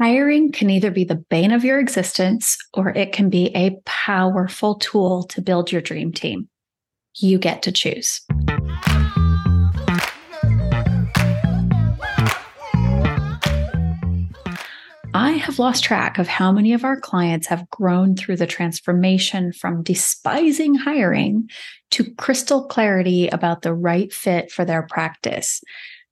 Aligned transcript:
Hiring 0.00 0.52
can 0.52 0.70
either 0.70 0.92
be 0.92 1.02
the 1.02 1.16
bane 1.16 1.50
of 1.50 1.64
your 1.64 1.80
existence 1.80 2.56
or 2.72 2.90
it 2.90 3.10
can 3.10 3.30
be 3.30 3.46
a 3.56 3.76
powerful 3.84 4.76
tool 4.76 5.24
to 5.24 5.42
build 5.42 5.72
your 5.72 5.80
dream 5.80 6.12
team. 6.12 6.48
You 7.16 7.36
get 7.36 7.62
to 7.62 7.72
choose. 7.72 8.20
I 15.14 15.32
have 15.32 15.58
lost 15.58 15.82
track 15.82 16.18
of 16.18 16.28
how 16.28 16.52
many 16.52 16.74
of 16.74 16.84
our 16.84 17.00
clients 17.00 17.48
have 17.48 17.68
grown 17.70 18.14
through 18.14 18.36
the 18.36 18.46
transformation 18.46 19.52
from 19.52 19.82
despising 19.82 20.76
hiring 20.76 21.50
to 21.90 22.14
crystal 22.14 22.66
clarity 22.68 23.26
about 23.26 23.62
the 23.62 23.74
right 23.74 24.12
fit 24.12 24.52
for 24.52 24.64
their 24.64 24.82
practice. 24.84 25.60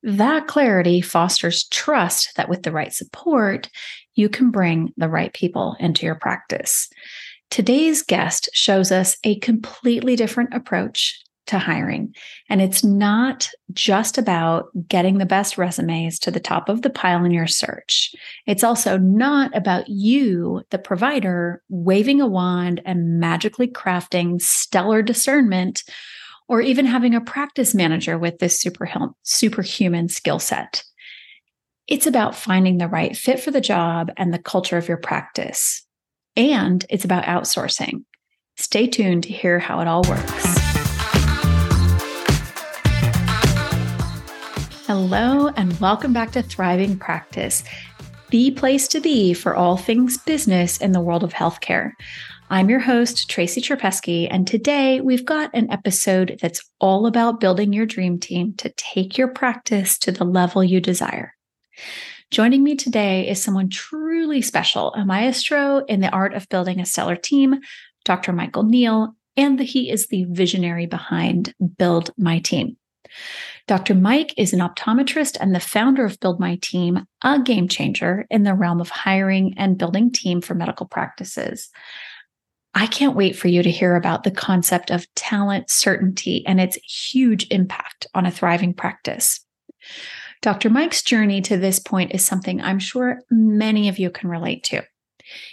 That 0.06 0.46
clarity 0.46 1.00
fosters 1.00 1.64
trust 1.64 2.36
that 2.36 2.48
with 2.48 2.62
the 2.62 2.70
right 2.70 2.92
support, 2.92 3.68
you 4.14 4.28
can 4.28 4.52
bring 4.52 4.92
the 4.96 5.08
right 5.08 5.34
people 5.34 5.74
into 5.80 6.06
your 6.06 6.14
practice. 6.14 6.88
Today's 7.50 8.02
guest 8.02 8.48
shows 8.52 8.92
us 8.92 9.16
a 9.24 9.40
completely 9.40 10.14
different 10.14 10.54
approach 10.54 11.20
to 11.48 11.58
hiring. 11.58 12.14
And 12.48 12.62
it's 12.62 12.84
not 12.84 13.48
just 13.72 14.16
about 14.16 14.66
getting 14.86 15.18
the 15.18 15.26
best 15.26 15.58
resumes 15.58 16.20
to 16.20 16.30
the 16.30 16.38
top 16.38 16.68
of 16.68 16.82
the 16.82 16.90
pile 16.90 17.24
in 17.24 17.32
your 17.32 17.48
search. 17.48 18.14
It's 18.46 18.62
also 18.62 18.98
not 18.98 19.56
about 19.56 19.88
you, 19.88 20.62
the 20.70 20.78
provider, 20.78 21.62
waving 21.68 22.20
a 22.20 22.28
wand 22.28 22.80
and 22.84 23.18
magically 23.18 23.66
crafting 23.66 24.40
stellar 24.40 25.02
discernment 25.02 25.82
or 26.48 26.60
even 26.60 26.86
having 26.86 27.14
a 27.14 27.20
practice 27.20 27.74
manager 27.74 28.16
with 28.16 28.38
this 28.38 28.60
super, 28.60 28.88
superhuman 29.22 30.08
skill 30.08 30.38
set. 30.38 30.84
It's 31.88 32.06
about 32.06 32.34
finding 32.36 32.78
the 32.78 32.88
right 32.88 33.16
fit 33.16 33.40
for 33.40 33.50
the 33.50 33.60
job 33.60 34.10
and 34.16 34.32
the 34.32 34.38
culture 34.38 34.76
of 34.76 34.88
your 34.88 34.96
practice. 34.96 35.84
And 36.36 36.84
it's 36.88 37.04
about 37.04 37.24
outsourcing. 37.24 38.04
Stay 38.56 38.86
tuned 38.86 39.24
to 39.24 39.32
hear 39.32 39.58
how 39.58 39.80
it 39.80 39.88
all 39.88 40.02
works. 40.08 40.44
Hello, 44.86 45.48
and 45.56 45.78
welcome 45.80 46.12
back 46.12 46.30
to 46.32 46.42
Thriving 46.42 46.96
Practice, 46.96 47.64
the 48.30 48.52
place 48.52 48.86
to 48.88 49.00
be 49.00 49.34
for 49.34 49.56
all 49.56 49.76
things 49.76 50.16
business 50.18 50.78
in 50.78 50.92
the 50.92 51.00
world 51.00 51.24
of 51.24 51.32
healthcare. 51.32 51.92
I'm 52.48 52.70
your 52.70 52.78
host, 52.78 53.28
Tracy 53.28 53.60
Trapesky, 53.60 54.28
and 54.30 54.46
today 54.46 55.00
we've 55.00 55.24
got 55.24 55.50
an 55.52 55.68
episode 55.68 56.38
that's 56.40 56.62
all 56.78 57.06
about 57.06 57.40
building 57.40 57.72
your 57.72 57.86
dream 57.86 58.20
team 58.20 58.54
to 58.58 58.68
take 58.76 59.18
your 59.18 59.26
practice 59.26 59.98
to 59.98 60.12
the 60.12 60.24
level 60.24 60.62
you 60.62 60.80
desire. 60.80 61.34
Joining 62.30 62.62
me 62.62 62.76
today 62.76 63.28
is 63.28 63.42
someone 63.42 63.68
truly 63.68 64.42
special, 64.42 64.94
a 64.94 65.04
maestro 65.04 65.78
in 65.86 66.00
the 66.00 66.10
art 66.10 66.34
of 66.34 66.48
building 66.48 66.78
a 66.78 66.86
stellar 66.86 67.16
team, 67.16 67.56
Dr. 68.04 68.32
Michael 68.32 68.62
Neal, 68.62 69.16
and 69.36 69.58
he 69.58 69.90
is 69.90 70.06
the 70.06 70.24
visionary 70.28 70.86
behind 70.86 71.52
Build 71.78 72.12
My 72.16 72.38
Team. 72.38 72.76
Dr. 73.66 73.96
Mike 73.96 74.32
is 74.36 74.52
an 74.52 74.60
optometrist 74.60 75.36
and 75.40 75.52
the 75.52 75.60
founder 75.60 76.04
of 76.04 76.20
Build 76.20 76.38
My 76.38 76.56
Team, 76.62 77.06
a 77.24 77.40
game 77.40 77.66
changer 77.66 78.24
in 78.30 78.44
the 78.44 78.54
realm 78.54 78.80
of 78.80 78.88
hiring 78.88 79.54
and 79.56 79.76
building 79.76 80.12
team 80.12 80.40
for 80.40 80.54
medical 80.54 80.86
practices. 80.86 81.70
I 82.76 82.86
can't 82.86 83.16
wait 83.16 83.34
for 83.34 83.48
you 83.48 83.62
to 83.62 83.70
hear 83.70 83.96
about 83.96 84.22
the 84.22 84.30
concept 84.30 84.90
of 84.90 85.12
talent 85.14 85.70
certainty 85.70 86.46
and 86.46 86.60
its 86.60 86.76
huge 86.76 87.46
impact 87.50 88.06
on 88.14 88.26
a 88.26 88.30
thriving 88.30 88.74
practice. 88.74 89.40
Dr. 90.42 90.68
Mike's 90.68 91.02
journey 91.02 91.40
to 91.40 91.56
this 91.56 91.78
point 91.78 92.14
is 92.14 92.22
something 92.22 92.60
I'm 92.60 92.78
sure 92.78 93.22
many 93.30 93.88
of 93.88 93.98
you 93.98 94.10
can 94.10 94.28
relate 94.28 94.62
to. 94.64 94.84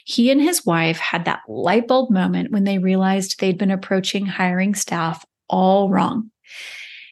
He 0.03 0.31
and 0.31 0.41
his 0.41 0.65
wife 0.65 0.97
had 0.97 1.23
that 1.23 1.39
light 1.47 1.87
bulb 1.87 2.11
moment 2.11 2.51
when 2.51 2.65
they 2.65 2.77
realized 2.77 3.39
they'd 3.39 3.57
been 3.57 3.71
approaching 3.71 4.25
hiring 4.25 4.75
staff 4.75 5.25
all 5.47 5.89
wrong. 5.89 6.29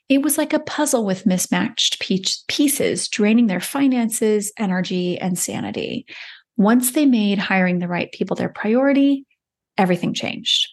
It 0.10 0.22
was 0.22 0.38
like 0.38 0.52
a 0.52 0.60
puzzle 0.60 1.06
with 1.06 1.26
mismatched 1.26 2.02
pieces, 2.02 3.08
draining 3.08 3.48
their 3.48 3.62
finances, 3.62 4.52
energy, 4.58 5.18
and 5.18 5.40
sanity. 5.40 6.06
Once 6.58 6.92
they 6.92 7.06
made 7.06 7.38
hiring 7.38 7.80
the 7.80 7.88
right 7.88 8.12
people 8.12 8.36
their 8.36 8.50
priority, 8.50 9.26
everything 9.78 10.14
changed. 10.14 10.70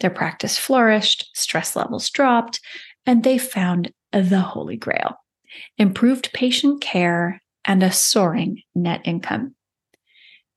Their 0.00 0.10
practice 0.10 0.58
flourished, 0.58 1.30
stress 1.34 1.76
levels 1.76 2.10
dropped, 2.10 2.60
and 3.06 3.22
they 3.22 3.38
found 3.38 3.92
the 4.12 4.40
holy 4.40 4.76
grail 4.76 5.16
improved 5.78 6.32
patient 6.32 6.80
care 6.80 7.40
and 7.64 7.82
a 7.82 7.92
soaring 7.92 8.62
net 8.74 9.00
income. 9.04 9.54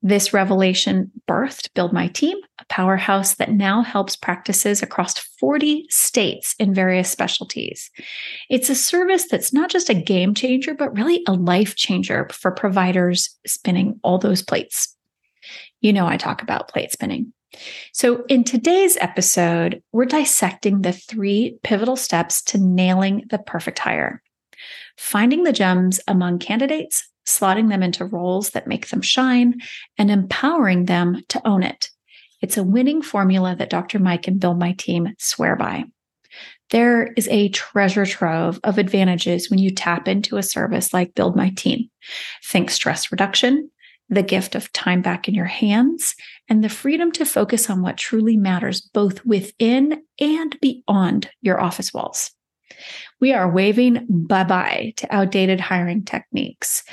This 0.03 0.31
revelation 0.31 1.11
birthed 1.27 1.73
Build 1.73 1.91
My 1.91 2.07
Team, 2.07 2.37
a 2.59 2.65
powerhouse 2.69 3.35
that 3.35 3.51
now 3.51 3.81
helps 3.81 4.15
practices 4.15 4.83
across 4.83 5.17
40 5.17 5.87
states 5.89 6.55
in 6.59 6.73
various 6.73 7.09
specialties. 7.09 7.89
It's 8.49 8.69
a 8.69 8.75
service 8.75 9.27
that's 9.27 9.51
not 9.51 9.69
just 9.71 9.89
a 9.89 9.95
game 9.95 10.35
changer, 10.35 10.75
but 10.75 10.95
really 10.95 11.23
a 11.27 11.33
life 11.33 11.75
changer 11.75 12.29
for 12.31 12.51
providers 12.51 13.35
spinning 13.47 13.99
all 14.03 14.19
those 14.19 14.43
plates. 14.43 14.95
You 15.81 15.93
know, 15.93 16.07
I 16.07 16.17
talk 16.17 16.41
about 16.43 16.69
plate 16.69 16.91
spinning. 16.91 17.33
So, 17.93 18.25
in 18.25 18.43
today's 18.43 18.97
episode, 18.97 19.81
we're 19.91 20.05
dissecting 20.05 20.81
the 20.81 20.91
three 20.91 21.57
pivotal 21.63 21.95
steps 21.95 22.41
to 22.43 22.57
nailing 22.57 23.25
the 23.29 23.39
perfect 23.39 23.79
hire 23.79 24.21
finding 24.97 25.43
the 25.43 25.53
gems 25.53 25.99
among 26.07 26.39
candidates, 26.39 27.07
slotting 27.25 27.69
them 27.69 27.83
into 27.83 28.05
roles 28.05 28.51
that 28.51 28.67
make 28.67 28.89
them 28.89 29.01
shine, 29.01 29.59
and 29.97 30.09
empowering 30.09 30.85
them 30.85 31.21
to 31.29 31.45
own 31.47 31.63
it. 31.63 31.89
It's 32.41 32.57
a 32.57 32.63
winning 32.63 33.01
formula 33.01 33.55
that 33.55 33.69
Dr. 33.69 33.99
Mike 33.99 34.27
and 34.27 34.39
Build 34.39 34.59
My 34.59 34.73
Team 34.73 35.13
swear 35.17 35.55
by. 35.55 35.85
There 36.69 37.13
is 37.13 37.27
a 37.29 37.49
treasure 37.49 38.05
trove 38.05 38.59
of 38.63 38.77
advantages 38.77 39.49
when 39.49 39.59
you 39.59 39.71
tap 39.71 40.07
into 40.07 40.37
a 40.37 40.43
service 40.43 40.93
like 40.93 41.15
Build 41.15 41.35
My 41.35 41.49
Team. 41.51 41.89
Think 42.43 42.69
stress 42.69 43.11
reduction, 43.11 43.71
the 44.09 44.23
gift 44.23 44.53
of 44.53 44.71
time 44.73 45.01
back 45.01 45.27
in 45.27 45.33
your 45.33 45.45
hands, 45.45 46.15
and 46.49 46.63
the 46.63 46.69
freedom 46.69 47.11
to 47.13 47.25
focus 47.25 47.69
on 47.69 47.81
what 47.81 47.97
truly 47.97 48.37
matters 48.37 48.81
both 48.81 49.25
within 49.25 50.03
and 50.19 50.57
beyond 50.61 51.29
your 51.41 51.61
office 51.61 51.93
walls. 51.93 52.31
We 53.19 53.33
are 53.33 53.51
waving 53.51 54.05
bye 54.09 54.43
bye 54.43 54.93
to 54.97 55.15
outdated 55.15 55.59
hiring 55.59 56.03
techniques. 56.03 56.83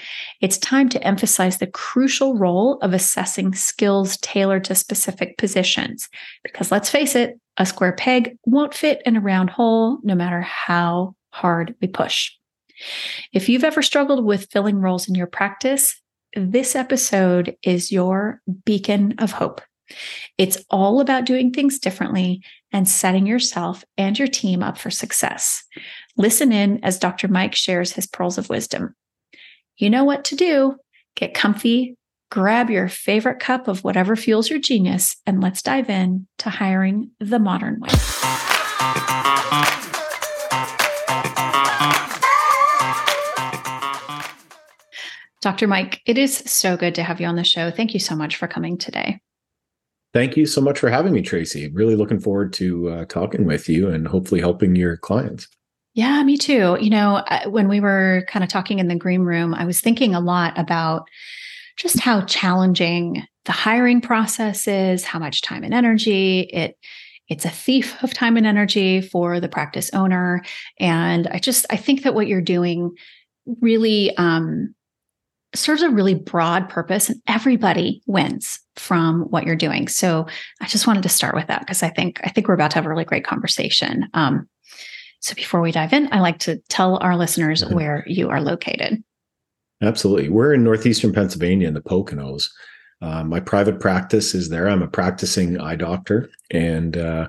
It's 0.41 0.57
time 0.59 0.89
to 0.91 1.03
emphasize 1.03 1.59
the 1.59 1.67
crucial 1.67 2.39
role 2.39 2.79
of 2.81 2.95
assessing 2.95 3.55
skills 3.55 4.17
tailored 4.19 4.65
to 4.65 4.75
specific 4.75 5.37
positions. 5.37 6.09
Because 6.43 6.71
let's 6.71 6.91
face 6.91 7.15
it, 7.15 7.39
a 7.59 7.67
square 7.67 7.93
peg 7.93 8.39
won't 8.47 8.75
fit 8.75 9.03
in 9.05 9.17
a 9.17 9.21
round 9.21 9.51
hole 9.51 9.99
no 10.03 10.15
matter 10.15 10.41
how 10.41 11.15
hard 11.31 11.75
we 11.81 11.89
push. 11.89 12.33
If 13.33 13.49
you've 13.49 13.65
ever 13.65 13.83
struggled 13.83 14.25
with 14.25 14.51
filling 14.51 14.79
roles 14.79 15.09
in 15.09 15.15
your 15.15 15.27
practice, 15.27 16.01
this 16.37 16.75
episode 16.75 17.57
is 17.63 17.93
your 17.93 18.41
beacon 18.65 19.15
of 19.19 19.33
hope. 19.33 19.61
It's 20.39 20.65
all 20.71 21.01
about 21.01 21.27
doing 21.27 21.53
things 21.53 21.79
differently 21.79 22.43
and 22.73 22.89
setting 22.89 23.27
yourself 23.27 23.85
and 23.97 24.19
your 24.19 24.29
team 24.29 24.63
up 24.63 24.79
for 24.79 24.91
success. 24.91 25.63
Listen 26.17 26.53
in 26.53 26.83
as 26.83 26.99
Dr. 26.99 27.29
Mike 27.29 27.55
shares 27.55 27.93
his 27.93 28.07
pearls 28.07 28.39
of 28.39 28.49
wisdom. 28.49 28.95
You 29.77 29.91
know 29.91 30.05
what 30.05 30.25
to 30.27 30.37
do. 30.37 30.77
Get 31.17 31.35
comfy, 31.35 31.97
grab 32.31 32.71
your 32.71 32.89
favorite 32.89 33.39
cup 33.39 33.69
of 33.69 33.85
whatever 33.85 34.17
fuels 34.17 34.51
your 34.51 34.59
genius, 34.59 35.17
and 35.27 35.41
let's 35.41 35.63
dive 35.63 35.91
in 35.91 36.27
to 36.39 36.51
hiring 36.51 37.11
the 37.21 37.39
modern 37.39 37.81
way. 37.81 39.34
Dr. 45.45 45.69
Mike, 45.69 46.01
it 46.07 46.17
is 46.17 46.39
so 46.39 46.75
good 46.75 46.95
to 46.95 47.03
have 47.03 47.21
you 47.21 47.27
on 47.27 47.37
the 47.37 47.45
show. 47.45 47.71
Thank 47.71 47.93
you 47.93 48.01
so 48.01 48.17
much 48.17 48.37
for 48.37 48.49
coming 48.49 48.79
today. 48.79 49.21
Thank 50.15 50.39
you 50.39 50.47
so 50.47 50.63
much 50.63 50.79
for 50.79 50.89
having 50.89 51.13
me, 51.13 51.21
Tracy. 51.21 51.69
Really 51.69 51.97
looking 51.97 52.19
forward 52.19 52.55
to 52.55 52.89
uh, 52.89 53.05
talking 53.05 53.45
with 53.45 53.69
you 53.69 53.91
and 53.91 54.09
hopefully 54.09 54.41
helping 54.41 54.75
your 54.75 54.97
clients. 54.97 55.47
Yeah, 55.93 56.23
me 56.23 56.39
too. 56.39 56.79
You 56.81 56.89
know, 56.89 57.23
when 57.49 57.69
we 57.69 57.81
were 57.81 58.25
kind 58.27 58.43
of 58.43 58.49
talking 58.49 58.79
in 58.79 58.89
the 58.89 58.97
green 58.97 59.21
room, 59.21 59.53
I 59.55 59.67
was 59.67 59.83
thinking 59.83 60.15
a 60.15 60.21
lot 60.21 60.59
about 60.59 61.09
just 61.77 62.01
how 62.01 62.23
challenging 62.23 63.23
the 63.45 63.53
hiring 63.53 64.01
process 64.01 64.67
is, 64.67 65.05
how 65.05 65.19
much 65.19 65.43
time 65.43 65.63
and 65.63 65.75
energy 65.75 66.41
it 66.41 66.79
it's 67.29 67.45
a 67.47 67.51
thief 67.51 68.03
of 68.03 68.13
time 68.13 68.37
and 68.37 68.47
energy 68.47 69.01
for 69.01 69.41
the 69.41 69.49
practice 69.49 69.91
owner 69.95 70.43
and 70.79 71.27
i 71.29 71.39
just 71.39 71.65
i 71.71 71.77
think 71.77 72.03
that 72.03 72.15
what 72.15 72.27
you're 72.27 72.43
doing 72.43 72.91
really 73.63 74.15
um, 74.19 74.75
serves 75.55 75.83
a 75.83 75.91
really 75.91 76.15
broad 76.15 76.69
purpose 76.69 77.09
and 77.09 77.21
everybody 77.27 78.03
wins 78.07 78.61
from 78.77 79.23
what 79.31 79.45
you're 79.45 79.57
doing. 79.57 79.89
So 79.89 80.27
I 80.61 80.67
just 80.67 80.87
wanted 80.87 81.03
to 81.05 81.09
start 81.09 81.35
with 81.35 81.47
that 81.47 81.61
because 81.61 81.83
I 81.83 81.91
think 81.91 82.21
I 82.25 82.31
think 82.31 82.49
we're 82.49 82.55
about 82.55 82.73
to 82.73 82.77
have 82.77 82.87
a 82.87 82.89
really 82.89 83.05
great 83.05 83.25
conversation. 83.25 84.09
Um, 84.15 84.49
so 85.21 85.35
before 85.35 85.61
we 85.61 85.73
dive 85.73 85.93
in, 85.93 86.09
I 86.13 86.21
like 86.21 86.39
to 86.41 86.59
tell 86.69 86.99
our 86.99 87.17
listeners 87.17 87.63
mm-hmm. 87.63 87.75
where 87.75 88.05
you 88.07 88.29
are 88.31 88.43
located. 88.43 89.03
Absolutely. 89.83 90.29
We're 90.29 90.55
in 90.55 90.65
northeastern 90.65 91.13
Pennsylvania 91.13 91.69
in 91.69 91.75
the 91.75 91.81
Poconos. 91.81 92.51
Uh, 93.01 93.25
my 93.25 93.41
private 93.41 93.81
practice 93.81 94.35
is 94.35 94.49
there. 94.49 94.69
I'm 94.69 94.83
a 94.83 94.89
practicing 94.89 95.61
eye 95.61 95.77
doctor, 95.77 96.31
and 96.51 96.97
uh, 96.97 97.29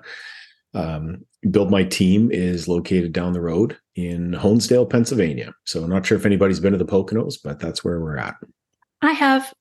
um, 0.74 1.26
Build 1.52 1.70
My 1.72 1.84
Team 1.84 2.32
is 2.32 2.68
located 2.68 3.14
down 3.14 3.34
the 3.34 3.42
road 3.42 3.78
in 3.96 4.32
Honesdale, 4.32 4.90
Pennsylvania. 4.90 5.54
So 5.66 5.84
I'm 5.84 5.90
not 5.90 6.06
sure 6.06 6.18
if 6.18 6.26
anybody's 6.26 6.60
been 6.60 6.72
to 6.74 6.78
the 6.78 6.86
Poconos, 6.86 7.36
but 7.44 7.60
that's 7.60 7.84
where 7.84 8.00
we're 8.00 8.18
at. 8.18 8.36
I 9.02 9.12
have. 9.12 9.54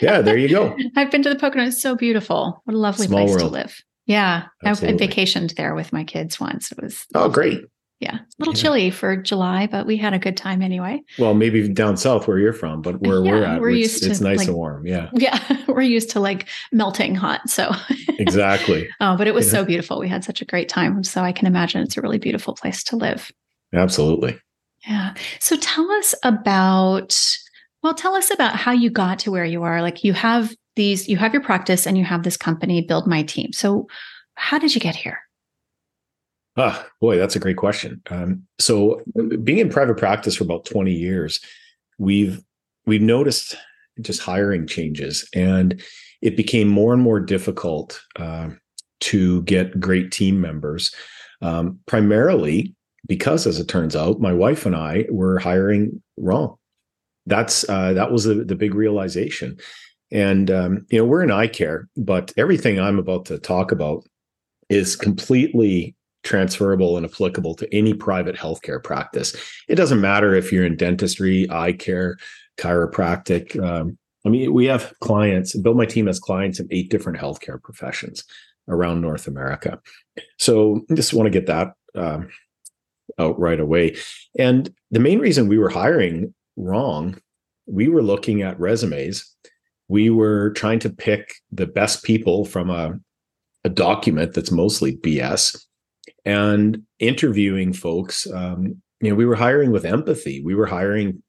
yeah, 0.00 0.20
there 0.20 0.36
you 0.36 0.48
go. 0.48 0.76
I've 0.96 1.10
been 1.10 1.22
to 1.24 1.28
the 1.30 1.36
Poconos. 1.36 1.68
It's 1.68 1.82
so 1.82 1.96
beautiful. 1.96 2.62
What 2.64 2.74
a 2.74 2.78
lovely 2.78 3.06
Small 3.06 3.20
place 3.26 3.30
world. 3.30 3.40
to 3.52 3.58
live. 3.58 3.76
Yeah. 4.06 4.44
Absolutely. 4.64 5.06
I 5.06 5.08
vacationed 5.10 5.54
there 5.56 5.74
with 5.74 5.92
my 5.92 6.04
kids 6.04 6.38
once. 6.38 6.70
It 6.70 6.80
was 6.82 7.04
Oh, 7.14 7.28
great. 7.28 7.62
Yeah. 8.04 8.16
A 8.16 8.26
little 8.38 8.54
yeah. 8.54 8.62
chilly 8.62 8.90
for 8.90 9.16
July, 9.16 9.66
but 9.66 9.86
we 9.86 9.96
had 9.96 10.12
a 10.12 10.18
good 10.18 10.36
time 10.36 10.60
anyway. 10.60 11.00
Well, 11.18 11.32
maybe 11.32 11.66
down 11.68 11.96
south 11.96 12.28
where 12.28 12.38
you're 12.38 12.52
from, 12.52 12.82
but 12.82 13.00
where 13.00 13.24
yeah, 13.24 13.30
we're 13.30 13.44
at, 13.44 13.60
we're 13.62 13.70
used 13.70 14.04
it's, 14.04 14.18
to, 14.18 14.24
nice 14.24 14.38
like, 14.38 14.48
and 14.48 14.56
warm. 14.56 14.86
Yeah. 14.86 15.08
Yeah. 15.24 15.40
we're 15.68 15.80
used 15.80 16.10
to 16.10 16.20
like 16.20 16.46
melting 16.70 17.14
hot. 17.14 17.48
So 17.48 17.72
exactly. 18.18 18.86
oh, 19.00 19.16
but 19.18 19.26
it 19.26 19.32
was 19.32 19.46
yeah. 19.46 19.52
so 19.52 19.64
beautiful. 19.64 19.98
We 19.98 20.08
had 20.08 20.22
such 20.22 20.42
a 20.42 20.44
great 20.44 20.68
time. 20.68 21.02
So 21.02 21.22
I 21.22 21.32
can 21.32 21.46
imagine 21.46 21.80
it's 21.80 21.96
a 21.96 22.02
really 22.02 22.18
beautiful 22.18 22.54
place 22.54 22.84
to 22.84 22.96
live. 22.96 23.32
Absolutely. 23.72 24.38
Yeah. 24.86 25.14
So 25.40 25.56
tell 25.56 25.90
us 25.92 26.14
about 26.22 27.18
well, 27.82 27.94
tell 27.94 28.14
us 28.14 28.30
about 28.30 28.56
how 28.56 28.72
you 28.72 28.90
got 28.90 29.18
to 29.20 29.30
where 29.30 29.44
you 29.44 29.62
are. 29.62 29.80
Like 29.80 30.04
you 30.04 30.12
have 30.12 30.54
these, 30.76 31.08
you 31.08 31.16
have 31.16 31.32
your 31.32 31.42
practice 31.42 31.86
and 31.86 31.96
you 31.96 32.04
have 32.04 32.22
this 32.22 32.36
company, 32.36 32.82
Build 32.82 33.06
My 33.06 33.22
Team. 33.22 33.52
So 33.52 33.86
how 34.34 34.58
did 34.58 34.74
you 34.74 34.80
get 34.80 34.96
here? 34.96 35.20
Ah, 36.56 36.86
boy, 37.00 37.18
that's 37.18 37.34
a 37.36 37.40
great 37.40 37.56
question. 37.56 38.00
Um, 38.10 38.44
so 38.58 39.02
being 39.42 39.58
in 39.58 39.70
private 39.70 39.96
practice 39.96 40.36
for 40.36 40.44
about 40.44 40.64
20 40.64 40.92
years, 40.92 41.40
we've 41.98 42.40
we've 42.86 43.02
noticed 43.02 43.56
just 44.00 44.20
hiring 44.20 44.66
changes 44.66 45.28
and 45.34 45.80
it 46.20 46.36
became 46.36 46.68
more 46.68 46.92
and 46.92 47.02
more 47.02 47.20
difficult 47.20 48.00
uh, 48.16 48.50
to 49.00 49.42
get 49.42 49.78
great 49.78 50.10
team 50.10 50.40
members 50.40 50.92
um, 51.42 51.78
primarily 51.86 52.74
because 53.06 53.46
as 53.46 53.60
it 53.60 53.68
turns 53.68 53.94
out 53.94 54.20
my 54.20 54.32
wife 54.32 54.66
and 54.66 54.74
i 54.74 55.04
were 55.10 55.38
hiring 55.38 56.02
wrong 56.16 56.56
that's 57.26 57.68
uh, 57.68 57.92
that 57.94 58.12
was 58.12 58.24
the, 58.24 58.34
the 58.34 58.54
big 58.54 58.74
realization. 58.74 59.58
And 60.10 60.50
um, 60.50 60.86
you 60.90 60.98
know, 60.98 61.04
we're 61.04 61.22
in 61.22 61.30
eye 61.30 61.46
care, 61.46 61.88
but 61.96 62.32
everything 62.36 62.78
I'm 62.78 62.98
about 62.98 63.26
to 63.26 63.38
talk 63.38 63.72
about 63.72 64.06
is 64.68 64.96
completely 64.96 65.94
transferable 66.24 66.96
and 66.96 67.06
applicable 67.06 67.54
to 67.54 67.72
any 67.72 67.94
private 67.94 68.34
healthcare 68.34 68.82
practice. 68.82 69.36
It 69.68 69.76
doesn't 69.76 70.00
matter 70.00 70.34
if 70.34 70.50
you're 70.50 70.64
in 70.64 70.76
dentistry, 70.76 71.46
eye 71.50 71.74
care, 71.74 72.16
chiropractic. 72.58 73.62
Um, 73.62 73.98
I 74.26 74.30
mean, 74.30 74.52
we 74.52 74.64
have 74.66 74.92
clients. 75.00 75.54
Build 75.54 75.76
My 75.76 75.86
Team 75.86 76.06
has 76.06 76.18
clients 76.18 76.58
in 76.58 76.66
eight 76.70 76.90
different 76.90 77.18
healthcare 77.18 77.62
professions 77.62 78.24
around 78.68 79.02
North 79.02 79.28
America. 79.28 79.78
So, 80.38 80.80
just 80.94 81.12
want 81.12 81.26
to 81.26 81.30
get 81.30 81.46
that 81.46 81.74
um, 81.94 82.30
out 83.18 83.38
right 83.38 83.60
away. 83.60 83.96
And 84.38 84.72
the 84.90 85.00
main 85.00 85.18
reason 85.18 85.46
we 85.46 85.58
were 85.58 85.68
hiring 85.68 86.34
wrong. 86.56 87.18
We 87.66 87.88
were 87.88 88.02
looking 88.02 88.42
at 88.42 88.58
resumes. 88.58 89.30
We 89.88 90.08
were 90.10 90.50
trying 90.50 90.78
to 90.80 90.90
pick 90.90 91.34
the 91.52 91.66
best 91.66 92.02
people 92.02 92.44
from 92.44 92.70
a, 92.70 92.98
a 93.64 93.68
document 93.68 94.32
that's 94.32 94.50
mostly 94.50 94.96
BS 94.96 95.64
and 96.24 96.82
interviewing 96.98 97.72
folks. 97.72 98.26
Um, 98.30 98.82
you 99.00 99.10
know, 99.10 99.16
we 99.16 99.26
were 99.26 99.34
hiring 99.34 99.70
with 99.70 99.84
empathy. 99.84 100.42
We 100.42 100.54
were 100.54 100.66
hiring, 100.66 101.22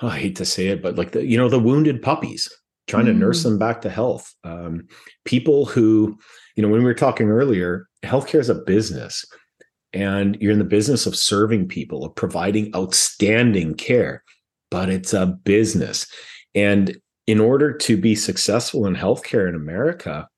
oh, 0.00 0.08
I 0.08 0.18
hate 0.18 0.36
to 0.36 0.44
say 0.44 0.68
it, 0.68 0.82
but 0.82 0.96
like 0.96 1.12
the, 1.12 1.24
you 1.24 1.36
know, 1.36 1.48
the 1.48 1.58
wounded 1.58 2.00
puppies, 2.02 2.48
trying 2.86 3.04
mm. 3.04 3.08
to 3.08 3.14
nurse 3.14 3.40
mm. 3.40 3.44
them 3.44 3.58
back 3.58 3.82
to 3.82 3.90
health. 3.90 4.34
Um, 4.44 4.86
people 5.24 5.66
who, 5.66 6.18
you 6.54 6.62
know, 6.62 6.68
when 6.68 6.80
we 6.80 6.86
were 6.86 6.94
talking 6.94 7.28
earlier, 7.28 7.88
healthcare 8.04 8.40
is 8.40 8.48
a 8.48 8.54
business 8.54 9.24
and 9.92 10.36
you're 10.40 10.52
in 10.52 10.58
the 10.58 10.64
business 10.64 11.06
of 11.06 11.16
serving 11.16 11.68
people, 11.68 12.04
of 12.04 12.14
providing 12.14 12.74
outstanding 12.74 13.74
care, 13.74 14.22
but 14.70 14.88
it's 14.88 15.12
a 15.12 15.26
business. 15.26 16.06
And 16.54 16.96
in 17.26 17.40
order 17.40 17.72
to 17.72 17.96
be 17.96 18.14
successful 18.14 18.86
in 18.86 18.94
healthcare 18.94 19.48
in 19.48 19.54
America, 19.54 20.28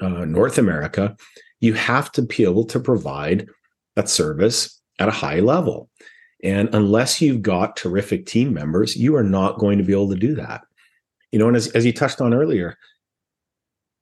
uh, 0.00 0.24
North 0.24 0.58
America, 0.58 1.16
you 1.62 1.72
have 1.74 2.12
to 2.12 2.22
be 2.22 2.42
able 2.42 2.64
to 2.64 2.80
provide 2.80 3.48
that 3.94 4.08
service 4.08 4.80
at 4.98 5.08
a 5.08 5.12
high 5.12 5.40
level. 5.40 5.88
And 6.42 6.68
unless 6.74 7.22
you've 7.22 7.40
got 7.40 7.76
terrific 7.76 8.26
team 8.26 8.52
members, 8.52 8.96
you 8.96 9.14
are 9.14 9.22
not 9.22 9.58
going 9.58 9.78
to 9.78 9.84
be 9.84 9.92
able 9.92 10.10
to 10.10 10.16
do 10.16 10.34
that. 10.34 10.62
You 11.30 11.38
know, 11.38 11.46
and 11.46 11.56
as, 11.56 11.68
as 11.68 11.86
you 11.86 11.92
touched 11.92 12.20
on 12.20 12.34
earlier, 12.34 12.76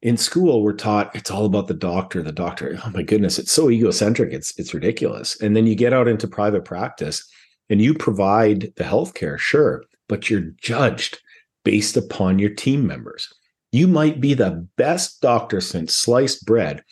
in 0.02 0.16
school 0.16 0.62
we're 0.62 0.72
taught 0.72 1.14
it's 1.14 1.30
all 1.30 1.44
about 1.44 1.68
the 1.68 1.74
doctor 1.74 2.22
the 2.22 2.32
doctor 2.32 2.78
oh 2.86 2.90
my 2.94 3.02
goodness 3.02 3.38
it's 3.38 3.52
so 3.52 3.68
egocentric 3.68 4.32
it's 4.32 4.58
it's 4.58 4.72
ridiculous 4.72 5.38
and 5.42 5.54
then 5.54 5.66
you 5.66 5.74
get 5.74 5.92
out 5.92 6.08
into 6.08 6.26
private 6.26 6.64
practice 6.64 7.30
and 7.68 7.82
you 7.82 7.92
provide 7.92 8.72
the 8.76 8.84
healthcare 8.84 9.38
sure 9.38 9.84
but 10.08 10.30
you're 10.30 10.52
judged 10.62 11.20
based 11.64 11.98
upon 11.98 12.38
your 12.38 12.48
team 12.48 12.86
members 12.86 13.30
you 13.72 13.86
might 13.86 14.22
be 14.22 14.32
the 14.32 14.66
best 14.78 15.20
doctor 15.20 15.60
since 15.60 15.94
sliced 15.94 16.46
bread 16.46 16.82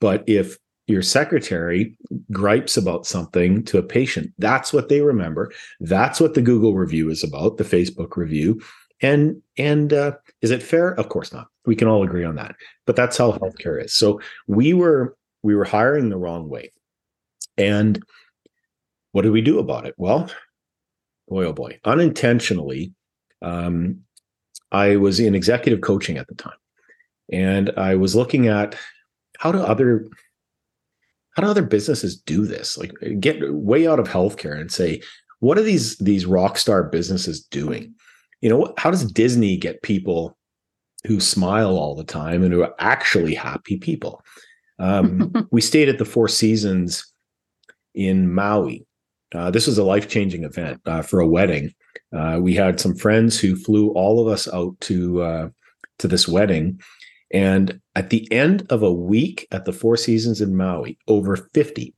but 0.00 0.24
if 0.26 0.58
your 0.86 1.02
secretary 1.02 1.96
gripes 2.32 2.76
about 2.76 3.06
something 3.06 3.62
to 3.64 3.78
a 3.78 3.82
patient 3.82 4.32
that's 4.38 4.72
what 4.72 4.88
they 4.88 5.00
remember 5.00 5.52
that's 5.80 6.20
what 6.20 6.34
the 6.34 6.42
google 6.42 6.74
review 6.74 7.08
is 7.10 7.22
about 7.22 7.58
the 7.58 7.64
facebook 7.64 8.16
review 8.16 8.60
and 9.02 9.40
and 9.56 9.92
uh, 9.92 10.12
is 10.42 10.50
it 10.50 10.62
fair? 10.62 10.92
Of 10.94 11.08
course 11.08 11.32
not. 11.32 11.48
We 11.66 11.76
can 11.76 11.88
all 11.88 12.02
agree 12.02 12.24
on 12.24 12.36
that. 12.36 12.54
But 12.86 12.96
that's 12.96 13.16
how 13.16 13.32
healthcare 13.32 13.82
is. 13.82 13.94
So 13.94 14.20
we 14.46 14.74
were 14.74 15.16
we 15.42 15.54
were 15.54 15.64
hiring 15.64 16.10
the 16.10 16.18
wrong 16.18 16.48
way. 16.48 16.72
And 17.56 18.02
what 19.12 19.22
did 19.22 19.32
we 19.32 19.40
do 19.40 19.58
about 19.58 19.86
it? 19.86 19.94
Well, 19.96 20.30
boy 21.28 21.44
oh 21.44 21.52
boy, 21.52 21.78
unintentionally, 21.84 22.92
um, 23.42 24.00
I 24.72 24.96
was 24.96 25.18
in 25.18 25.34
executive 25.34 25.80
coaching 25.80 26.18
at 26.18 26.28
the 26.28 26.34
time, 26.34 26.52
and 27.32 27.70
I 27.76 27.94
was 27.96 28.14
looking 28.14 28.48
at 28.48 28.76
how 29.40 29.52
do 29.52 29.58
other 29.58 30.08
how 31.36 31.42
do 31.42 31.48
other 31.48 31.62
businesses 31.62 32.20
do 32.20 32.46
this? 32.46 32.76
Like 32.76 32.92
get 33.20 33.38
way 33.54 33.86
out 33.86 34.00
of 34.00 34.08
healthcare 34.08 34.58
and 34.60 34.70
say, 34.70 35.00
what 35.40 35.58
are 35.58 35.62
these 35.62 35.96
these 35.98 36.26
rock 36.26 36.58
star 36.58 36.84
businesses 36.84 37.42
doing? 37.44 37.94
you 38.40 38.48
know 38.48 38.72
how 38.78 38.90
does 38.90 39.10
disney 39.12 39.56
get 39.56 39.82
people 39.82 40.36
who 41.06 41.20
smile 41.20 41.76
all 41.76 41.94
the 41.94 42.04
time 42.04 42.42
and 42.42 42.52
who 42.52 42.62
are 42.62 42.74
actually 42.78 43.34
happy 43.34 43.76
people 43.76 44.22
um, 44.78 45.32
we 45.50 45.60
stayed 45.60 45.88
at 45.88 45.98
the 45.98 46.04
four 46.04 46.28
seasons 46.28 47.12
in 47.94 48.32
maui 48.32 48.86
uh, 49.34 49.50
this 49.50 49.66
was 49.66 49.78
a 49.78 49.84
life-changing 49.84 50.44
event 50.44 50.80
uh, 50.86 51.02
for 51.02 51.20
a 51.20 51.28
wedding 51.28 51.72
uh, 52.16 52.38
we 52.40 52.54
had 52.54 52.80
some 52.80 52.94
friends 52.94 53.38
who 53.38 53.56
flew 53.56 53.90
all 53.90 54.20
of 54.20 54.32
us 54.32 54.48
out 54.52 54.78
to 54.80 55.22
uh, 55.22 55.48
to 55.98 56.08
this 56.08 56.26
wedding 56.26 56.80
and 57.32 57.80
at 57.94 58.10
the 58.10 58.30
end 58.32 58.66
of 58.70 58.82
a 58.82 58.92
week 58.92 59.46
at 59.52 59.64
the 59.64 59.72
four 59.72 59.96
seasons 59.96 60.40
in 60.40 60.56
maui 60.56 60.98
over 61.08 61.36
50 61.36 61.94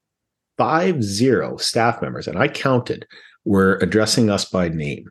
five 0.58 1.02
zero 1.02 1.56
staff 1.56 2.02
members 2.02 2.28
and 2.28 2.38
i 2.38 2.48
counted 2.48 3.06
were 3.44 3.76
addressing 3.76 4.30
us 4.30 4.44
by 4.44 4.68
name 4.68 5.10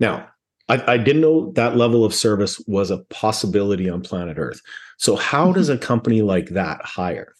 now, 0.00 0.28
I, 0.68 0.94
I, 0.94 0.96
didn't 0.96 1.20
know 1.20 1.52
that 1.52 1.76
level 1.76 2.04
of 2.04 2.14
service 2.14 2.58
was 2.66 2.90
a 2.90 3.04
possibility 3.10 3.88
on 3.88 4.00
planet 4.00 4.38
Earth. 4.38 4.60
So, 4.96 5.14
how 5.14 5.46
mm-hmm. 5.46 5.54
does 5.54 5.68
a 5.68 5.78
company 5.78 6.22
like 6.22 6.48
that 6.50 6.80
hire? 6.82 7.34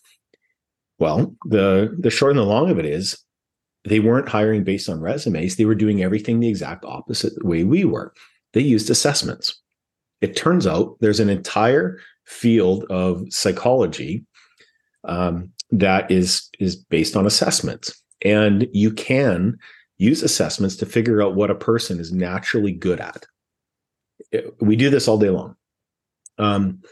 Well, 0.99 1.35
the 1.47 1.97
the 1.99 2.11
short 2.11 2.32
and 2.32 2.38
the 2.38 2.44
long 2.44 2.70
of 2.70 2.78
it 2.78 2.85
is 2.85 3.18
they 3.85 3.99
weren't 3.99 4.28
hiring 4.28 4.62
based 4.62 4.90
on 4.90 5.00
resumes. 5.00 5.56
They 5.56 5.64
were 5.64 5.75
doing 5.75 6.02
everything 6.02 6.38
the 6.38 6.49
exact 6.49 6.85
opposite 6.85 7.32
way 7.42 7.64
we 7.64 7.85
were. 7.85 8.12
They 8.52 8.61
used 8.61 8.90
assessments. 8.90 9.59
It 10.20 10.36
turns 10.36 10.66
out 10.66 10.96
there's 11.00 11.20
an 11.20 11.30
entire 11.30 11.98
field 12.26 12.84
of 12.90 13.22
psychology 13.32 14.24
um, 15.04 15.50
that 15.70 16.10
is 16.10 16.48
is 16.58 16.76
based 16.76 17.16
on 17.16 17.26
assessments, 17.26 18.02
and 18.22 18.68
you 18.72 18.92
can 18.92 19.58
use 19.98 20.22
assessments 20.22 20.76
to 20.76 20.86
figure 20.86 21.22
out 21.22 21.34
what 21.34 21.50
a 21.50 21.54
person 21.54 22.00
is 22.00 22.12
naturally 22.12 22.72
good 22.72 23.00
at. 23.00 23.26
We 24.60 24.76
do 24.76 24.90
this 24.90 25.08
all 25.08 25.18
day 25.18 25.30
long. 25.30 25.56
Um, 26.38 26.82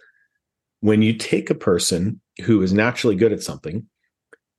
when 0.81 1.03
you 1.03 1.15
take 1.15 1.51
a 1.51 1.55
person 1.55 2.21
who 2.45 2.63
is 2.63 2.73
naturally 2.73 3.17
good 3.17 3.33
at 3.33 3.43
something, 3.43 3.87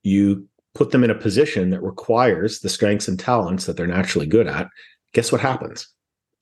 you 0.04 0.48
put 0.74 0.92
them 0.92 1.04
in 1.04 1.12
a 1.12 1.16
position 1.16 1.70
that 1.70 1.82
requires 1.82 2.60
the 2.60 2.70
strengths 2.70 3.08
and 3.08 3.20
talents 3.20 3.66
that 3.66 3.78
they're 3.78 3.88
naturally 3.88 4.28
good 4.28 4.48
at. 4.48 4.68
Guess 5.14 5.32
what 5.32 5.42
happens? 5.42 5.88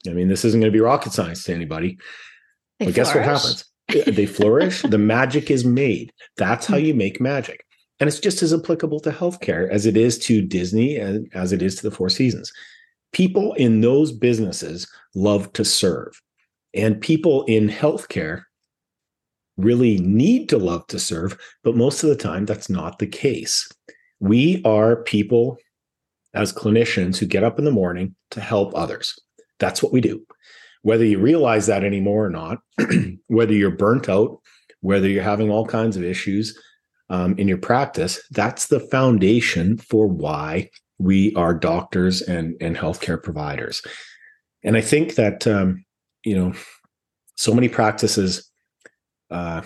I 0.07 0.13
mean, 0.13 0.27
this 0.27 0.45
isn't 0.45 0.59
going 0.59 0.71
to 0.71 0.75
be 0.75 0.81
rocket 0.81 1.13
science 1.13 1.43
to 1.43 1.53
anybody. 1.53 1.97
They 2.79 2.85
but 2.85 2.93
flourish. 2.93 2.95
guess 2.95 3.15
what 3.15 3.23
happens? 3.23 4.15
they 4.15 4.25
flourish. 4.25 4.81
the 4.81 4.97
magic 4.97 5.49
is 5.49 5.65
made. 5.65 6.11
That's 6.37 6.67
how 6.67 6.77
hmm. 6.77 6.85
you 6.85 6.93
make 6.93 7.21
magic. 7.21 7.63
And 7.99 8.07
it's 8.07 8.19
just 8.19 8.43
as 8.43 8.53
applicable 8.53 8.99
to 9.01 9.11
healthcare 9.11 9.69
as 9.69 9.85
it 9.85 9.97
is 9.97 10.19
to 10.19 10.41
Disney 10.41 10.97
and 10.97 11.29
as 11.33 11.51
it 11.51 11.61
is 11.61 11.75
to 11.75 11.83
the 11.83 11.95
Four 11.95 12.09
Seasons. 12.09 12.51
People 13.11 13.53
in 13.53 13.81
those 13.81 14.11
businesses 14.11 14.87
love 15.15 15.51
to 15.53 15.65
serve. 15.65 16.21
And 16.73 17.01
people 17.01 17.43
in 17.45 17.69
healthcare 17.69 18.43
really 19.57 19.97
need 19.97 20.49
to 20.49 20.57
love 20.57 20.85
to 20.87 20.99
serve, 20.99 21.37
but 21.63 21.75
most 21.75 22.03
of 22.03 22.09
the 22.09 22.15
time 22.15 22.45
that's 22.45 22.69
not 22.69 22.99
the 22.99 23.07
case. 23.07 23.67
We 24.19 24.61
are 24.63 24.97
people 24.97 25.57
as 26.33 26.53
clinicians 26.53 27.17
who 27.17 27.25
get 27.25 27.43
up 27.43 27.57
in 27.57 27.65
the 27.65 27.71
morning 27.71 28.15
to 28.31 28.41
help 28.41 28.75
others. 28.75 29.17
That's 29.59 29.81
what 29.81 29.91
we 29.91 30.01
do. 30.01 30.25
Whether 30.81 31.05
you 31.05 31.19
realize 31.19 31.67
that 31.67 31.83
anymore 31.83 32.25
or 32.25 32.29
not, 32.29 32.59
whether 33.27 33.53
you're 33.53 33.71
burnt 33.71 34.09
out, 34.09 34.39
whether 34.81 35.07
you're 35.07 35.23
having 35.23 35.49
all 35.49 35.65
kinds 35.65 35.97
of 35.97 36.03
issues 36.03 36.57
um, 37.09 37.37
in 37.37 37.47
your 37.47 37.57
practice, 37.57 38.21
that's 38.31 38.67
the 38.67 38.79
foundation 38.79 39.77
for 39.77 40.07
why 40.07 40.69
we 40.99 41.33
are 41.35 41.53
doctors 41.53 42.21
and, 42.21 42.55
and 42.61 42.75
healthcare 42.75 43.21
providers. 43.21 43.81
And 44.63 44.75
I 44.75 44.81
think 44.81 45.15
that, 45.15 45.45
um, 45.47 45.85
you 46.23 46.35
know, 46.35 46.53
so 47.35 47.53
many 47.53 47.69
practices, 47.69 48.49
uh, 49.29 49.61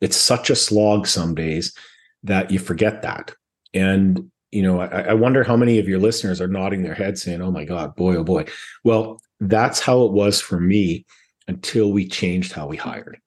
it's 0.00 0.16
such 0.16 0.50
a 0.50 0.56
slog 0.56 1.06
some 1.06 1.34
days 1.34 1.74
that 2.22 2.50
you 2.50 2.58
forget 2.58 3.02
that. 3.02 3.34
And 3.72 4.30
you 4.56 4.62
know, 4.62 4.80
I, 4.80 5.02
I, 5.02 5.12
wonder 5.12 5.44
how 5.44 5.54
many 5.54 5.78
of 5.78 5.86
your 5.86 5.98
listeners 5.98 6.40
are 6.40 6.48
nodding 6.48 6.82
their 6.82 6.94
heads 6.94 7.22
saying, 7.22 7.42
oh 7.42 7.50
my 7.50 7.66
God, 7.66 7.94
boy, 7.94 8.16
oh 8.16 8.24
boy. 8.24 8.46
Well, 8.84 9.20
that's 9.38 9.80
how 9.80 10.04
it 10.04 10.12
was 10.12 10.40
for 10.40 10.58
me 10.58 11.04
until 11.46 11.92
we 11.92 12.08
changed 12.08 12.52
how 12.52 12.66
we 12.66 12.78
hired. 12.78 13.18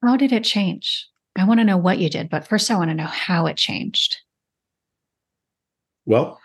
How 0.00 0.16
did 0.16 0.30
it 0.30 0.44
change? 0.44 1.08
I 1.36 1.44
want 1.44 1.58
to 1.58 1.64
know 1.64 1.76
what 1.76 1.98
you 1.98 2.08
did, 2.08 2.30
but 2.30 2.46
first 2.46 2.70
I 2.70 2.76
want 2.76 2.90
to 2.90 2.94
know 2.94 3.04
how 3.04 3.46
it 3.46 3.56
changed. 3.56 4.16
Well, 6.06 6.40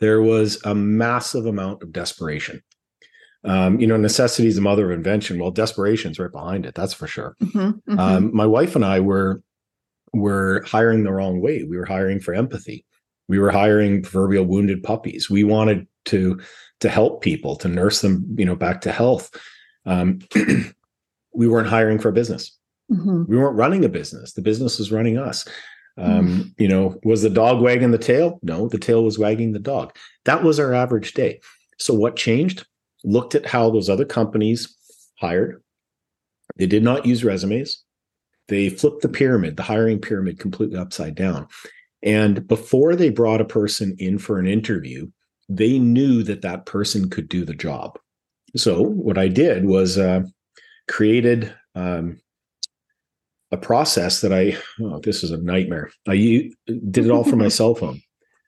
there 0.00 0.20
was 0.20 0.60
a 0.64 0.74
massive 0.74 1.46
amount 1.46 1.84
of 1.84 1.92
desperation. 1.92 2.60
Um, 3.44 3.78
you 3.78 3.86
know, 3.86 3.96
necessity 3.96 4.48
is 4.48 4.56
the 4.56 4.62
mother 4.62 4.90
of 4.90 4.98
invention. 4.98 5.38
Well, 5.38 5.52
desperation's 5.52 6.18
right 6.18 6.30
behind 6.30 6.66
it. 6.66 6.74
That's 6.74 6.92
for 6.92 7.06
sure. 7.06 7.36
Mm-hmm, 7.40 7.58
mm-hmm. 7.58 7.98
Um, 8.00 8.34
my 8.34 8.46
wife 8.46 8.74
and 8.74 8.84
I 8.84 8.98
were 8.98 9.42
were 10.12 10.62
hiring 10.66 11.04
the 11.04 11.12
wrong 11.12 11.40
way. 11.40 11.64
We 11.64 11.76
were 11.76 11.86
hiring 11.86 12.20
for 12.20 12.34
empathy. 12.34 12.84
We 13.28 13.38
were 13.38 13.50
hiring 13.50 14.02
proverbial 14.02 14.44
wounded 14.44 14.82
puppies. 14.82 15.30
We 15.30 15.44
wanted 15.44 15.86
to 16.06 16.40
to 16.80 16.88
help 16.88 17.22
people, 17.22 17.54
to 17.56 17.68
nurse 17.68 18.00
them, 18.00 18.26
you 18.36 18.44
know, 18.44 18.56
back 18.56 18.80
to 18.82 18.92
health. 18.92 19.30
Um, 19.86 20.18
we 21.34 21.48
weren't 21.48 21.68
hiring 21.68 21.98
for 21.98 22.08
a 22.08 22.12
business. 22.12 22.56
Mm-hmm. 22.90 23.24
We 23.28 23.38
weren't 23.38 23.56
running 23.56 23.84
a 23.84 23.88
business. 23.88 24.32
The 24.32 24.42
business 24.42 24.78
was 24.78 24.90
running 24.90 25.16
us. 25.16 25.46
Um, 25.96 26.28
mm-hmm. 26.28 26.42
You 26.58 26.68
know, 26.68 26.98
was 27.04 27.22
the 27.22 27.30
dog 27.30 27.62
wagging 27.62 27.92
the 27.92 27.98
tail? 27.98 28.40
No, 28.42 28.68
the 28.68 28.78
tail 28.78 29.04
was 29.04 29.18
wagging 29.18 29.52
the 29.52 29.58
dog. 29.58 29.96
That 30.24 30.42
was 30.42 30.58
our 30.58 30.74
average 30.74 31.14
day. 31.14 31.40
So 31.78 31.94
what 31.94 32.16
changed? 32.16 32.66
Looked 33.04 33.34
at 33.34 33.46
how 33.46 33.70
those 33.70 33.88
other 33.88 34.04
companies 34.04 34.76
hired. 35.20 35.62
They 36.56 36.66
did 36.66 36.82
not 36.82 37.06
use 37.06 37.24
resumes. 37.24 37.82
They 38.52 38.68
flipped 38.68 39.00
the 39.00 39.08
pyramid, 39.08 39.56
the 39.56 39.62
hiring 39.62 39.98
pyramid 39.98 40.38
completely 40.38 40.78
upside 40.78 41.14
down. 41.14 41.48
And 42.02 42.46
before 42.46 42.94
they 42.94 43.08
brought 43.08 43.40
a 43.40 43.46
person 43.46 43.96
in 43.98 44.18
for 44.18 44.38
an 44.38 44.46
interview, 44.46 45.10
they 45.48 45.78
knew 45.78 46.22
that 46.24 46.42
that 46.42 46.66
person 46.66 47.08
could 47.08 47.30
do 47.30 47.46
the 47.46 47.54
job. 47.54 47.98
So 48.54 48.82
what 48.82 49.16
I 49.16 49.28
did 49.28 49.64
was 49.64 49.96
uh, 49.96 50.24
created 50.86 51.54
um, 51.74 52.20
a 53.50 53.56
process 53.56 54.20
that 54.20 54.34
I, 54.34 54.58
oh, 54.82 54.98
this 54.98 55.24
is 55.24 55.30
a 55.30 55.38
nightmare. 55.38 55.90
I 56.06 56.50
did 56.66 57.06
it 57.06 57.10
all 57.10 57.24
from 57.24 57.38
my 57.38 57.48
cell 57.60 57.74
phone. 57.74 58.02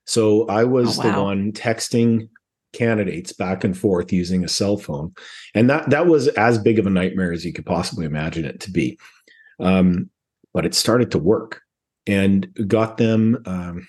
So 0.05 0.47
I 0.49 0.65
was 0.65 0.99
oh, 0.99 1.03
wow. 1.03 1.15
the 1.15 1.23
one 1.23 1.53
texting 1.53 2.29
candidates 2.75 3.33
back 3.33 3.65
and 3.65 3.79
forth 3.79 4.13
using 4.13 4.45
a 4.45 4.49
cell 4.49 4.77
phone. 4.77 5.15
And 5.55 5.71
that 5.71 5.89
that 5.89 6.09
was 6.09 6.29
as 6.29 6.59
big 6.59 6.79
of 6.79 6.87
a 6.87 6.91
nightmare 6.91 7.33
as 7.33 7.43
you 7.43 7.55
could 7.55 7.65
possibly 7.65 8.05
imagine 8.05 8.45
it 8.45 8.61
to 8.61 8.71
be. 8.71 8.99
Um, 9.61 10.11
but 10.53 10.65
it 10.67 10.75
started 10.75 11.11
to 11.11 11.19
work 11.19 11.63
and 12.07 12.49
got 12.67 12.97
them. 12.97 13.43
Um, 13.47 13.89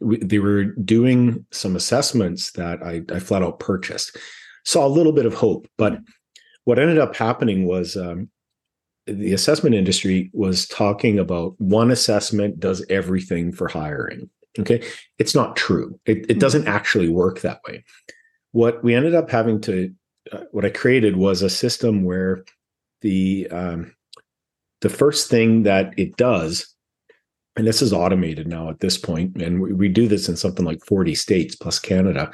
they 0.00 0.38
were 0.38 0.64
doing 0.64 1.44
some 1.50 1.76
assessments 1.76 2.52
that 2.52 2.82
I, 2.82 3.02
I, 3.14 3.18
flat 3.18 3.42
out 3.42 3.60
purchased. 3.60 4.16
Saw 4.64 4.86
a 4.86 4.88
little 4.88 5.12
bit 5.12 5.26
of 5.26 5.34
hope, 5.34 5.68
but 5.76 5.98
what 6.64 6.78
ended 6.78 6.98
up 6.98 7.16
happening 7.16 7.66
was 7.66 7.96
um, 7.96 8.30
the 9.06 9.32
assessment 9.32 9.74
industry 9.74 10.30
was 10.32 10.66
talking 10.66 11.18
about 11.18 11.54
one 11.58 11.90
assessment 11.90 12.60
does 12.60 12.84
everything 12.90 13.52
for 13.52 13.68
hiring. 13.68 14.28
Okay, 14.58 14.82
it's 15.18 15.34
not 15.34 15.56
true. 15.56 15.98
It, 16.06 16.30
it 16.30 16.40
doesn't 16.40 16.62
mm-hmm. 16.62 16.70
actually 16.70 17.08
work 17.08 17.40
that 17.40 17.60
way. 17.66 17.84
What 18.52 18.82
we 18.82 18.94
ended 18.94 19.14
up 19.14 19.30
having 19.30 19.60
to, 19.62 19.94
uh, 20.32 20.40
what 20.50 20.64
I 20.64 20.70
created 20.70 21.16
was 21.16 21.42
a 21.42 21.50
system 21.50 22.04
where 22.04 22.44
the 23.02 23.48
um, 23.50 23.94
the 24.80 24.88
first 24.88 25.28
thing 25.28 25.64
that 25.64 25.92
it 25.96 26.16
does, 26.16 26.74
and 27.56 27.66
this 27.66 27.82
is 27.82 27.92
automated 27.92 28.46
now 28.46 28.70
at 28.70 28.80
this 28.80 28.96
point, 28.96 29.40
and 29.42 29.60
we, 29.60 29.72
we 29.72 29.88
do 29.88 30.06
this 30.06 30.28
in 30.28 30.36
something 30.36 30.64
like 30.64 30.84
40 30.84 31.14
states 31.14 31.56
plus 31.56 31.78
Canada. 31.78 32.30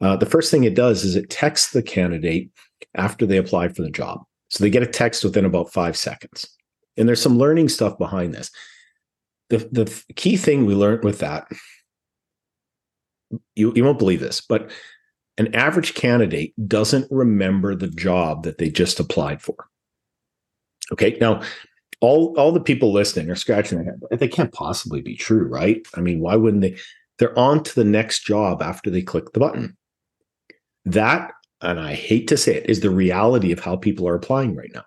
Uh, 0.00 0.16
the 0.16 0.26
first 0.26 0.50
thing 0.50 0.64
it 0.64 0.74
does 0.74 1.04
is 1.04 1.16
it 1.16 1.30
texts 1.30 1.72
the 1.72 1.82
candidate 1.82 2.50
after 2.94 3.26
they 3.26 3.36
apply 3.36 3.68
for 3.68 3.82
the 3.82 3.90
job. 3.90 4.22
So 4.48 4.62
they 4.62 4.70
get 4.70 4.82
a 4.82 4.86
text 4.86 5.24
within 5.24 5.44
about 5.44 5.72
five 5.72 5.96
seconds. 5.96 6.46
And 6.96 7.08
there's 7.08 7.22
some 7.22 7.38
learning 7.38 7.68
stuff 7.68 7.96
behind 7.98 8.34
this. 8.34 8.50
The, 9.48 9.58
the 9.70 10.02
key 10.16 10.36
thing 10.36 10.66
we 10.66 10.74
learned 10.74 11.04
with 11.04 11.20
that, 11.20 11.46
you, 13.54 13.72
you 13.74 13.84
won't 13.84 13.98
believe 13.98 14.20
this, 14.20 14.40
but 14.40 14.70
an 15.38 15.54
average 15.54 15.94
candidate 15.94 16.52
doesn't 16.68 17.10
remember 17.10 17.74
the 17.74 17.88
job 17.88 18.44
that 18.44 18.58
they 18.58 18.68
just 18.68 19.00
applied 19.00 19.40
for. 19.40 19.54
Okay. 20.92 21.16
Now, 21.20 21.42
all 22.00 22.34
all 22.38 22.52
the 22.52 22.60
people 22.60 22.92
listening 22.92 23.30
are 23.30 23.36
scratching 23.36 23.78
their 23.78 23.92
head. 23.92 24.18
They 24.18 24.28
can't 24.28 24.52
possibly 24.52 25.00
be 25.02 25.16
true, 25.16 25.46
right? 25.46 25.86
I 25.94 26.00
mean, 26.00 26.20
why 26.20 26.36
wouldn't 26.36 26.62
they? 26.62 26.76
They're 27.18 27.38
on 27.38 27.62
to 27.64 27.74
the 27.74 27.84
next 27.84 28.24
job 28.24 28.62
after 28.62 28.90
they 28.90 29.02
click 29.02 29.32
the 29.32 29.40
button. 29.40 29.76
That, 30.86 31.32
and 31.60 31.78
I 31.78 31.94
hate 31.94 32.26
to 32.28 32.38
say 32.38 32.56
it, 32.56 32.70
is 32.70 32.80
the 32.80 32.90
reality 32.90 33.52
of 33.52 33.60
how 33.60 33.76
people 33.76 34.08
are 34.08 34.14
applying 34.14 34.56
right 34.56 34.70
now. 34.72 34.84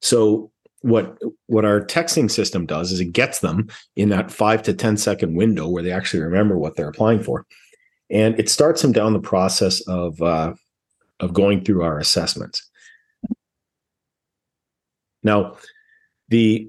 So 0.00 0.50
what 0.80 1.16
what 1.46 1.64
our 1.64 1.80
texting 1.80 2.28
system 2.28 2.66
does 2.66 2.90
is 2.90 2.98
it 2.98 3.12
gets 3.12 3.38
them 3.38 3.68
in 3.94 4.08
that 4.08 4.32
five 4.32 4.62
to 4.64 4.74
ten 4.74 4.96
second 4.96 5.36
window 5.36 5.68
where 5.68 5.82
they 5.82 5.92
actually 5.92 6.24
remember 6.24 6.58
what 6.58 6.74
they're 6.74 6.88
applying 6.88 7.22
for, 7.22 7.46
and 8.10 8.38
it 8.38 8.48
starts 8.48 8.82
them 8.82 8.90
down 8.90 9.12
the 9.12 9.20
process 9.20 9.80
of 9.86 10.20
uh, 10.20 10.54
of 11.20 11.32
going 11.32 11.62
through 11.62 11.84
our 11.84 12.00
assessments. 12.00 12.68
Now, 15.22 15.56
the 16.32 16.68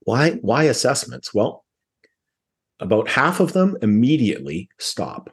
why 0.00 0.32
why 0.42 0.64
assessments? 0.64 1.34
Well, 1.34 1.64
about 2.78 3.08
half 3.08 3.40
of 3.40 3.54
them 3.54 3.76
immediately 3.82 4.68
stop. 4.78 5.30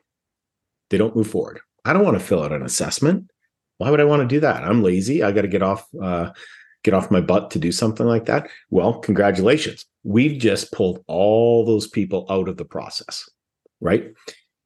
They 0.90 0.98
don't 0.98 1.16
move 1.16 1.28
forward. 1.28 1.60
I 1.86 1.94
don't 1.94 2.06
want 2.06 2.18
to 2.18 2.24
fill 2.24 2.42
out 2.42 2.54
an 2.54 2.64
assessment. 2.64 3.30
Why 3.78 3.90
would 3.90 4.00
I 4.00 4.06
want 4.06 4.22
to 4.22 4.28
do 4.28 4.40
that? 4.40 4.64
I'm 4.64 4.82
lazy. 4.82 5.24
I 5.24 5.32
got 5.32 5.42
to 5.42 5.48
get 5.50 5.62
off 5.62 5.86
uh, 6.02 6.32
get 6.84 6.94
off 6.94 7.12
my 7.12 7.22
butt 7.22 7.52
to 7.52 7.60
do 7.60 7.72
something 7.72 8.06
like 8.06 8.26
that. 8.26 8.50
Well, 8.70 9.00
congratulations. 9.00 9.86
We've 10.04 10.40
just 10.40 10.72
pulled 10.72 11.04
all 11.08 11.66
those 11.66 11.88
people 11.88 12.26
out 12.30 12.48
of 12.48 12.58
the 12.58 12.66
process, 12.66 13.30
right? 13.82 14.14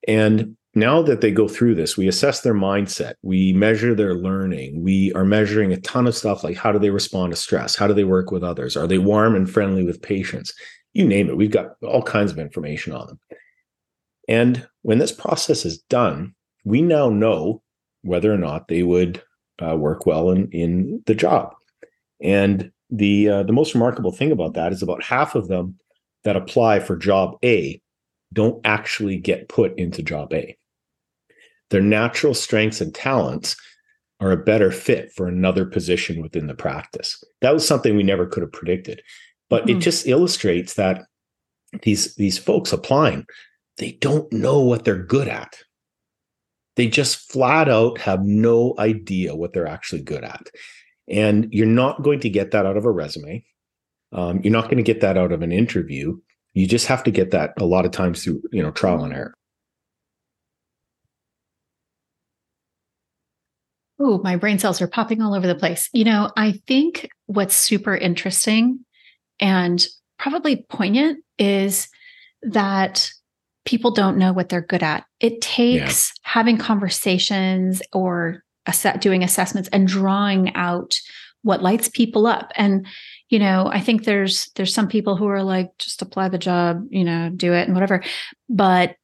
And 0.08 0.57
now 0.78 1.02
that 1.02 1.22
they 1.22 1.32
go 1.32 1.48
through 1.48 1.74
this, 1.74 1.98
we 1.98 2.08
assess 2.08 2.42
their 2.42 2.54
mindset, 2.54 3.16
we 3.24 3.52
measure 3.54 3.96
their 3.96 4.14
learning, 4.14 4.84
we 4.84 5.12
are 5.14 5.26
measuring 5.26 5.74
a 5.74 5.82
ton 5.82 6.06
of 6.06 6.16
stuff 6.16 6.44
like 6.44 6.56
how 6.56 6.72
do 6.72 6.78
they 6.78 6.92
respond 6.92 7.32
to 7.32 7.36
stress? 7.36 7.76
How 7.76 7.88
do 7.88 7.96
they 7.96 8.04
work 8.04 8.30
with 8.30 8.44
others? 8.44 8.78
Are 8.78 8.86
they 8.86 9.00
warm 9.00 9.36
and 9.36 9.50
friendly 9.50 9.84
with 9.84 10.02
patients? 10.02 10.54
You 10.94 11.08
name 11.08 11.30
it, 11.30 11.38
we've 11.38 11.52
got 11.52 11.72
all 11.82 12.04
kinds 12.04 12.32
of 12.32 12.38
information 12.38 12.94
on 12.94 13.08
them. 13.08 13.20
And 14.30 14.68
when 14.84 15.00
this 15.00 15.12
process 15.12 15.66
is 15.66 15.80
done, 15.80 16.36
we 16.64 16.82
now 16.82 17.10
know 17.10 17.64
whether 18.04 18.32
or 18.32 18.38
not 18.38 18.68
they 18.68 18.84
would 18.84 19.24
uh, 19.60 19.76
work 19.76 20.06
well 20.06 20.30
in, 20.30 20.48
in 20.52 21.02
the 21.08 21.16
job. 21.16 21.56
And 22.22 22.72
the 22.90 23.30
uh, 23.30 23.44
the 23.44 23.54
most 23.54 23.74
remarkable 23.74 24.12
thing 24.12 24.32
about 24.32 24.54
that 24.54 24.72
is 24.72 24.82
about 24.82 25.04
half 25.04 25.36
of 25.36 25.48
them 25.48 25.78
that 26.24 26.36
apply 26.36 26.80
for 26.80 26.96
job 26.96 27.36
A 27.44 27.82
don't 28.32 28.62
actually 28.66 29.18
get 29.18 29.50
put 29.50 29.78
into 29.78 30.04
job 30.04 30.34
A 30.34 30.58
their 31.70 31.82
natural 31.82 32.34
strengths 32.34 32.82
and 32.82 32.94
talents 32.94 33.56
are 34.20 34.32
a 34.32 34.38
better 34.38 34.72
fit 34.72 35.12
for 35.14 35.28
another 35.28 35.66
position 35.66 36.22
within 36.22 36.48
the 36.48 36.56
practice. 36.56 37.24
That 37.42 37.54
was 37.54 37.68
something 37.68 37.96
we 37.96 38.04
never 38.04 38.26
could 38.26 38.42
have 38.42 38.52
predicted. 38.52 39.02
But 39.50 39.66
mm-hmm. 39.66 39.78
it 39.78 39.82
just 39.82 40.08
illustrates 40.08 40.74
that 40.76 41.06
these 41.84 42.16
these 42.16 42.38
folks 42.38 42.74
applying, 42.74 43.26
they 43.78 43.94
don't 43.94 44.32
know 44.32 44.60
what 44.60 44.86
they're 44.86 45.04
good 45.04 45.28
at. 45.28 45.58
They 46.76 46.88
just 46.88 47.32
flat 47.32 47.70
out 47.70 48.00
have 48.00 48.24
no 48.24 48.76
idea 48.80 49.36
what 49.36 49.54
they're 49.54 49.68
actually 49.68 50.02
good 50.02 50.24
at. 50.24 50.50
And 51.08 51.48
you're 51.52 51.66
not 51.66 52.04
going 52.04 52.20
to 52.22 52.30
get 52.30 52.52
that 52.52 52.66
out 52.66 52.78
of 52.78 52.86
a 52.86 52.92
resume. 52.92 53.44
Um, 54.12 54.42
you're 54.44 54.54
not 54.54 54.66
going 54.66 54.78
to 54.78 54.84
get 54.84 55.02
that 55.02 55.18
out 55.18 55.32
of 55.32 55.42
an 55.42 55.52
interview. 55.52 56.18
You 56.54 56.68
just 56.68 56.88
have 56.88 57.04
to 57.04 57.12
get 57.12 57.32
that 57.32 57.54
a 57.60 57.66
lot 57.66 57.86
of 57.86 57.92
times 57.92 58.24
through, 58.24 58.42
you 58.52 58.62
know, 58.62 58.72
trial 58.72 59.04
and 59.04 59.14
error. 59.14 59.34
Oh, 64.00 64.20
my 64.24 64.36
brain 64.36 64.60
cells 64.60 64.82
are 64.82 64.88
popping 64.88 65.22
all 65.22 65.34
over 65.34 65.48
the 65.48 65.56
place. 65.56 65.90
You 65.92 66.04
know, 66.04 66.32
I 66.38 66.62
think 66.68 67.10
what's 67.26 67.56
super 67.56 67.96
interesting 67.96 68.86
and 69.40 69.86
probably 70.20 70.66
poignant 70.70 71.24
is 71.38 71.88
that 72.44 73.12
people 73.66 73.92
don't 73.92 74.18
know 74.18 74.34
what 74.34 74.50
they're 74.50 74.62
good 74.62 74.84
at. 74.84 75.06
It 75.20 75.42
takes 75.42 76.14
yeah. 76.16 76.30
having 76.32 76.58
conversations 76.58 77.82
or 77.92 78.44
doing 79.00 79.24
assessments 79.24 79.70
and 79.72 79.88
drawing 79.88 80.54
out 80.56 81.00
what 81.42 81.64
lights 81.64 81.90
people 81.90 82.28
up. 82.28 82.52
And 82.56 82.86
you 83.30 83.40
know, 83.40 83.70
I 83.72 83.82
think 83.82 84.04
there's 84.06 84.50
there's 84.56 84.74
some 84.74 84.88
people 84.88 85.18
who 85.18 85.28
are 85.28 85.44
like 85.44 85.70
just 85.80 86.02
apply 86.02 86.30
the 86.30 86.38
job, 86.38 86.86
you 86.90 87.04
know, 87.04 87.30
do 87.30 87.54
it 87.54 87.68
and 87.68 87.74
whatever. 87.74 88.04
But 88.48 88.96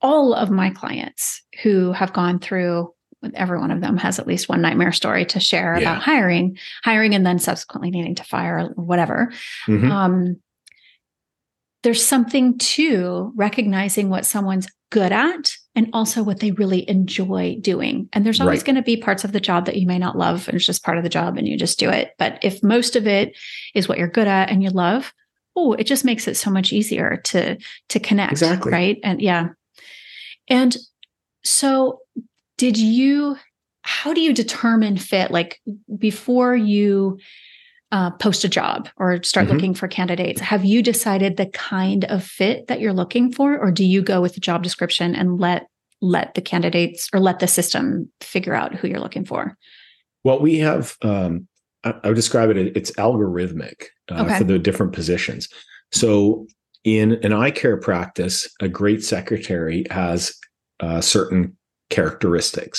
all 0.00 0.34
of 0.34 0.50
my 0.50 0.70
clients 0.70 1.42
who 1.62 1.92
have 1.92 2.12
gone 2.12 2.38
through 2.38 2.93
every 3.34 3.58
one 3.58 3.70
of 3.70 3.80
them 3.80 3.96
has 3.96 4.18
at 4.18 4.26
least 4.26 4.48
one 4.48 4.60
nightmare 4.60 4.92
story 4.92 5.24
to 5.26 5.40
share 5.40 5.74
yeah. 5.74 5.80
about 5.80 6.02
hiring, 6.02 6.58
hiring, 6.82 7.14
and 7.14 7.24
then 7.24 7.38
subsequently 7.38 7.90
needing 7.90 8.14
to 8.16 8.24
fire 8.24 8.72
or 8.76 8.84
whatever. 8.84 9.32
Mm-hmm. 9.66 9.90
Um, 9.90 10.36
there's 11.82 12.04
something 12.04 12.58
to 12.58 13.32
recognizing 13.36 14.08
what 14.08 14.24
someone's 14.26 14.68
good 14.90 15.12
at 15.12 15.56
and 15.74 15.88
also 15.92 16.22
what 16.22 16.40
they 16.40 16.52
really 16.52 16.88
enjoy 16.88 17.58
doing. 17.60 18.08
And 18.12 18.24
there's 18.24 18.40
always 18.40 18.60
right. 18.60 18.66
going 18.66 18.76
to 18.76 18.82
be 18.82 18.96
parts 18.96 19.24
of 19.24 19.32
the 19.32 19.40
job 19.40 19.66
that 19.66 19.76
you 19.76 19.86
may 19.86 19.98
not 19.98 20.16
love, 20.16 20.46
and 20.48 20.56
it's 20.56 20.66
just 20.66 20.84
part 20.84 20.98
of 20.98 21.04
the 21.04 21.10
job 21.10 21.36
and 21.36 21.48
you 21.48 21.58
just 21.58 21.78
do 21.78 21.90
it. 21.90 22.12
But 22.16 22.38
if 22.42 22.62
most 22.62 22.96
of 22.96 23.06
it 23.06 23.36
is 23.74 23.88
what 23.88 23.98
you're 23.98 24.08
good 24.08 24.28
at 24.28 24.50
and 24.50 24.62
you 24.62 24.70
love, 24.70 25.12
oh, 25.56 25.72
it 25.72 25.84
just 25.84 26.04
makes 26.04 26.28
it 26.28 26.36
so 26.36 26.50
much 26.50 26.72
easier 26.72 27.20
to 27.24 27.58
to 27.88 28.00
connect. 28.00 28.32
Exactly. 28.32 28.72
Right. 28.72 28.98
And 29.02 29.20
yeah. 29.20 29.48
And 30.48 30.76
so 31.42 32.00
did 32.56 32.76
you 32.76 33.36
how 33.82 34.14
do 34.14 34.20
you 34.20 34.32
determine 34.32 34.96
fit 34.96 35.30
like 35.30 35.60
before 35.98 36.56
you 36.56 37.18
uh, 37.92 38.10
post 38.12 38.42
a 38.42 38.48
job 38.48 38.88
or 38.96 39.22
start 39.22 39.46
mm-hmm. 39.46 39.54
looking 39.54 39.74
for 39.74 39.86
candidates 39.86 40.40
have 40.40 40.64
you 40.64 40.82
decided 40.82 41.36
the 41.36 41.46
kind 41.46 42.04
of 42.06 42.24
fit 42.24 42.66
that 42.66 42.80
you're 42.80 42.92
looking 42.92 43.32
for 43.32 43.58
or 43.58 43.70
do 43.70 43.84
you 43.84 44.02
go 44.02 44.20
with 44.20 44.34
the 44.34 44.40
job 44.40 44.62
description 44.62 45.14
and 45.14 45.38
let 45.38 45.68
let 46.00 46.34
the 46.34 46.42
candidates 46.42 47.08
or 47.12 47.20
let 47.20 47.38
the 47.38 47.46
system 47.46 48.10
figure 48.20 48.54
out 48.54 48.74
who 48.74 48.88
you're 48.88 49.00
looking 49.00 49.24
for 49.24 49.56
well 50.24 50.40
we 50.40 50.58
have 50.58 50.96
um, 51.02 51.46
I, 51.84 51.94
I, 52.02 52.08
would 52.08 52.16
describe 52.16 52.50
it 52.50 52.56
it's 52.76 52.90
algorithmic 52.92 53.84
uh, 54.10 54.24
okay. 54.24 54.38
for 54.38 54.44
the 54.44 54.58
different 54.58 54.92
positions 54.92 55.48
so 55.92 56.46
in 56.82 57.12
an 57.24 57.32
eye 57.32 57.52
care 57.52 57.76
practice 57.76 58.48
a 58.60 58.68
great 58.68 59.04
secretary 59.04 59.84
has 59.90 60.34
uh, 60.80 61.00
certain 61.00 61.56
characteristics. 61.94 62.78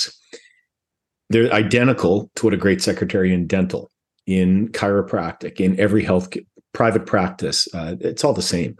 They're 1.30 1.52
identical 1.52 2.30
to 2.36 2.44
what 2.44 2.54
a 2.54 2.64
great 2.64 2.82
secretary 2.82 3.32
in 3.32 3.46
dental, 3.46 3.90
in 4.26 4.68
chiropractic, 4.68 5.60
in 5.60 5.78
every 5.80 6.04
health 6.04 6.28
private 6.72 7.06
practice. 7.06 7.66
Uh, 7.74 7.96
it's 8.00 8.22
all 8.24 8.34
the 8.34 8.42
same. 8.42 8.76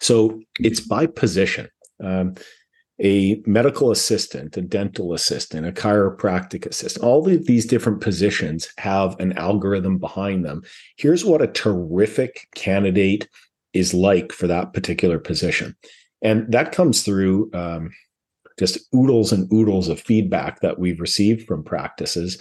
So 0.00 0.40
it's 0.58 0.80
by 0.80 1.06
position. 1.06 1.68
Um, 2.02 2.34
a 3.00 3.42
medical 3.46 3.90
assistant, 3.90 4.56
a 4.56 4.62
dental 4.62 5.14
assistant, 5.14 5.66
a 5.66 5.72
chiropractic 5.72 6.64
assistant, 6.64 7.04
all 7.04 7.28
of 7.28 7.46
these 7.46 7.66
different 7.66 8.00
positions 8.00 8.68
have 8.78 9.18
an 9.18 9.32
algorithm 9.32 9.98
behind 9.98 10.44
them. 10.44 10.62
Here's 10.96 11.24
what 11.24 11.42
a 11.42 11.48
terrific 11.48 12.48
candidate 12.54 13.28
is 13.72 13.94
like 13.94 14.32
for 14.32 14.46
that 14.46 14.72
particular 14.72 15.18
position. 15.18 15.76
And 16.22 16.50
that 16.52 16.72
comes 16.72 17.02
through 17.02 17.50
um, 17.52 17.90
just 18.58 18.78
oodles 18.94 19.32
and 19.32 19.52
oodles 19.52 19.88
of 19.88 20.00
feedback 20.00 20.60
that 20.60 20.78
we've 20.78 21.00
received 21.00 21.46
from 21.46 21.64
practices 21.64 22.40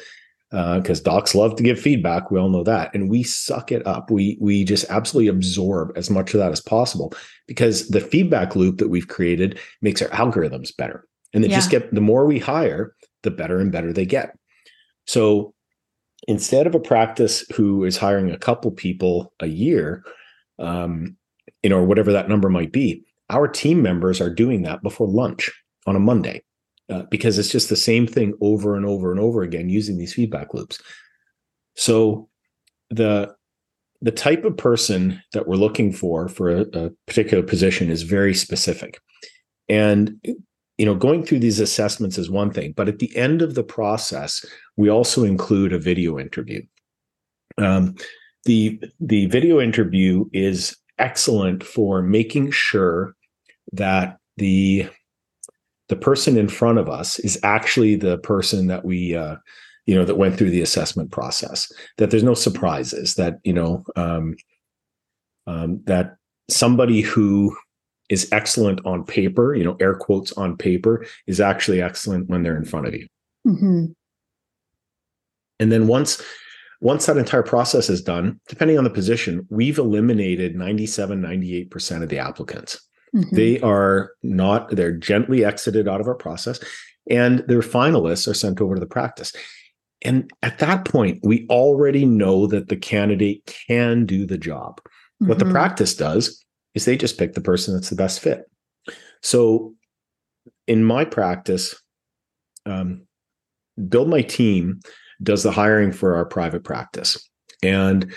because 0.53 1.00
uh, 1.00 1.03
docs 1.03 1.33
love 1.33 1.55
to 1.55 1.64
give 1.64 1.79
feedback. 1.79 2.29
We 2.29 2.40
all 2.40 2.50
know 2.50 2.64
that, 2.64 2.94
and 2.94 3.09
we 3.09 3.24
suck 3.24 3.72
it 3.72 3.85
up. 3.87 4.11
We 4.11 4.37
we 4.40 4.64
just 4.64 4.85
absolutely 4.90 5.29
absorb 5.29 5.92
as 5.96 6.11
much 6.11 6.35
of 6.35 6.40
that 6.40 6.51
as 6.51 6.61
possible 6.61 7.11
because 7.48 7.87
the 7.90 8.00
feedback 8.00 8.55
loop 8.55 8.77
that 8.77 8.90
we've 8.90 9.07
created 9.07 9.59
makes 9.81 10.00
our 10.00 10.09
algorithms 10.09 10.75
better, 10.77 11.07
and 11.33 11.44
they 11.44 11.48
yeah. 11.48 11.55
just 11.55 11.72
get 11.72 11.92
the 11.92 12.01
more 12.01 12.27
we 12.27 12.37
hire, 12.37 12.96
the 13.24 13.31
better 13.31 13.59
and 13.59 13.72
better 13.72 13.92
they 13.92 14.05
get. 14.05 14.37
So 15.07 15.55
instead 16.27 16.68
of 16.68 16.75
a 16.75 16.79
practice 16.79 17.44
who 17.55 17.83
is 17.83 17.98
hiring 17.98 18.29
a 18.29 18.37
couple 18.37 18.70
people 18.70 19.33
a 19.40 19.48
year, 19.48 20.03
um, 20.59 21.18
you 21.64 21.70
know, 21.72 21.79
or 21.79 21.85
whatever 21.85 22.11
that 22.11 22.29
number 22.29 22.50
might 22.50 22.72
be, 22.72 23.03
our 23.31 23.48
team 23.48 23.81
members 23.81 24.22
are 24.22 24.29
doing 24.29 24.61
that 24.61 24.83
before 24.83 25.07
lunch 25.07 25.51
on 25.85 25.96
a 25.96 26.00
Monday 26.00 26.43
uh, 26.89 27.03
because 27.09 27.37
it's 27.37 27.51
just 27.51 27.69
the 27.69 27.75
same 27.75 28.07
thing 28.07 28.33
over 28.41 28.75
and 28.75 28.85
over 28.85 29.11
and 29.11 29.19
over 29.19 29.41
again 29.41 29.69
using 29.69 29.98
these 29.98 30.13
feedback 30.13 30.53
loops. 30.53 30.81
So 31.75 32.29
the 32.89 33.35
the 34.01 34.11
type 34.11 34.43
of 34.43 34.57
person 34.57 35.22
that 35.31 35.48
we're 35.48 35.55
looking 35.55 35.93
for 35.93 36.27
for 36.27 36.50
a, 36.50 36.61
a 36.74 36.89
particular 37.07 37.41
position 37.41 37.89
is 37.89 38.01
very 38.01 38.33
specific. 38.33 39.00
And 39.69 40.19
you 40.77 40.85
know, 40.85 40.96
going 40.96 41.24
through 41.24 41.39
these 41.39 41.59
assessments 41.59 42.17
is 42.17 42.29
one 42.29 42.51
thing, 42.51 42.74
but 42.75 42.89
at 42.89 43.00
the 43.00 43.15
end 43.15 43.41
of 43.41 43.55
the 43.55 43.63
process, 43.63 44.43
we 44.75 44.89
also 44.89 45.24
include 45.24 45.72
a 45.72 45.79
video 45.79 46.19
interview. 46.19 46.61
Um, 47.57 47.96
the 48.46 48.81
the 49.00 49.27
video 49.27 49.61
interview 49.61 50.25
is 50.33 50.75
excellent 50.98 51.63
for 51.63 52.01
making 52.01 52.51
sure 52.51 53.15
that 53.72 54.17
the 54.37 54.89
the 55.94 56.00
person 56.00 56.38
in 56.38 56.48
front 56.48 56.79
of 56.79 56.90
us 56.90 57.20
is 57.20 57.40
actually 57.44 57.96
the 57.96 58.18
person 58.18 58.66
that 58.66 58.84
we 58.84 59.16
uh, 59.16 59.36
you 59.86 59.94
know 59.94 60.03
that 60.03 60.16
went 60.16 60.36
through 60.36 60.50
the 60.50 60.64
assessment 60.64 61.12
process. 61.12 61.72
That 62.00 62.10
there's 62.10 62.24
no 62.24 62.34
surprises 62.34 63.14
that 63.16 63.36
you 63.44 63.53
know 63.53 63.84
um, 63.96 64.36
um, 65.46 65.82
that 65.86 66.16
somebody 66.50 67.01
who 67.01 67.56
is 68.10 68.27
excellent 68.32 68.84
on 68.88 69.06
paper 69.06 69.53
you 69.53 69.64
know 69.64 69.77
air 69.79 69.94
quotes 69.94 70.32
on 70.34 70.58
paper 70.58 71.06
is 71.27 71.40
actually 71.40 71.79
excellent 71.79 72.27
when 72.27 72.42
they're 72.42 72.58
in 72.58 72.66
front 72.66 72.88
of 72.88 72.96
you. 72.96 73.08
Mm-hmm. 73.46 73.86
and 75.60 75.70
then 75.70 75.86
once 75.86 76.22
once 76.79 77.06
that 77.08 77.18
entire 77.18 77.44
process 77.44 77.90
is 77.90 78.01
done 78.01 78.40
depending 78.48 78.77
on 78.77 78.86
the 78.86 78.90
position 78.90 79.46
we've 79.50 79.77
eliminated 79.77 80.56
97 80.56 81.22
98% 81.22 82.03
of 82.03 82.08
the 82.08 82.20
applicants 82.20 82.88
Mm-hmm. 83.15 83.35
They 83.35 83.59
are 83.61 84.11
not, 84.23 84.69
they're 84.71 84.95
gently 84.95 85.45
exited 85.45 85.87
out 85.87 86.01
of 86.01 86.07
our 86.07 86.15
process 86.15 86.59
and 87.09 87.39
their 87.47 87.61
finalists 87.61 88.27
are 88.27 88.33
sent 88.33 88.61
over 88.61 88.75
to 88.75 88.79
the 88.79 88.87
practice. 88.87 89.33
And 90.03 90.29
at 90.41 90.59
that 90.59 90.85
point, 90.85 91.19
we 91.23 91.47
already 91.49 92.05
know 92.05 92.47
that 92.47 92.67
the 92.67 92.75
candidate 92.75 93.45
can 93.67 94.05
do 94.05 94.25
the 94.25 94.37
job. 94.37 94.81
Mm-hmm. 94.81 95.27
What 95.27 95.39
the 95.39 95.45
mm-hmm. 95.45 95.53
practice 95.53 95.95
does 95.95 96.43
is 96.75 96.85
they 96.85 96.97
just 96.97 97.17
pick 97.17 97.33
the 97.33 97.41
person 97.41 97.73
that's 97.73 97.89
the 97.89 97.95
best 97.95 98.19
fit. 98.19 98.49
So 99.21 99.73
in 100.67 100.83
my 100.83 101.05
practice, 101.05 101.81
um, 102.65 103.03
Build 103.89 104.09
My 104.09 104.21
Team 104.21 104.79
does 105.21 105.43
the 105.43 105.51
hiring 105.51 105.91
for 105.91 106.15
our 106.15 106.25
private 106.25 106.63
practice. 106.63 107.29
And 107.61 108.13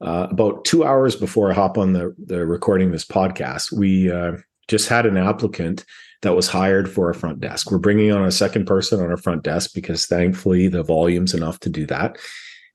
uh, 0.00 0.28
about 0.30 0.64
two 0.64 0.84
hours 0.84 1.16
before 1.16 1.50
I 1.50 1.54
hop 1.54 1.78
on 1.78 1.92
the, 1.92 2.14
the 2.18 2.46
recording 2.46 2.90
this 2.90 3.04
podcast, 3.04 3.72
we 3.72 4.10
uh, 4.10 4.32
just 4.68 4.88
had 4.88 5.06
an 5.06 5.16
applicant 5.16 5.84
that 6.22 6.34
was 6.34 6.48
hired 6.48 6.90
for 6.90 7.10
a 7.10 7.14
front 7.14 7.40
desk. 7.40 7.70
We're 7.70 7.78
bringing 7.78 8.12
on 8.12 8.24
a 8.24 8.32
second 8.32 8.66
person 8.66 9.00
on 9.00 9.10
our 9.10 9.16
front 9.16 9.42
desk 9.42 9.70
because 9.74 10.06
thankfully 10.06 10.68
the 10.68 10.82
volume's 10.82 11.34
enough 11.34 11.60
to 11.60 11.68
do 11.68 11.86
that. 11.86 12.18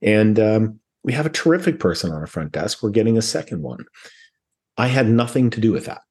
And 0.02 0.40
um, 0.40 0.80
we 1.04 1.14
have 1.14 1.26
a 1.26 1.30
terrific 1.32 1.80
person 1.80 2.12
on 2.12 2.18
our 2.18 2.28
front 2.28 2.52
desk. 2.52 2.82
We're 2.82 2.90
getting 2.90 3.18
a 3.18 3.22
second 3.22 3.62
one. 3.62 3.86
I 4.78 4.88
had 4.88 5.08
nothing 5.08 5.50
to 5.52 5.62
do 5.62 5.72
with 5.72 5.86
that. 5.86 6.02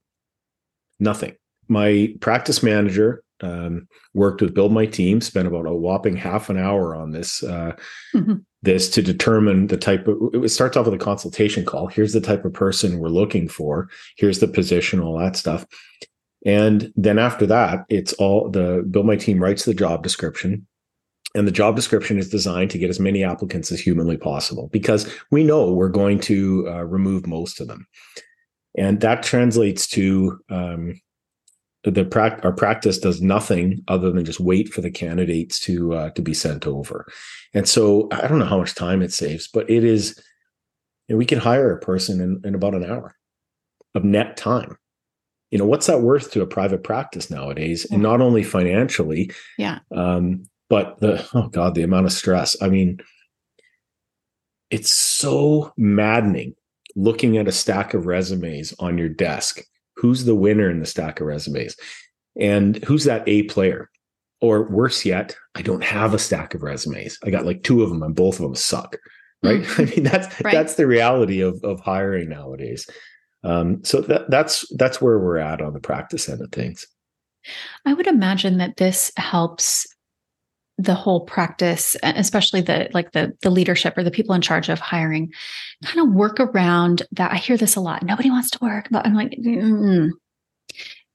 Nothing. 1.00 1.34
My 1.68 2.14
practice 2.20 2.62
manager 2.62 3.22
um, 3.42 3.88
worked 4.14 4.40
with 4.40 4.54
Build 4.54 4.72
My 4.72 4.86
Team, 4.86 5.20
spent 5.20 5.48
about 5.48 5.66
a 5.66 5.74
whopping 5.74 6.16
half 6.16 6.48
an 6.48 6.58
hour 6.58 6.94
on 6.94 7.10
this 7.10 7.42
uh, 7.42 7.72
mm-hmm. 8.14 8.34
this 8.62 8.88
to 8.90 9.02
determine 9.02 9.66
the 9.66 9.76
type 9.76 10.06
of 10.06 10.44
it 10.44 10.48
starts 10.50 10.76
off 10.76 10.86
with 10.86 10.94
a 10.94 11.04
consultation 11.04 11.64
call. 11.64 11.88
Here's 11.88 12.12
the 12.12 12.20
type 12.20 12.44
of 12.44 12.52
person 12.52 12.98
we're 12.98 13.08
looking 13.08 13.48
for. 13.48 13.88
Here's 14.16 14.38
the 14.38 14.48
position 14.48 15.00
all 15.00 15.18
that 15.18 15.36
stuff. 15.36 15.66
And 16.44 16.92
then 16.96 17.18
after 17.18 17.46
that 17.46 17.84
it's 17.88 18.12
all 18.14 18.48
the 18.50 18.86
build 18.90 19.06
my 19.06 19.16
team 19.16 19.42
writes 19.42 19.64
the 19.64 19.74
job 19.74 20.02
description. 20.02 20.66
And 21.34 21.48
the 21.48 21.52
job 21.52 21.76
description 21.76 22.18
is 22.18 22.28
designed 22.28 22.70
to 22.72 22.78
get 22.78 22.90
as 22.90 23.00
many 23.00 23.24
applicants 23.24 23.72
as 23.72 23.80
humanly 23.80 24.18
possible 24.18 24.68
because 24.70 25.10
we 25.30 25.44
know 25.44 25.72
we're 25.72 25.88
going 25.88 26.20
to 26.20 26.68
uh, 26.68 26.84
remove 26.84 27.26
most 27.26 27.58
of 27.58 27.68
them. 27.68 27.86
And 28.76 29.00
that 29.00 29.22
translates 29.22 29.86
to 29.88 30.40
um, 30.50 31.00
the 31.84 32.04
pra- 32.04 32.40
our 32.44 32.52
practice 32.52 32.98
does 32.98 33.20
nothing 33.20 33.82
other 33.88 34.12
than 34.12 34.24
just 34.24 34.40
wait 34.40 34.68
for 34.68 34.80
the 34.80 34.90
candidates 34.90 35.58
to 35.60 35.94
uh, 35.94 36.10
to 36.10 36.22
be 36.22 36.34
sent 36.34 36.66
over. 36.66 37.06
And 37.54 37.68
so 37.68 38.08
i 38.12 38.26
don't 38.26 38.38
know 38.38 38.46
how 38.46 38.58
much 38.58 38.74
time 38.74 39.02
it 39.02 39.12
saves 39.12 39.48
but 39.48 39.68
it 39.68 39.84
is 39.84 40.20
and 41.08 41.18
we 41.18 41.26
can 41.26 41.38
hire 41.38 41.72
a 41.72 41.80
person 41.80 42.20
in, 42.20 42.40
in 42.44 42.54
about 42.54 42.74
an 42.74 42.84
hour 42.84 43.16
of 43.94 44.04
net 44.04 44.36
time. 44.36 44.78
You 45.50 45.58
know 45.58 45.66
what's 45.66 45.86
that 45.86 46.00
worth 46.00 46.30
to 46.32 46.40
a 46.40 46.46
private 46.46 46.82
practice 46.82 47.30
nowadays? 47.30 47.86
And 47.90 48.02
not 48.02 48.22
only 48.22 48.42
financially 48.42 49.30
yeah. 49.58 49.80
um 49.94 50.44
but 50.70 50.98
the 51.00 51.26
oh 51.34 51.48
god 51.48 51.74
the 51.74 51.82
amount 51.82 52.06
of 52.06 52.12
stress. 52.12 52.56
I 52.62 52.68
mean 52.68 52.98
it's 54.70 54.92
so 54.92 55.72
maddening 55.76 56.54
looking 56.96 57.36
at 57.36 57.48
a 57.48 57.52
stack 57.52 57.92
of 57.92 58.06
resumes 58.06 58.72
on 58.78 58.96
your 58.96 59.08
desk 59.08 59.62
who's 59.96 60.24
the 60.24 60.34
winner 60.34 60.70
in 60.70 60.80
the 60.80 60.86
stack 60.86 61.20
of 61.20 61.26
resumes 61.26 61.76
and 62.38 62.82
who's 62.84 63.04
that 63.04 63.22
a 63.26 63.44
player 63.44 63.90
or 64.40 64.68
worse 64.68 65.04
yet 65.04 65.36
i 65.54 65.62
don't 65.62 65.84
have 65.84 66.14
a 66.14 66.18
stack 66.18 66.54
of 66.54 66.62
resumes 66.62 67.18
i 67.24 67.30
got 67.30 67.46
like 67.46 67.62
two 67.62 67.82
of 67.82 67.90
them 67.90 68.02
and 68.02 68.14
both 68.14 68.36
of 68.36 68.42
them 68.42 68.54
suck 68.54 68.96
right 69.42 69.60
mm-hmm. 69.60 69.82
i 69.82 69.84
mean 69.84 70.02
that's 70.02 70.40
right. 70.42 70.52
that's 70.52 70.74
the 70.74 70.86
reality 70.86 71.40
of 71.40 71.62
of 71.64 71.80
hiring 71.80 72.28
nowadays 72.28 72.86
um, 73.44 73.82
so 73.84 74.00
that, 74.02 74.30
that's 74.30 74.64
that's 74.76 75.00
where 75.00 75.18
we're 75.18 75.38
at 75.38 75.60
on 75.60 75.72
the 75.72 75.80
practice 75.80 76.28
end 76.28 76.40
of 76.40 76.52
things. 76.52 76.86
I 77.84 77.94
would 77.94 78.06
imagine 78.06 78.58
that 78.58 78.76
this 78.76 79.10
helps 79.16 79.86
the 80.78 80.94
whole 80.94 81.20
practice, 81.20 81.96
especially 82.02 82.60
the 82.60 82.88
like 82.94 83.12
the 83.12 83.36
the 83.42 83.50
leadership 83.50 83.96
or 83.96 84.02
the 84.02 84.10
people 84.10 84.34
in 84.34 84.40
charge 84.40 84.68
of 84.68 84.80
hiring, 84.80 85.32
kind 85.84 86.06
of 86.06 86.14
work 86.14 86.40
around 86.40 87.02
that. 87.12 87.32
I 87.32 87.36
hear 87.36 87.56
this 87.56 87.76
a 87.76 87.80
lot. 87.80 88.02
Nobody 88.02 88.30
wants 88.30 88.50
to 88.50 88.58
work, 88.62 88.88
but 88.90 89.06
I'm 89.06 89.14
like, 89.14 89.32
mm 89.32 90.10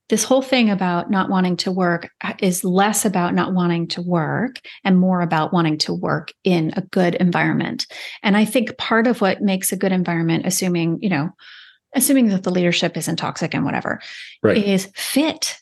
this 0.08 0.24
whole 0.24 0.42
thing 0.42 0.70
about 0.70 1.10
not 1.10 1.28
wanting 1.28 1.56
to 1.58 1.70
work 1.70 2.10
uh, 2.22 2.32
is 2.40 2.64
less 2.64 3.04
about 3.04 3.34
not 3.34 3.52
wanting 3.52 3.86
to 3.88 4.00
work 4.00 4.56
and 4.84 4.98
more 4.98 5.20
about 5.20 5.52
wanting 5.52 5.76
to 5.78 5.92
work 5.92 6.32
in 6.44 6.72
a 6.76 6.80
good 6.80 7.14
environment. 7.16 7.86
And 8.22 8.36
I 8.36 8.44
think 8.44 8.78
part 8.78 9.06
of 9.06 9.20
what 9.20 9.42
makes 9.42 9.70
a 9.70 9.76
good 9.76 9.92
environment, 9.92 10.46
assuming 10.46 10.98
you 11.02 11.10
know 11.10 11.30
assuming 11.94 12.28
that 12.28 12.42
the 12.42 12.50
leadership 12.50 12.96
isn't 12.96 13.16
toxic 13.16 13.54
and 13.54 13.64
whatever, 13.64 14.00
right. 14.42 14.62
is 14.62 14.90
fit, 14.94 15.56